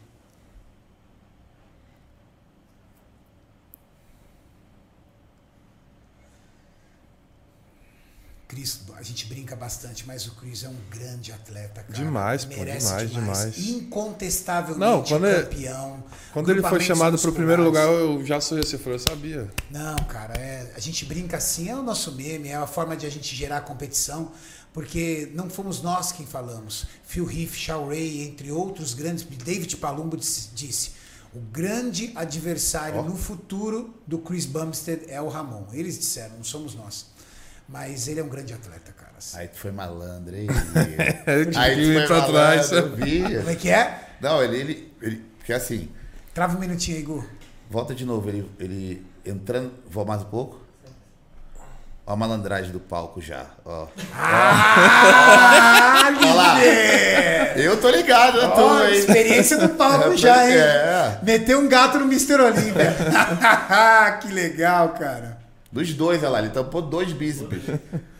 [8.46, 11.92] Cris, a gente brinca bastante, mas o Cris é um grande atleta, cara.
[11.92, 13.58] Demais, pô, Merece demais, demais.
[13.68, 16.04] Incontestavelmente Não, quando é- campeão.
[16.32, 18.74] Quando ele foi chamado pro primeiro lugar, eu já sou esse.
[18.84, 19.50] Eu sabia.
[19.70, 23.06] Não, cara, é, a gente brinca assim, é o nosso meme, é a forma de
[23.06, 24.30] a gente gerar competição,
[24.72, 26.86] porque não fomos nós quem falamos.
[27.04, 30.92] Phil Heath, Shaw Ray, entre outros grandes, David Palumbo disse,
[31.32, 33.02] O grande adversário Ó.
[33.02, 35.66] no futuro do Chris Bumstead é o Ramon.
[35.72, 37.06] Eles disseram, não somos nós.
[37.68, 39.12] Mas ele é um grande atleta, cara.
[39.34, 40.48] Aí tu foi malandro, hein?
[41.26, 42.70] Eu Aí tu ir foi pra trás.
[42.96, 43.22] vi.
[43.38, 44.08] Como é que é?
[44.20, 45.16] Não, ele, ele, ele.
[45.38, 45.88] Porque assim,
[46.34, 47.24] Trava um minutinho aí, Gu.
[47.70, 49.72] volta de novo, ele, ele entrando.
[49.88, 50.62] Vou mais um pouco?
[52.06, 53.46] Ó a malandragem do palco já.
[53.64, 53.86] Ó.
[54.14, 56.56] Ah, Ó lá.
[57.56, 58.94] Eu tô ligado, eu tô, hein?
[58.94, 60.56] experiência do palco É, já, hein?
[60.56, 61.18] é.
[61.22, 62.34] Meteu um gato no Mr.
[62.42, 62.94] Olímpia.
[64.20, 65.38] que legal, cara.
[65.74, 67.64] Dos dois, olha lá, ele tampou dois bíceps.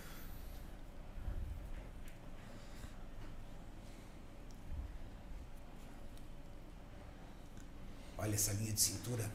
[8.18, 9.30] Olha essa linha de cintura.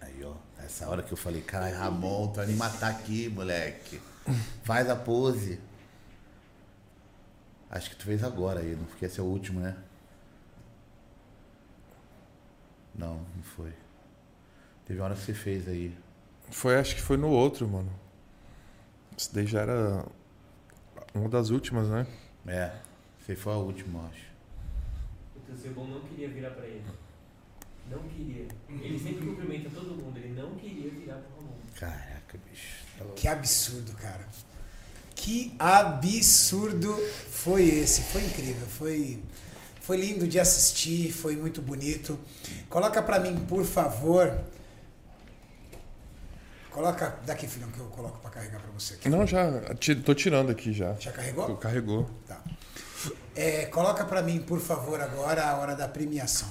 [0.00, 0.32] Aí, ó.
[0.64, 4.00] Essa hora que eu falei, caralho, Ramon, tu vai me matar aqui, moleque.
[4.64, 5.60] Faz a pose.
[7.70, 9.76] Acho que tu fez agora aí, não porque esse é o último, né?
[12.94, 13.72] Não, não foi.
[14.86, 15.96] Teve uma hora que você fez aí.
[16.50, 17.90] Foi, acho que foi no outro, mano.
[19.16, 20.04] Isso daí já era
[21.14, 22.06] uma das últimas, né?
[22.46, 22.72] É,
[23.18, 24.26] você foi a última, eu acho.
[25.36, 26.84] O Tecebon não queria virar pra ele.
[27.90, 28.48] Não queria.
[28.68, 31.56] Ele sempre cumprimenta todo mundo, ele não queria virar pro Ramon.
[31.78, 32.84] Caraca, bicho.
[32.98, 33.04] Tá.
[33.16, 34.26] Que absurdo, cara.
[35.14, 36.94] Que absurdo
[37.30, 38.02] foi esse.
[38.02, 38.66] Foi incrível.
[38.66, 39.22] Foi,
[39.82, 41.12] foi lindo de assistir.
[41.12, 42.18] Foi muito bonito.
[42.68, 44.40] Coloca pra mim, por favor.
[46.70, 48.94] Coloca daqui, filhão, que eu coloco pra carregar pra você.
[48.94, 49.08] aqui.
[49.08, 49.46] Não, já.
[50.04, 50.94] Tô tirando aqui já.
[50.94, 51.56] Já carregou?
[51.56, 52.10] Carregou.
[52.26, 52.42] Tá.
[53.34, 56.48] É, coloca pra mim, por favor, agora a hora da premiação.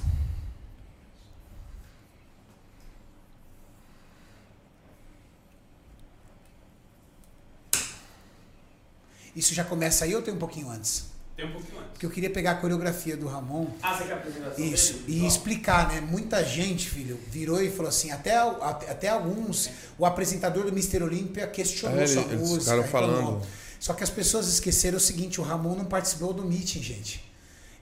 [9.33, 11.10] Isso já começa aí ou tem um pouquinho antes?
[11.35, 11.91] Tem um pouquinho antes.
[11.93, 15.19] Porque eu queria pegar a coreografia do Ramon Ah, você quer a apresentação isso, dele?
[15.19, 16.01] e Ó, explicar, né?
[16.01, 21.03] Muita gente, filho, virou e falou assim, até, até, até alguns, o apresentador do Mr.
[21.03, 22.61] Olímpia questionou É, sua ele- eles música.
[22.61, 23.41] ficaram falando.
[23.79, 27.23] Só que as pessoas esqueceram o seguinte, o Ramon não participou do meeting, gente.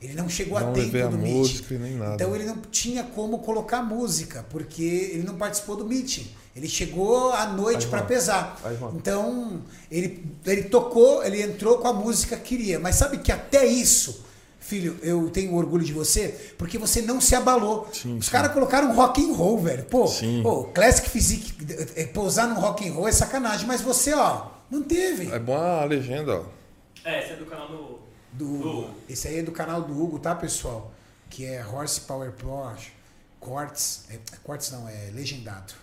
[0.01, 1.37] Ele não chegou a Não tempo a do meeting.
[1.39, 2.13] música e nem nada.
[2.15, 6.25] Então ele não tinha como colocar música, porque ele não participou do meeting.
[6.55, 8.59] Ele chegou à noite para pesar.
[8.95, 12.79] Então, ele, ele tocou, ele entrou com a música que queria.
[12.79, 14.25] Mas sabe que até isso,
[14.59, 17.87] filho, eu tenho orgulho de você, porque você não se abalou.
[17.93, 19.85] Sim, Os caras colocaram rock and roll, velho.
[19.85, 20.41] Pô, Sim.
[20.43, 21.53] pô, Classic Physique,
[21.95, 23.65] eh, pousar no rock and roll é sacanagem.
[23.67, 25.31] Mas você, ó, manteve.
[25.31, 26.45] É bom a legenda, ó.
[27.05, 27.99] É, esse é do canal do.
[28.33, 30.91] Do, Do- esse aí é do canal do Hugo, tá, pessoal?
[31.29, 32.91] Que é Horsepower Porsche.
[33.39, 34.03] Quartz.
[34.09, 35.73] É, quartz não, é legendado.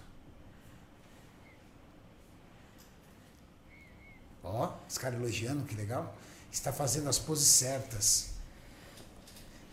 [4.46, 6.16] Ó, os caras elogiando, que legal.
[6.52, 8.30] Está fazendo as poses certas.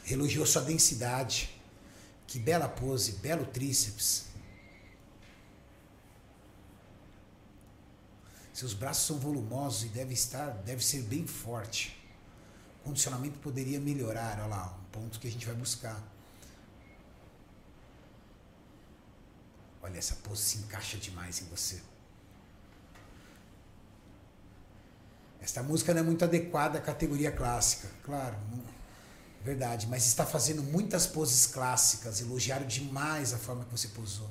[0.09, 1.61] Elogiou sua densidade.
[2.25, 4.25] Que bela pose, belo tríceps.
[8.53, 11.99] Seus braços são volumosos e deve estar, deve ser bem forte.
[12.81, 16.01] O condicionamento poderia melhorar, olha lá, um ponto que a gente vai buscar.
[19.81, 21.81] Olha, essa pose se encaixa demais em você.
[25.43, 28.63] Esta música não é muito adequada à categoria clássica, claro, não-
[29.43, 34.29] verdade, mas está fazendo muitas poses clássicas, elogiaram demais a forma que você posou.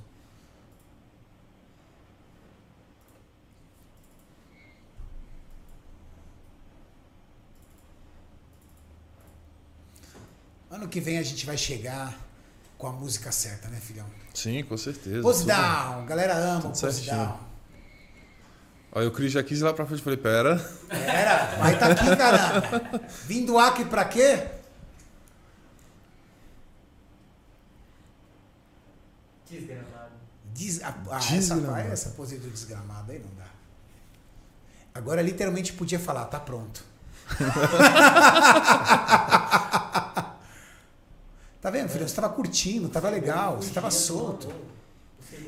[10.70, 12.18] Ano que vem a gente vai chegar
[12.78, 14.06] com a música certa, né, filhão?
[14.32, 15.20] Sim, com certeza.
[15.20, 17.16] Pose down, galera ama o tudo pose certinho.
[17.26, 17.51] down.
[18.94, 20.02] Olha, o Cris já quis ir lá pra frente.
[20.02, 20.62] Falei, pera.
[20.90, 23.00] Era, vai tá aqui, caramba.
[23.26, 24.46] Vim do Acre pra quê?
[29.48, 30.12] Desgramado.
[30.54, 30.82] Des...
[30.82, 31.72] Ah, ah, essa, Desgramado.
[31.72, 33.46] vai, essa pose do desgramado aí não dá.
[34.94, 36.84] Agora literalmente podia falar, tá pronto.
[41.62, 42.06] tá vendo, filho?
[42.06, 44.52] Você tava curtindo, tava legal, você tava solto.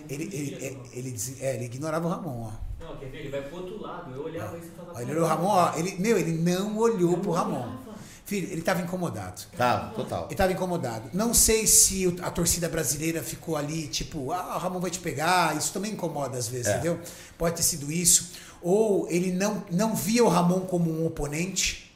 [0.09, 2.85] Ele, ele, ele, ele, diz- é, ele ignorava o Ramon, ó.
[2.85, 3.19] Não, quer ver?
[3.21, 4.15] Ele vai pro outro lado.
[4.15, 5.03] Eu olhava isso e falava.
[5.03, 5.75] Ele olhou o Ramon, ó.
[5.77, 7.57] Ele, meu, ele não olhou pro Ramon.
[7.63, 7.85] olhava.
[8.27, 9.43] Filho, ele tava incomodado.
[9.55, 10.25] Tá, total.
[10.25, 11.11] Ele estava incomodado.
[11.13, 15.55] Não sei se a torcida brasileira ficou ali, tipo, ah, o Ramon vai te pegar.
[15.57, 16.73] Isso também incomoda às vezes, É.
[16.73, 16.99] entendeu?
[17.37, 18.33] Pode ter sido isso.
[18.63, 21.95] Ou ele não, não via o Ramon como um oponente.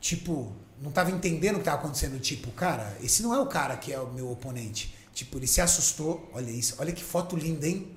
[0.00, 0.52] Tipo,
[0.82, 2.18] não estava entendendo o que estava acontecendo.
[2.20, 4.94] Tipo, cara, esse não é o cara que é o meu oponente.
[5.14, 6.28] Tipo, ele se assustou.
[6.34, 6.74] Olha isso.
[6.78, 7.96] Olha que foto linda, hein?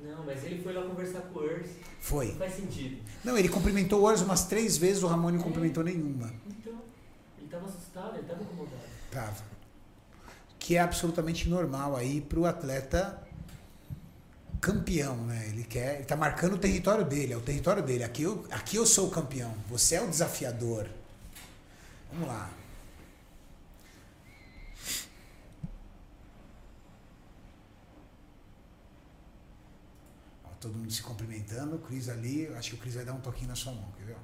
[0.00, 1.66] Não, mas ele foi lá conversar com o Urs.
[2.00, 2.28] Foi.
[2.28, 3.02] Não faz sentido.
[3.24, 6.32] Não, ele cumprimentou o Urs umas três vezes, o Ramon não cumprimentou nenhuma.
[6.46, 6.74] Então,
[7.38, 8.82] ele tava assustado, ele tava incomodado.
[9.10, 9.44] Tava.
[10.58, 13.20] Que é absolutamente normal aí pro atleta
[14.60, 15.46] campeão, né?
[15.48, 18.04] Ele quer, ele tá marcando o território dele, é o território dele.
[18.04, 20.86] Aqui eu, aqui eu sou o campeão, você é o desafiador.
[22.12, 22.50] Vamos lá.
[30.64, 33.48] Todo mundo se cumprimentando, o Cris ali, acho que o Cris vai dar um toquinho
[33.48, 34.16] na sua mão, quer ver?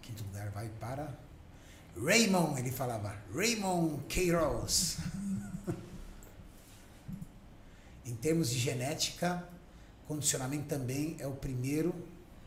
[0.00, 1.14] Quinto lugar vai para
[2.02, 3.14] Raymond, ele falava.
[3.34, 4.96] Raymond Queiroz.
[8.06, 9.46] em termos de genética,
[10.06, 11.94] condicionamento também é o primeiro.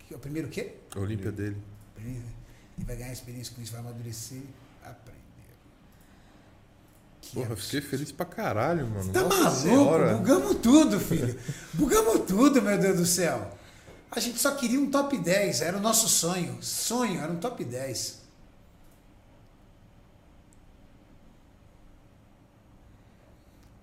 [0.09, 0.77] é O primeiro quê?
[0.95, 1.61] A Olímpia dele.
[1.97, 2.23] Ele
[2.79, 4.41] vai ganhar experiência com isso, vai amadurecer,
[7.33, 9.11] Porra, eu fiquei feliz pra caralho, mano.
[9.11, 9.61] Tá Nossa maluco?
[9.61, 10.13] senhora.
[10.15, 11.39] Bugamos tudo, filho.
[11.73, 13.57] Bugamos tudo, meu Deus do céu.
[14.11, 16.61] A gente só queria um top 10, era o nosso sonho.
[16.61, 18.21] Sonho, era um top 10.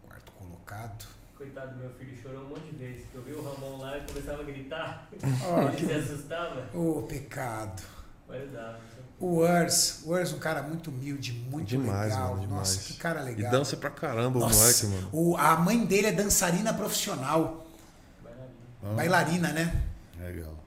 [0.06, 1.06] Quarto colocado.
[1.36, 3.06] Coitado do meu filho, chorou um monte de vezes.
[3.14, 5.08] Eu vi o Ramon lá e começava a gritar.
[5.48, 6.68] Ó, ele se assustava.
[6.74, 7.82] Ô, pecado.
[8.28, 8.78] Mas dava.
[9.20, 12.30] O Urs, o Urs é um cara muito humilde, muito Demais, legal.
[12.30, 12.58] mano, demais.
[12.76, 13.50] Nossa, que cara E legal.
[13.52, 15.08] dança pra caramba o Nossa, moleque, mano.
[15.12, 17.66] o- a mãe dele é dançarina profissional,
[18.22, 18.96] Bailarina.
[18.96, 19.82] Bailarina, né?
[20.18, 20.58] Legal.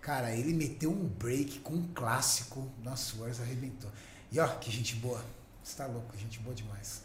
[0.00, 2.68] Cara, ele meteu um break com um clássico.
[2.82, 3.90] Nossa, o Urs arrebentou.
[4.32, 5.24] E ó, que gente boa.
[5.62, 7.02] Você tá louco, gente boa demais.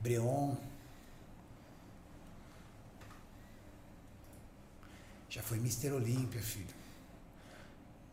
[0.00, 0.54] Breon.
[5.28, 5.90] Já foi Mr.
[5.92, 6.66] Olímpia, filho.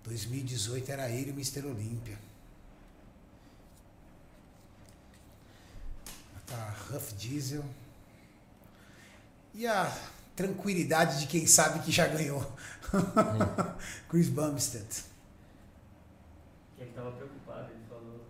[0.04, 1.66] 2018 era ele o Mr.
[1.66, 2.18] Olímpia.
[6.48, 7.64] Tá Ruff Diesel.
[9.54, 9.96] E a
[10.36, 12.42] tranquilidade de quem sabe que já ganhou.
[14.10, 15.04] Chris Bumstead.
[16.76, 18.26] Que ele tava preocupado, ele falou.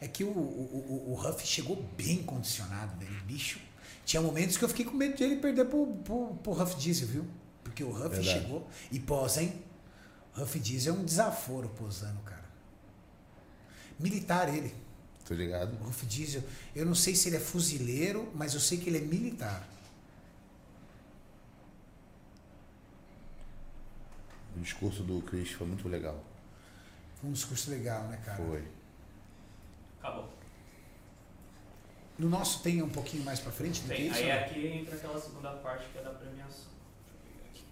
[0.00, 3.24] É que o, o, o, o Huff chegou bem condicionado, velho.
[3.24, 3.58] Bicho.
[4.04, 7.08] Tinha momentos que eu fiquei com medo de ele perder pro, pro, pro Huff Diesel,
[7.08, 7.26] viu?
[7.64, 8.28] Porque o Huff Verdade.
[8.28, 8.68] chegou.
[8.92, 9.64] E posa, hein?
[10.38, 12.44] Huff Diesel é um desaforo posando, cara.
[13.98, 14.74] Militar ele.
[15.26, 15.74] Tô ligado?
[15.82, 16.42] O Huff Diesel.
[16.74, 19.66] Eu não sei se ele é fuzileiro, mas eu sei que ele é militar.
[24.56, 26.22] O discurso do Chris foi muito legal.
[27.16, 28.42] Foi um discurso legal, né, cara?
[28.42, 28.64] Foi.
[29.98, 30.32] Acabou.
[32.18, 34.16] No nosso tem um pouquinho mais pra frente, tem, Tem, isso?
[34.18, 34.38] aí não?
[34.44, 36.70] aqui entra aquela segunda parte que é da premiação.
[37.04, 37.64] Deixa eu pegar aqui.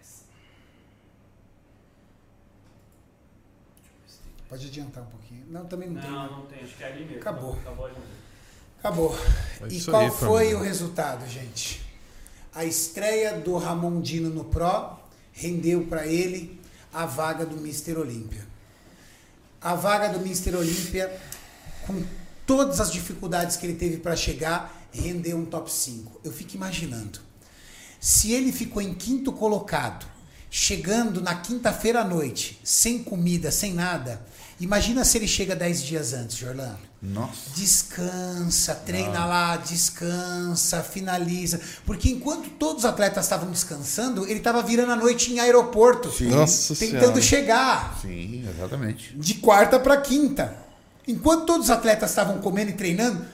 [0.00, 0.24] Essa.
[3.76, 4.40] Deixa eu ver se tem mais.
[4.52, 5.46] Pode adiantar um pouquinho.
[5.48, 6.10] Não, também não, tem.
[6.10, 6.16] né?
[6.16, 7.20] Não, não tem, acho que é ali mesmo.
[7.20, 7.54] Acabou.
[7.54, 8.10] Acabou ali mesmo.
[8.80, 9.18] Acabou.
[9.62, 10.58] É e qual aí, foi família.
[10.58, 11.82] o resultado, gente?
[12.54, 14.98] A estreia do Ramondino no Pro
[15.32, 16.60] rendeu para ele
[16.92, 17.96] a vaga do Mr.
[17.96, 18.46] Olímpia.
[19.58, 20.54] A vaga do Mr.
[20.54, 21.18] Olímpia,
[21.86, 22.04] com
[22.44, 26.20] todas as dificuldades que ele teve para chegar, rendeu um top 5.
[26.22, 27.20] Eu fico imaginando.
[27.98, 30.04] Se ele ficou em quinto colocado,
[30.54, 34.20] chegando na quinta-feira à noite, sem comida, sem nada,
[34.60, 36.76] imagina se ele chega 10 dias antes, Jorlan.
[37.00, 37.50] Nossa.
[37.56, 41.58] Descansa, treina lá, descansa, finaliza.
[41.86, 46.28] Porque enquanto todos os atletas estavam descansando, ele estava virando a noite em aeroporto, Sim.
[46.28, 47.22] Nossa tentando senhora.
[47.22, 49.16] chegar Sim, exatamente.
[49.16, 50.54] de quarta para quinta.
[51.08, 53.24] Enquanto todos os atletas estavam comendo e treinando,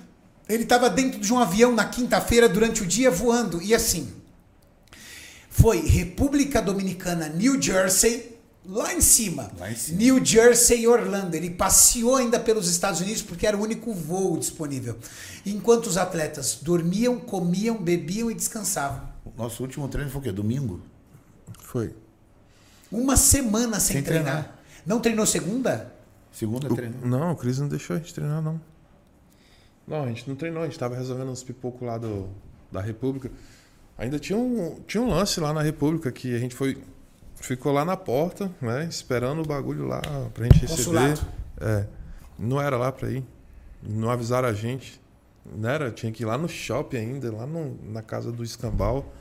[0.48, 3.60] ele estava dentro de um avião na quinta-feira durante o dia voando.
[3.60, 4.08] E assim,
[5.60, 9.50] foi República Dominicana, New Jersey, lá em cima.
[9.58, 9.98] Lá em cima.
[9.98, 11.34] New Jersey e Orlando.
[11.34, 14.96] Ele passeou ainda pelos Estados Unidos porque era o único voo disponível.
[15.44, 19.08] Enquanto os atletas dormiam, comiam, bebiam e descansavam.
[19.24, 20.32] O nosso último treino foi o quê?
[20.32, 20.80] Domingo?
[21.60, 21.94] Foi.
[22.90, 24.32] Uma semana sem, Sem treinar.
[24.32, 24.58] treinar.
[24.86, 25.92] Não treinou segunda?
[26.32, 26.94] Segunda O- treino.
[27.06, 28.60] não, o Cris não deixou a gente treinar, não.
[29.86, 32.28] Não, a gente não treinou, a gente tava resolvendo uns pipocos lá do,
[32.70, 33.30] da República.
[33.98, 36.78] Ainda tinha um, tinha um lance lá na República que a gente foi.
[37.36, 38.84] Ficou lá na porta, né?
[38.88, 40.00] Esperando o bagulho lá
[40.34, 40.76] pra gente receber.
[40.76, 41.20] Consulado.
[41.60, 41.84] É.
[42.38, 43.24] Não era lá pra ir.
[43.82, 45.00] Não avisaram a gente.
[45.56, 49.12] Não era, tinha que ir lá no shopping ainda, lá no- na casa do escambau.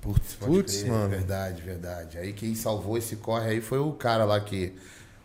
[0.00, 1.08] Putz, Putz, crer, mano.
[1.08, 2.18] Verdade, verdade.
[2.18, 4.72] Aí quem salvou esse corre aí foi o cara lá que.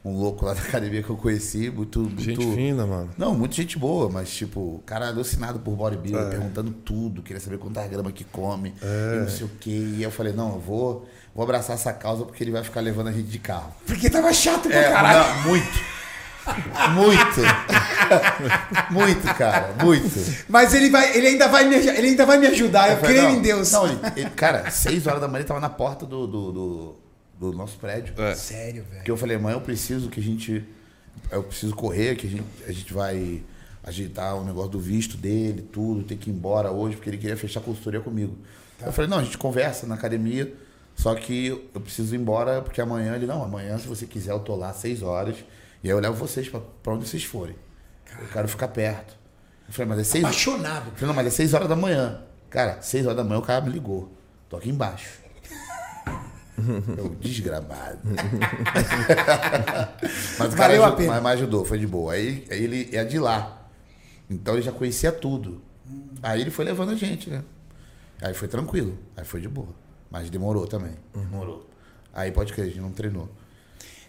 [0.06, 2.04] Um louco lá da academia que eu conheci, muito.
[2.18, 2.56] Gente muito...
[2.56, 3.10] fina, mano.
[3.18, 6.30] Não, muita gente boa, mas tipo, cara alucinado por bodybuilder, É.
[6.30, 9.70] perguntando tudo, queria saber quantas gramas que come, e não sei o quê.
[9.98, 13.08] E eu falei, não, eu vou, vou abraçar essa causa porque ele vai ficar levando
[13.08, 13.74] a gente de carro.
[13.88, 15.36] Porque tava chato pra É, caralho.
[15.36, 15.94] não, muito.
[16.94, 17.40] Muito.
[18.92, 20.44] muito, cara, muito.
[20.50, 22.92] Mas ele, vai, ele, ainda vai me, ele ainda vai me ajudar.
[22.92, 23.72] Eu, falei, creio não, em Deus.
[23.72, 26.96] Não, ele, ele- cara, seis horas da manhã ele tava na porta do, do, do,
[27.52, 28.14] do nosso prédio.
[28.18, 28.36] É.
[28.36, 28.96] Sério, velho.
[28.98, 30.64] Porque eu falei, mãe, eu preciso que a gente.
[31.32, 33.44] Eu preciso correr, que a gente, a gente vai
[33.84, 37.36] ajeitar o negócio do visto dele, tudo, tem que ir embora hoje, porque ele queria
[37.38, 38.38] fechar a consultoria comigo.
[38.82, 40.54] Eu falei, não, a gente conversa na academia,
[40.96, 44.40] só que eu preciso ir embora, porque amanhã ele, não, amanhã, se você quiser, eu
[44.40, 45.36] tô lá às seis horas,
[45.84, 47.56] e aí eu levo vocês pra, pra onde vocês forem.
[48.20, 49.16] Eu quero ficar perto.
[49.68, 50.88] Eu falei, mas é seis Apaixonado.
[50.88, 52.22] eu falei, não, mas é 6 horas da manhã.
[52.50, 54.12] Cara, 6 horas da manhã o cara me ligou.
[54.50, 55.23] Tô aqui embaixo.
[56.98, 58.00] Eu, desgramado.
[60.40, 61.14] mas o cara Valeu a aju- pena.
[61.14, 62.14] Mas, mas ajudou, foi de boa.
[62.14, 63.68] Aí, aí ele é de lá.
[64.30, 65.62] Então ele já conhecia tudo.
[66.22, 67.44] Aí ele foi levando a gente, né?
[68.22, 68.98] Aí foi tranquilo.
[69.18, 69.70] Aí foi de boa.
[70.10, 70.94] Mas demorou também.
[71.14, 71.70] Demorou.
[72.14, 73.30] Aí pode crer, a gente não treinou.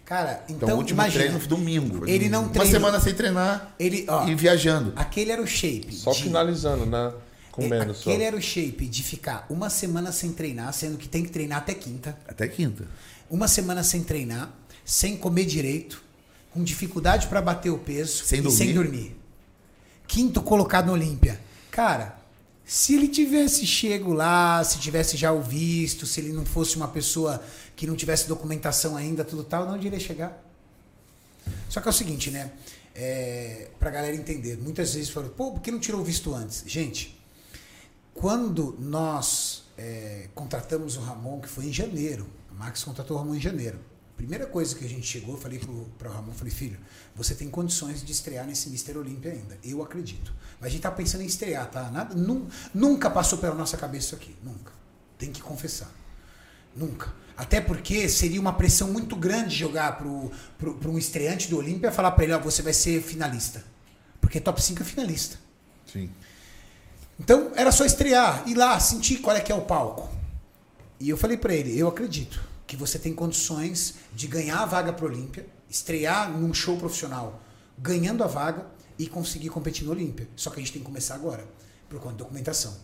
[0.05, 1.23] Cara, Então, então, o último imagina.
[1.25, 2.07] treino foi domingo.
[2.07, 4.93] Ele não Uma treinou- semana sem treinar Ele, ó, e viajando.
[4.97, 5.95] aquele era o shape.
[5.95, 7.11] Só de- finalizando, né?
[7.55, 8.11] Comendo é, só.
[8.11, 11.59] Aquele era o shape de ficar uma semana sem treinar, sendo que tem que treinar
[11.59, 12.19] até quinta.
[12.27, 12.85] Até quinta.
[13.31, 14.53] Uma semana sem treinar,
[14.85, 16.03] sem comer direito,
[16.51, 18.59] com dificuldade pra bater o peso Sem e dormir.
[18.59, 19.17] sem dormir.
[20.09, 21.41] Quinto colocado no Olímpia.
[21.71, 22.19] Cara,
[22.65, 26.89] se ele tivesse chego lá, se tivesse já o visto, se ele não fosse uma
[26.89, 27.41] pessoa
[27.77, 30.43] que não tivesse documentação ainda, tudo tal, não iria chegar.
[31.69, 32.51] Só que é o seguinte, né?
[32.97, 36.65] É, pra galera entender, muitas vezes falam, pô, por que não tirou o visto antes?
[36.67, 37.17] Gente,
[38.15, 43.35] quando nós é, contratamos o Ramon, que foi em janeiro, a Max contratou o Ramon
[43.35, 43.79] em janeiro.
[44.17, 46.79] Primeira coisa que a gente chegou, falei pro, pro Ramon, falei, filho,
[47.17, 49.59] você tem condições de estrear nesse Mister Olímpia ainda.
[49.65, 50.33] Eu acredito.
[50.61, 51.91] Mas a gente tá pensando em estrear, tá?
[51.91, 54.37] Nada, nu- nunca passou pela nossa cabeça isso aqui.
[54.43, 54.73] Nunca.
[55.19, 55.91] Tem que confessar.
[56.77, 57.13] Nunca.
[57.37, 60.31] Até porque seria uma pressão muito grande jogar pro
[60.87, 63.65] um estreante do Olímpia falar pra ele, ó, você vai ser finalista.
[64.21, 65.37] Porque top 5 é finalista.
[65.93, 66.09] Sim.
[67.19, 70.09] Então era só estrear, ir lá, sentir qual é que é o palco.
[70.99, 74.93] E eu falei pra ele, eu acredito que você tem condições de ganhar a vaga
[74.93, 77.41] pro Olímpia, estrear num show profissional,
[77.79, 78.67] ganhando a vaga
[78.99, 80.29] e conseguir competir no Olímpia.
[80.37, 81.47] Só que a gente tem que começar agora,
[81.89, 82.75] por conta de documentação.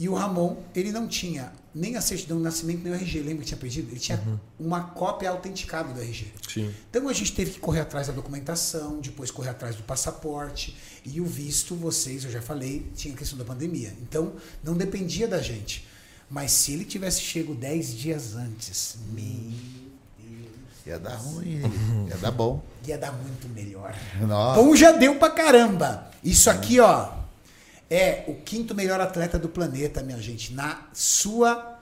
[0.00, 3.20] E o Ramon, ele não tinha nem a certidão de nascimento, nem o RG.
[3.20, 3.90] Lembra que tinha pedido?
[3.92, 4.18] Ele tinha
[4.58, 6.32] uma cópia autenticada do RG.
[6.48, 6.74] Sim.
[6.88, 10.74] Então a gente teve que correr atrás da documentação, depois correr atrás do passaporte
[11.04, 13.94] e o visto, vocês, eu já falei, tinha a questão da pandemia.
[14.00, 14.32] Então
[14.64, 15.86] não dependia da gente.
[16.30, 19.52] Mas se ele tivesse chego 10 dias antes, meu
[20.86, 21.60] Ia dar ruim,
[22.08, 22.62] ia dar bom.
[22.86, 23.94] ia dar muito melhor.
[24.26, 24.62] Nossa.
[24.62, 26.10] Bom já deu pra caramba.
[26.24, 27.19] Isso aqui, ó,
[27.90, 31.78] é o quinto melhor atleta do planeta, minha gente, na sua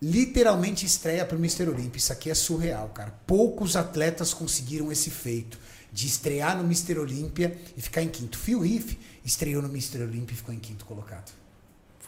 [0.00, 1.68] literalmente estreia pro Mr.
[1.68, 1.98] Olympia.
[1.98, 3.14] Isso aqui é surreal, cara.
[3.26, 5.58] Poucos atletas conseguiram esse feito
[5.92, 6.98] de estrear no Mr.
[6.98, 8.38] Olympia e ficar em quinto.
[8.38, 10.02] Phil Riff estreou no Mr.
[10.02, 11.30] Olympia e ficou em quinto colocado.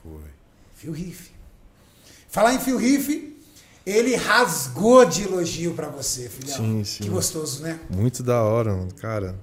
[0.02, 0.30] Foi.
[0.74, 1.30] Phil Riff.
[2.28, 3.36] Falar em Phil Riff,
[3.86, 6.56] ele rasgou de elogio pra você, filhão.
[6.56, 7.04] Sim, sim.
[7.04, 7.78] Que gostoso, né?
[7.88, 9.38] Muito da hora, mano, cara.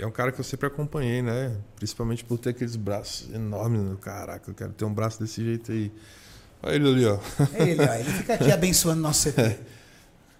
[0.00, 1.54] E é um cara que eu sempre acompanhei, né?
[1.76, 3.82] Principalmente por ter aqueles braços enormes.
[3.82, 3.94] Né?
[4.00, 5.92] Caraca, eu quero ter um braço desse jeito aí.
[6.62, 7.18] Olha ele ali, ó.
[7.52, 7.92] É ele, ó.
[7.94, 9.58] Ele fica aqui abençoando nosso CT.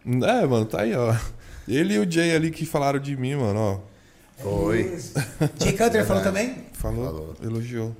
[0.02, 1.14] É, mano, tá aí, ó.
[1.68, 3.80] Ele e o Jay ali que falaram de mim, mano, ó.
[4.42, 4.84] Foi.
[4.84, 5.26] Beleza.
[5.60, 6.64] Jay Cutler falou também?
[6.72, 7.36] Falou, Falou.
[7.42, 7.94] elogiou.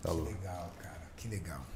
[0.00, 0.24] Falou.
[0.26, 1.00] Legal, cara.
[1.16, 1.66] Que legal.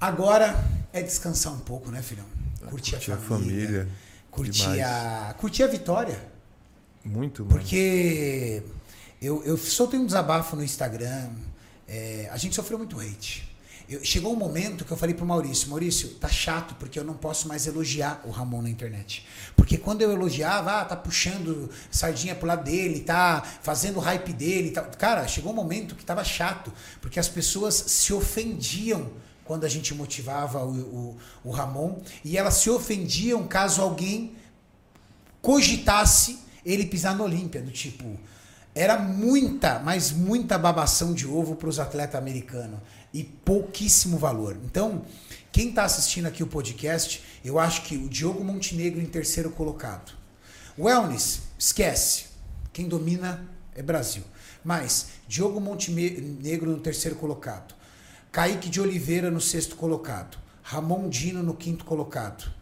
[0.00, 0.56] Agora
[0.92, 2.26] é descansar um pouco, né, filhão?
[2.68, 3.64] Curtir, Curtir a a família.
[3.66, 3.88] família.
[4.32, 4.80] Curtir demais.
[4.82, 6.18] a, curtir a vitória.
[7.08, 7.56] Muito, mano.
[7.56, 8.62] Porque
[9.20, 11.30] eu, eu soltei um desabafo no Instagram.
[11.88, 13.48] é, a gente sofreu muito hate.
[13.88, 17.14] Eu- chegou um momento que eu falei pro Maurício, Maurício, tá chato porque eu não
[17.14, 19.26] posso mais elogiar o Ramon na internet.
[19.56, 24.72] Porque quando eu elogiava, ah, tá puxando sardinha pro lado dele, tá fazendo hype dele.
[24.72, 24.82] Tá...
[24.82, 26.70] Cara, chegou um momento que tava chato,
[27.00, 29.10] porque as pessoas se ofendiam
[29.46, 34.34] quando a gente motivava o, o, o Ramon, e elas se ofendiam caso alguém
[35.40, 36.38] cogitasse
[36.70, 38.18] ele pisar no Olímpia, do tipo,
[38.74, 42.78] era muita, mas muita babação de ovo para os atletas americanos
[43.12, 44.56] e pouquíssimo valor.
[44.64, 45.04] Então,
[45.50, 50.12] quem está assistindo aqui o podcast, eu acho que o Diogo Montenegro em terceiro colocado.
[50.78, 52.26] Wellness, esquece.
[52.72, 54.22] Quem domina é Brasil.
[54.62, 57.74] Mas Diogo Montenegro no terceiro colocado.
[58.30, 60.38] Kaique de Oliveira no sexto colocado.
[60.62, 62.57] Ramon Dino no quinto colocado.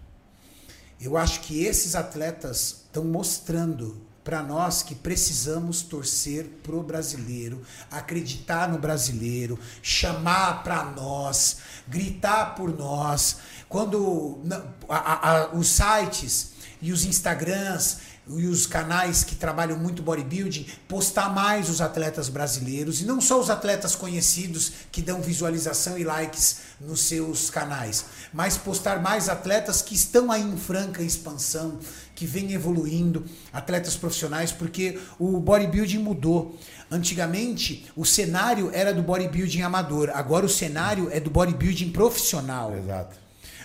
[1.00, 8.68] Eu acho que esses atletas estão mostrando para nós que precisamos torcer pro brasileiro, acreditar
[8.68, 13.36] no brasileiro, chamar para nós, gritar por nós.
[13.68, 14.40] Quando
[14.88, 16.52] a- a- os sites
[16.82, 17.98] e os Instagrams
[18.28, 23.40] e os canais que trabalham muito bodybuilding postar mais os atletas brasileiros e não só
[23.40, 29.80] os atletas conhecidos que dão visualização e likes nos seus canais, mas postar mais atletas
[29.80, 31.78] que estão aí em franca expansão,
[32.14, 36.58] que vêm evoluindo, atletas profissionais, porque o bodybuilding mudou.
[36.90, 42.76] Antigamente, o cenário era do bodybuilding amador, agora o cenário é do bodybuilding profissional.
[42.76, 43.16] Exato.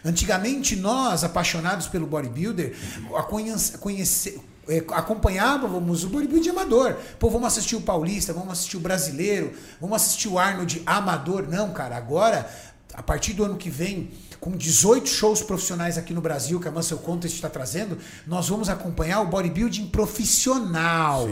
[0.03, 2.75] Antigamente, nós, apaixonados pelo bodybuilder,
[3.15, 4.41] a conhece- conhece-
[4.93, 6.95] acompanhávamos o bodybuilding amador.
[7.19, 11.47] Pô, vamos assistir o Paulista, vamos assistir o Brasileiro, vamos assistir o Arnold amador.
[11.47, 12.49] Não, cara, agora,
[12.93, 16.71] a partir do ano que vem, com 18 shows profissionais aqui no Brasil, que a
[16.71, 21.29] Muscle Contest está trazendo, nós vamos acompanhar o bodybuilding profissional.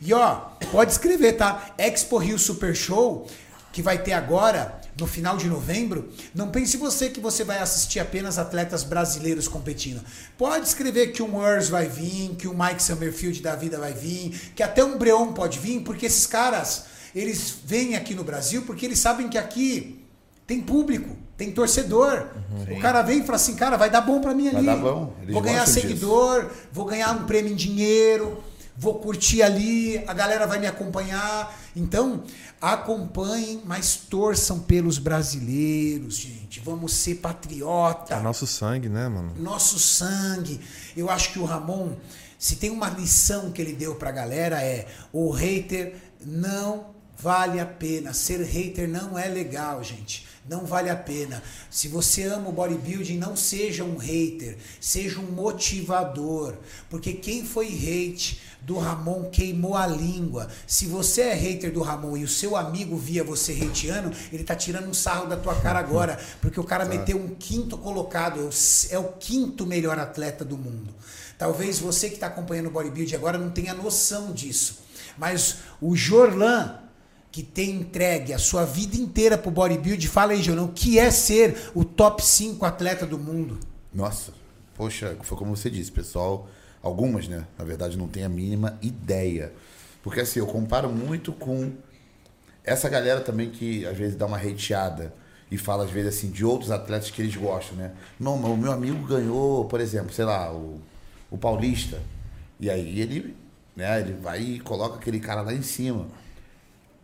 [0.00, 0.34] E ó,
[0.70, 1.74] pode escrever, tá?
[1.78, 3.26] Expo Rio Super Show,
[3.72, 8.00] que vai ter agora, no final de novembro, não pense você que você vai assistir
[8.00, 10.00] apenas atletas brasileiros competindo.
[10.38, 14.52] Pode escrever que um Urs vai vir, que o Mike Summerfield da vida vai vir,
[14.54, 18.86] que até um Breon pode vir, porque esses caras, eles vêm aqui no Brasil porque
[18.86, 20.02] eles sabem que aqui
[20.46, 22.28] tem público, tem torcedor.
[22.70, 24.66] O cara vem e fala assim, cara, vai dar bom pra mim Vai ali.
[24.66, 28.42] dar bom, eles Vou ganhar seguidor, vou ganhar um prêmio em dinheiro,
[28.76, 31.56] vou curtir ali, a galera vai me acompanhar.
[31.74, 32.22] Então,
[32.60, 36.60] acompanhem, mas torçam pelos brasileiros, gente.
[36.60, 39.34] Vamos ser patriota É nosso sangue, né, mano?
[39.38, 40.60] nosso sangue.
[40.96, 41.92] Eu acho que o Ramon,
[42.38, 47.66] se tem uma lição que ele deu pra galera é: o hater não vale a
[47.66, 48.12] pena.
[48.12, 50.26] Ser hater não é legal, gente.
[50.48, 51.42] Não vale a pena.
[51.68, 56.54] Se você ama o bodybuilding, não seja um hater, seja um motivador.
[56.88, 60.48] Porque quem foi hate do Ramon queimou a língua.
[60.66, 64.54] Se você é hater do Ramon e o seu amigo via você hateando, ele tá
[64.54, 66.18] tirando um sarro da tua cara agora.
[66.40, 68.50] Porque o cara meteu um quinto colocado,
[68.90, 70.92] é o é quinto melhor atleta do mundo.
[71.38, 74.78] Talvez você que está acompanhando o bodybuilding agora não tenha noção disso.
[75.18, 76.78] Mas o Jorlan,
[77.30, 81.10] que tem entregue a sua vida inteira pro bodybuilding, fala aí, Jorlan, o que é
[81.10, 83.58] ser o top 5 atleta do mundo?
[83.92, 84.32] Nossa,
[84.74, 86.48] poxa, foi como você disse, pessoal.
[86.86, 87.44] Algumas, né?
[87.58, 89.52] Na verdade, não tem a mínima ideia.
[90.04, 91.72] Porque assim, eu comparo muito com
[92.62, 95.12] essa galera também que às vezes dá uma hateada
[95.50, 97.92] e fala às vezes assim de outros atletas que eles gostam, né?
[98.20, 100.80] Não, mas o meu amigo ganhou, por exemplo, sei lá, o,
[101.28, 102.00] o Paulista.
[102.60, 103.36] E aí ele,
[103.74, 106.06] né, ele vai e coloca aquele cara lá em cima.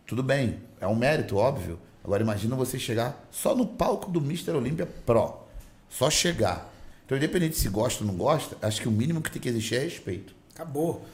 [0.07, 1.77] Tudo bem, é um mérito, óbvio.
[2.01, 4.51] Agora imagina você chegar só no palco do Mr.
[4.51, 5.41] Olímpia Pro.
[5.89, 6.72] Só chegar.
[7.05, 9.75] Então, independente se gosta ou não gosta, acho que o mínimo que tem que existir
[9.75, 10.33] é respeito.
[10.53, 11.05] Acabou.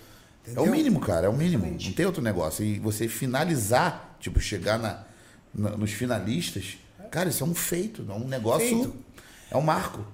[0.46, 0.72] É Entendeu?
[0.72, 1.64] o mínimo, cara, é o mínimo.
[1.64, 1.88] Exatamente.
[1.88, 2.64] Não tem outro negócio.
[2.64, 5.04] E você finalizar, tipo, chegar na,
[5.54, 6.78] na- nos finalistas,
[7.12, 8.68] cara, isso é um feito, é um negócio.
[8.68, 8.94] Feito.
[9.52, 10.06] É um marco.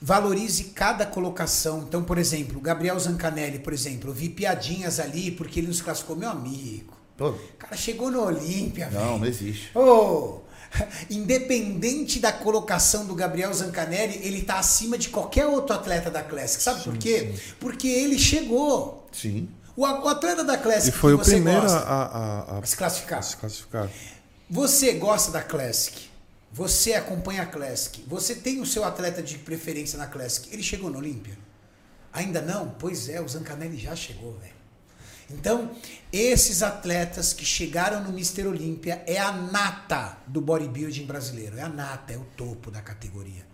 [0.00, 1.80] valorize cada colocação.
[1.86, 5.80] Então, por exemplo, o Gabriel Zancanelli, por exemplo, eu vi piadinhas ali porque ele nos
[5.82, 6.96] classificou, meu amigo.
[7.16, 9.18] Pô, cara chegou no Olímpia, não, velho.
[9.18, 9.76] não existe.
[9.76, 10.40] Ô,
[11.10, 16.62] independente da colocação do Gabriel Zancanelli, ele tá acima de qualquer outro atleta da Classic.
[16.62, 17.34] Sabe por quê?
[17.58, 19.08] Porque ele chegou.
[19.12, 19.48] Sim.
[19.76, 22.58] O, o atleta da Classic E foi que o você primeiro a, gosta, a, a-
[22.58, 23.18] a se classificar.
[23.18, 23.90] a se classificar.
[24.48, 26.08] Você gosta da Classic.
[26.52, 28.04] Você acompanha a Classic.
[28.06, 30.52] Você tem o seu atleta de preferência na Classic.
[30.52, 31.38] Ele chegou no Olímpia?
[32.12, 32.74] Ainda não?
[32.78, 34.59] Pois é, o Zancanelli já chegou, velho.
[35.32, 35.70] Então,
[36.12, 38.46] esses atletas que chegaram no Mr.
[38.46, 41.56] Olímpia é a nata do bodybuilding brasileiro.
[41.56, 43.48] É a nata, é o topo da categoria.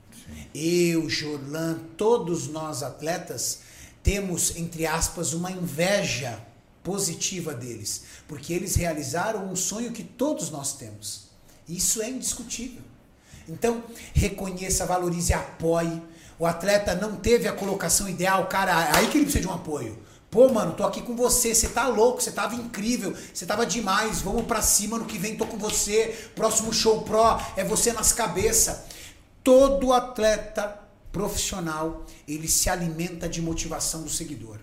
[0.55, 3.61] Eu, Jorlan, todos nós atletas
[4.03, 6.41] temos, entre aspas, uma inveja
[6.83, 8.05] positiva deles.
[8.27, 11.27] Porque eles realizaram um sonho que todos nós temos.
[11.69, 12.83] Isso é indiscutível.
[13.49, 13.85] Então,
[14.15, 16.03] reconheça, valorize, apoie.
[16.39, 20.06] O atleta não teve a colocação ideal, cara, aí que ele precisa de um apoio.
[20.37, 24.21] Pô, mano, tô aqui com você, você tá louco, você tava incrível, você tava demais,
[24.21, 28.13] vamos pra cima, no que vem tô com você, próximo show pro é você nas
[28.13, 28.81] cabeças.
[29.43, 30.79] Todo atleta
[31.11, 34.59] profissional, ele se alimenta de motivação do seguidor.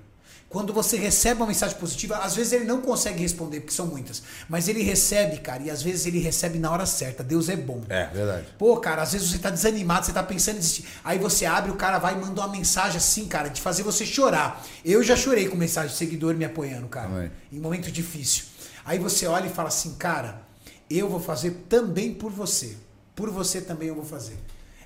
[0.54, 4.22] Quando você recebe uma mensagem positiva, às vezes ele não consegue responder, porque são muitas,
[4.48, 7.24] mas ele recebe, cara, e às vezes ele recebe na hora certa.
[7.24, 7.82] Deus é bom.
[7.90, 8.46] É, verdade.
[8.56, 10.86] Pô, cara, às vezes você tá desanimado, você tá pensando em desistir.
[11.04, 14.06] Aí você abre, o cara vai e manda uma mensagem assim, cara, de fazer você
[14.06, 14.64] chorar.
[14.86, 17.10] Eu já chorei com mensagem de seguidor me apoiando, cara.
[17.10, 17.32] Também.
[17.52, 18.44] Em momento difícil.
[18.86, 20.44] Aí você olha e fala assim, cara,
[20.88, 22.78] eu vou fazer também por você.
[23.16, 24.38] Por você também eu vou fazer.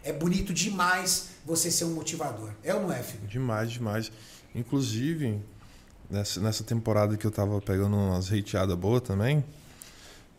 [0.02, 2.52] É bonito demais você ser um motivador.
[2.64, 3.28] É ou não é, filho?
[3.28, 4.10] Demais, demais.
[4.56, 5.42] Inclusive,
[6.10, 9.44] nessa, nessa temporada que eu tava pegando umas hateadas boas também,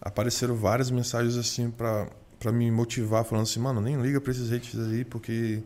[0.00, 2.08] apareceram várias mensagens assim pra,
[2.38, 5.62] pra me motivar, falando assim, mano, nem liga pra esses hates aí, porque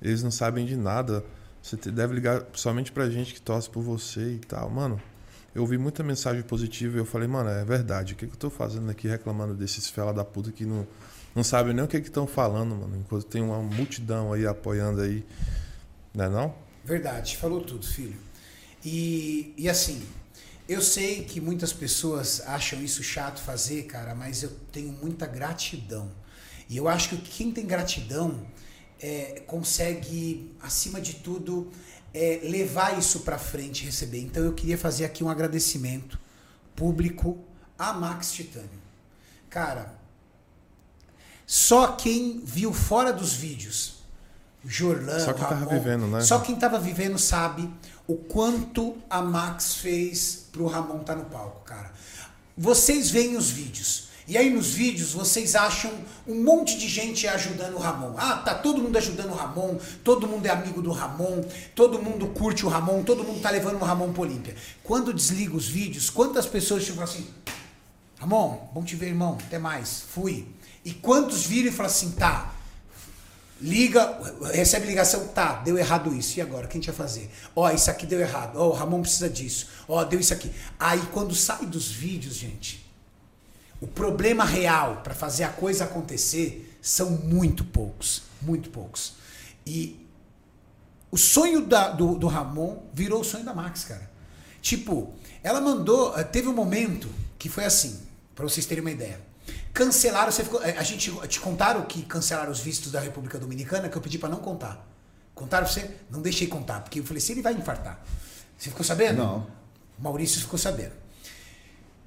[0.00, 1.24] eles não sabem de nada.
[1.62, 4.68] Você deve ligar somente pra gente que torce por você e tal.
[4.68, 5.00] Mano,
[5.54, 8.14] eu ouvi muita mensagem positiva e eu falei, mano, é verdade.
[8.14, 10.86] O que, que eu tô fazendo aqui reclamando desses fela da puta que não,
[11.34, 12.96] não sabem nem o que que estão falando, mano.
[12.96, 15.24] Enquanto tem uma multidão aí apoiando aí.
[16.12, 16.54] Não é não?
[16.84, 18.16] Verdade, falou tudo, filho.
[18.84, 20.02] E, e assim,
[20.68, 26.10] eu sei que muitas pessoas acham isso chato fazer, cara, mas eu tenho muita gratidão.
[26.68, 28.46] E eu acho que quem tem gratidão
[29.00, 31.70] é, consegue, acima de tudo,
[32.14, 34.20] é, levar isso pra frente e receber.
[34.20, 36.18] Então eu queria fazer aqui um agradecimento
[36.74, 37.38] público
[37.78, 38.80] a Max Titânio.
[39.50, 39.94] Cara,
[41.46, 44.02] só quem viu fora dos vídeos,
[44.64, 46.20] Jorlan, Só quem tava vivendo, né?
[46.20, 47.68] Só quem tava vivendo sabe
[48.12, 51.90] o quanto a Max fez pro Ramon estar no palco, cara.
[52.56, 54.08] Vocês veem os vídeos.
[54.28, 55.90] E aí nos vídeos vocês acham
[56.28, 58.14] um monte de gente ajudando o Ramon.
[58.18, 61.42] Ah, tá todo mundo ajudando o Ramon, todo mundo é amigo do Ramon,
[61.74, 64.54] todo mundo curte o Ramon, todo mundo tá levando o Ramon pro Olímpia.
[64.84, 67.26] Quando desliga os vídeos, quantas pessoas ficam assim,
[68.20, 70.46] Ramon, bom te ver, irmão, até mais, fui.
[70.84, 72.54] E quantos viram e falam assim, tá,
[73.62, 74.18] liga,
[74.52, 77.30] recebe ligação, tá, deu errado isso, e agora, o que a gente vai fazer?
[77.54, 80.50] Ó, isso aqui deu errado, ó, o Ramon precisa disso, ó, deu isso aqui.
[80.78, 82.84] Aí quando sai dos vídeos, gente,
[83.80, 89.14] o problema real para fazer a coisa acontecer são muito poucos, muito poucos.
[89.64, 90.04] E
[91.10, 94.10] o sonho da- do, do Ramon virou o sonho da Max, cara.
[94.60, 95.12] Tipo,
[95.42, 96.16] ela mandou.
[96.18, 97.08] eh, Teve um momento
[97.38, 98.00] que foi assim,
[98.34, 99.20] pra vocês terem uma ideia.
[99.72, 100.62] Cancelaram, você ficou.
[100.62, 104.18] eh, A gente te contaram que cancelaram os vistos da República Dominicana, que eu pedi
[104.18, 104.86] pra não contar.
[105.34, 105.90] Contaram pra você?
[106.10, 108.00] Não deixei contar, porque eu falei, se ele vai infartar.
[108.58, 109.18] Você ficou sabendo?
[109.18, 109.46] Não.
[109.98, 110.92] Maurício ficou sabendo.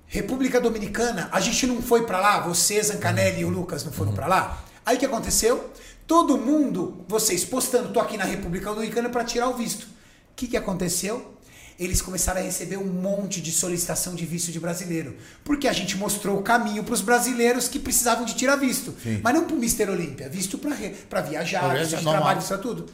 [0.08, 4.14] República Dominicana, a gente não foi pra lá, você, Zancanelli e o Lucas não foram
[4.14, 4.64] pra lá.
[4.86, 5.72] Aí o que aconteceu?
[6.06, 9.84] Todo mundo, vocês postando, tô aqui na República Dominicana pra tirar o visto.
[9.84, 11.35] O que, que aconteceu?
[11.80, 15.16] Eles começaram a receber um monte de solicitação de visto de brasileiro.
[15.44, 18.94] Porque a gente mostrou o caminho pros brasileiros que precisavam de tirar visto.
[19.04, 19.20] Sim.
[19.24, 22.14] Mas não pro Mister Olímpia, visto pra viajar, Pra visto de normal.
[22.14, 22.86] trabalho, isso é tudo.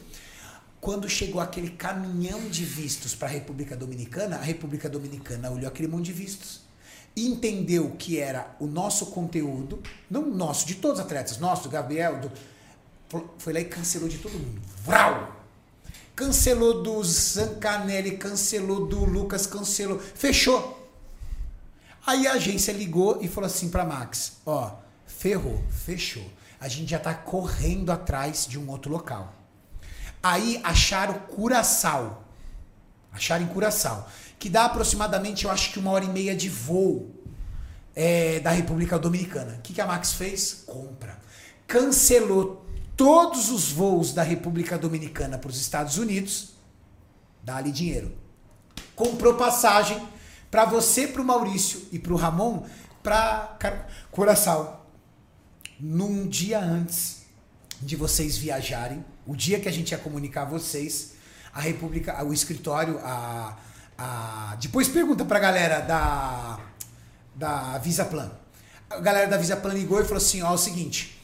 [0.80, 5.88] Quando chegou aquele caminhão de vistos para a República Dominicana, a República Dominicana olhou aquele
[5.88, 6.62] monte de vistos
[7.16, 11.70] entendeu que era o nosso conteúdo, não o nosso, de todos os atletas, nosso, do
[11.70, 12.32] Gabriel, do,
[13.38, 14.62] foi lá e cancelou de todo mundo.
[14.86, 15.40] Vrau!
[16.22, 19.98] Cancelou do Zancanelli, cancelou do Lucas, cancelou.
[19.98, 20.88] Fechou.
[22.06, 24.72] Aí a agência ligou e falou assim pra Max: Ó,
[25.07, 26.23] ferrou, fechou.
[26.60, 29.34] A gente já tá correndo atrás de um outro local.
[30.22, 32.23] Aí acharam Curaçao.
[33.11, 34.07] Acharam em Curaçao.
[34.38, 37.10] Que dá aproximadamente, eu acho que uma hora e meia de voo
[37.95, 39.56] é, da República Dominicana.
[39.56, 40.61] O que, que a Max fez?
[40.68, 41.19] Compra.
[41.65, 42.64] Cancelou
[42.95, 46.53] todos os voos da República Dominicana para os Estados Unidos.
[47.43, 48.15] Dá-lhe dinheiro.
[48.95, 50.01] Comprou passagem
[50.49, 52.65] para você, para o Maurício e para o Ramon
[53.01, 54.85] para Curaçao.
[55.80, 57.22] Num dia antes
[57.81, 61.13] de vocês viajarem, o dia que a gente ia comunicar vocês,
[61.51, 63.57] a República, o escritório, a,
[63.97, 66.59] a depois pergunta pra galera da
[67.34, 68.31] da Visaplan.
[68.89, 71.20] A galera da Visaplan ligou e falou assim: ó, é o seguinte,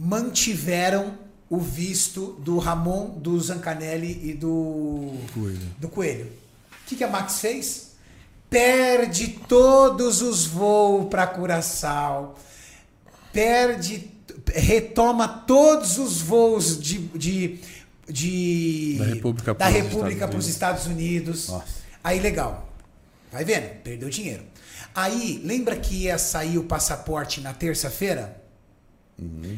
[0.00, 1.18] mantiveram
[1.48, 5.60] o visto do Ramon, do Zancanelli e do Coelho.
[5.78, 6.26] do Coelho.
[6.26, 7.90] O que, que a Max fez?
[8.48, 12.38] Perde todos os voos para Curaçao.
[13.30, 14.10] Perde,
[14.54, 17.60] retoma todos os voos de, de,
[18.08, 18.96] de
[19.58, 21.48] Da República Estados para os Estados Unidos.
[21.48, 21.66] Nossa.
[22.02, 22.72] Aí legal.
[23.30, 23.68] Vai vendo?
[23.82, 24.44] Perdeu dinheiro.
[24.94, 28.39] Aí, lembra que ia sair o passaporte na terça-feira?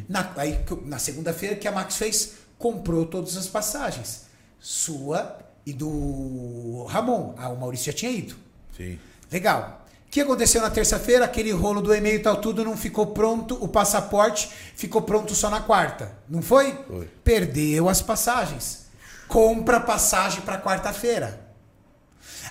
[0.09, 2.33] Na, aí, na segunda-feira, que a Max fez?
[2.57, 4.25] Comprou todas as passagens.
[4.59, 7.33] Sua e do Ramon.
[7.37, 8.35] Ah, o Maurício já tinha ido.
[8.75, 8.99] Sim.
[9.31, 9.85] Legal.
[10.07, 11.25] O que aconteceu na terça-feira?
[11.25, 13.55] Aquele rolo do e-mail e tal, tudo não ficou pronto.
[13.55, 16.11] O passaporte ficou pronto só na quarta.
[16.29, 16.77] Não foi?
[16.87, 17.09] Foi.
[17.23, 18.83] Perdeu as passagens.
[19.27, 21.41] Compra passagem para quarta-feira.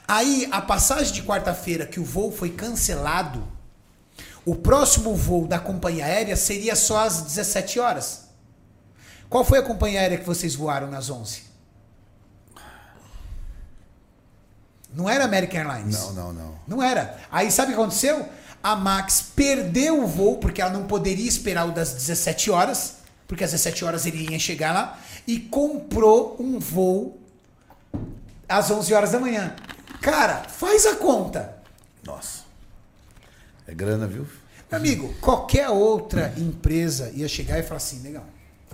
[0.09, 3.47] Aí, a passagem de quarta-feira que o voo foi cancelado,
[4.45, 8.23] o próximo voo da companhia aérea seria só às 17 horas.
[9.29, 11.45] Qual foi a companhia aérea que vocês voaram nas 11?
[14.95, 15.99] Não era American Airlines.
[15.99, 16.55] Não, não, não.
[16.69, 17.19] Não era.
[17.31, 18.29] Aí sabe o que aconteceu?
[18.63, 22.97] A Max perdeu o voo, porque ela não poderia esperar o das 17 horas,
[23.27, 27.19] porque às 17 horas ele ia chegar lá, e comprou um voo
[28.49, 29.57] às 11 horas da manhã.
[30.01, 31.57] Cara, faz a conta.
[32.05, 32.43] Nossa.
[33.67, 34.27] É grana, viu?
[34.71, 38.25] Meu amigo, qualquer outra empresa ia chegar e falar assim, legal,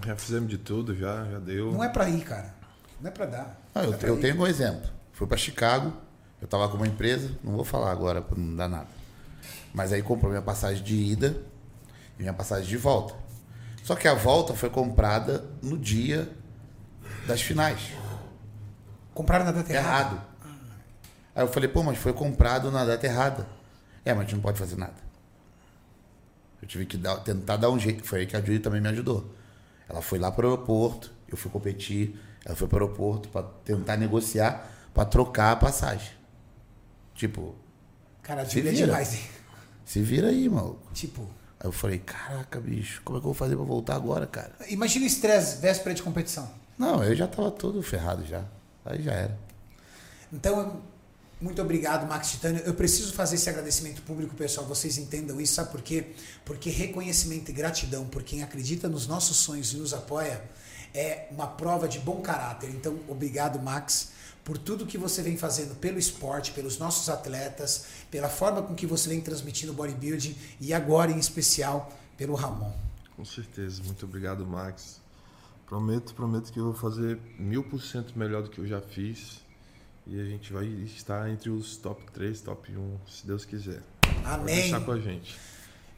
[0.06, 1.72] Já fizemos de tudo, já, já deu.
[1.72, 2.54] não é pra ir, cara.
[3.00, 3.60] Não é pra dar.
[3.74, 4.88] Ah, Não eu, é eu tenho um exemplo.
[5.12, 5.92] Fui para Chicago,
[6.40, 8.86] eu tava com uma empresa, não vou falar agora para não dar nada.
[9.74, 11.36] Mas aí comprou minha passagem de ida
[12.18, 13.14] e minha passagem de volta.
[13.82, 16.28] Só que a volta foi comprada no dia
[17.26, 17.80] das finais.
[19.14, 20.14] Compraram na data errada.
[20.14, 20.22] Errado.
[21.34, 23.46] Aí eu falei, pô, mas foi comprado na data errada.
[24.08, 24.94] É, mas a gente não pode fazer nada.
[26.62, 28.02] Eu tive que dar- tentar dar um jeito.
[28.04, 29.32] Foi aí que a Judy também me ajudou.
[29.88, 33.42] Ela foi lá para o aeroporto, eu fui competir, ela foi para o aeroporto para
[33.64, 36.10] tentar negociar, para trocar a passagem.
[37.14, 37.54] Tipo,
[38.22, 38.86] Cara, a Se Júlia é vira.
[38.86, 39.20] demais, hein?
[39.84, 40.90] se vira aí, maluco.
[40.92, 41.22] Tipo,
[41.60, 44.52] Aí eu falei, caraca, bicho, como é que eu vou fazer para voltar agora, cara?
[44.68, 46.48] imagina o estresse véspera de competição.
[46.78, 48.44] Não, eu já tava todo ferrado já.
[48.84, 49.36] Aí já era.
[50.32, 50.80] Então,
[51.40, 52.62] muito obrigado, Max Titânio.
[52.64, 54.66] Eu preciso fazer esse agradecimento público, pessoal.
[54.66, 56.12] Vocês entendam isso, sabe por quê?
[56.44, 60.42] Porque reconhecimento e gratidão por quem acredita nos nossos sonhos e nos apoia
[60.94, 62.70] é uma prova de bom caráter.
[62.70, 64.10] Então, obrigado, Max,
[64.44, 68.86] por tudo que você vem fazendo pelo esporte, pelos nossos atletas, pela forma com que
[68.86, 72.72] você vem transmitindo o bodybuilding e agora, em especial, pelo Ramon.
[73.14, 73.82] Com certeza.
[73.84, 75.00] Muito obrigado, Max.
[75.66, 79.42] Prometo, prometo que eu vou fazer mil por cento melhor do que eu já fiz.
[80.08, 83.82] E a gente vai estar entre os top 3, top 1, se Deus quiser.
[84.00, 84.54] Pode Amém.
[84.54, 85.36] deixar com a gente.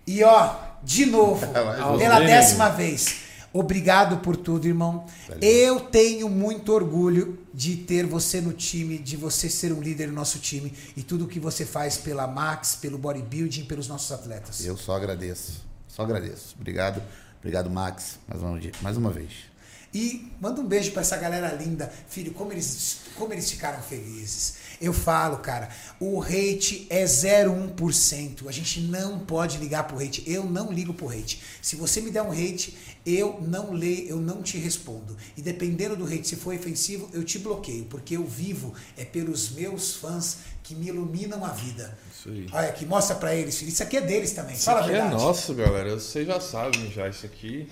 [0.04, 3.30] E ó, de novo, Vai, pela décima vez.
[3.52, 5.06] Obrigado por tudo, irmão.
[5.40, 10.12] Eu tenho muito orgulho de ter você no time, de você ser um líder do
[10.12, 14.64] nosso time e tudo que você faz pela Max, pelo bodybuilding, pelos nossos atletas.
[14.64, 15.64] Eu só agradeço.
[15.86, 16.54] Só agradeço.
[16.58, 17.02] Obrigado.
[17.38, 19.49] Obrigado, Max, mais uma, mais uma vez.
[19.92, 21.92] E manda um beijo pra essa galera linda.
[22.08, 24.54] Filho, como eles, como eles ficaram felizes.
[24.80, 25.68] Eu falo, cara,
[25.98, 28.48] o hate é 0,1%.
[28.48, 30.22] A gente não pode ligar pro hate.
[30.26, 31.42] Eu não ligo pro hate.
[31.60, 35.16] Se você me der um hate, eu não leio, eu não te respondo.
[35.36, 37.84] E dependendo do hate, se for ofensivo, eu te bloqueio.
[37.86, 41.98] Porque eu vivo é pelos meus fãs que me iluminam a vida.
[42.16, 42.46] Isso aí.
[42.52, 43.70] Olha aqui, mostra pra eles, filho.
[43.70, 44.54] Isso aqui é deles também.
[44.54, 45.14] Isso Fala a aqui é verdade.
[45.14, 45.94] nosso, galera.
[45.94, 47.08] Vocês já sabem já.
[47.08, 47.68] Isso aqui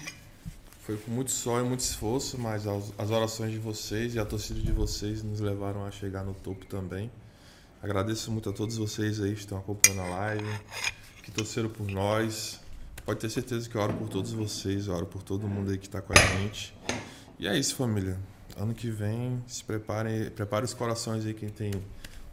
[0.89, 4.73] foi com muito sonho, muito esforço, mas as, orações de vocês e a torcida de
[4.73, 7.11] vocês nos levaram a chegar no topo também.
[7.83, 10.47] Agradeço muito a todos vocês aí que estão acompanhando a live,
[11.23, 12.59] que torceram por nós.
[13.05, 15.77] Pode ter certeza que eu oro por todos vocês, eu oro por todo mundo aí
[15.77, 16.75] que está com a gente.
[17.39, 18.19] E é isso, família.
[18.57, 21.71] Ano que vem, se preparem, prepare os corações aí, quem tem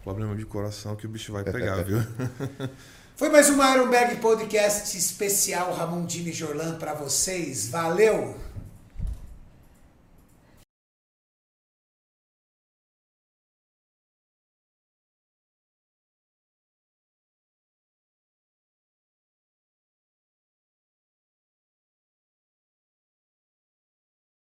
[0.01, 1.97] problema de coração, que o bicho vai pegar, viu?
[3.17, 7.69] Foi mais um Iron Bag Podcast especial Ramon Dini Jorlan pra vocês.
[7.69, 8.35] Valeu!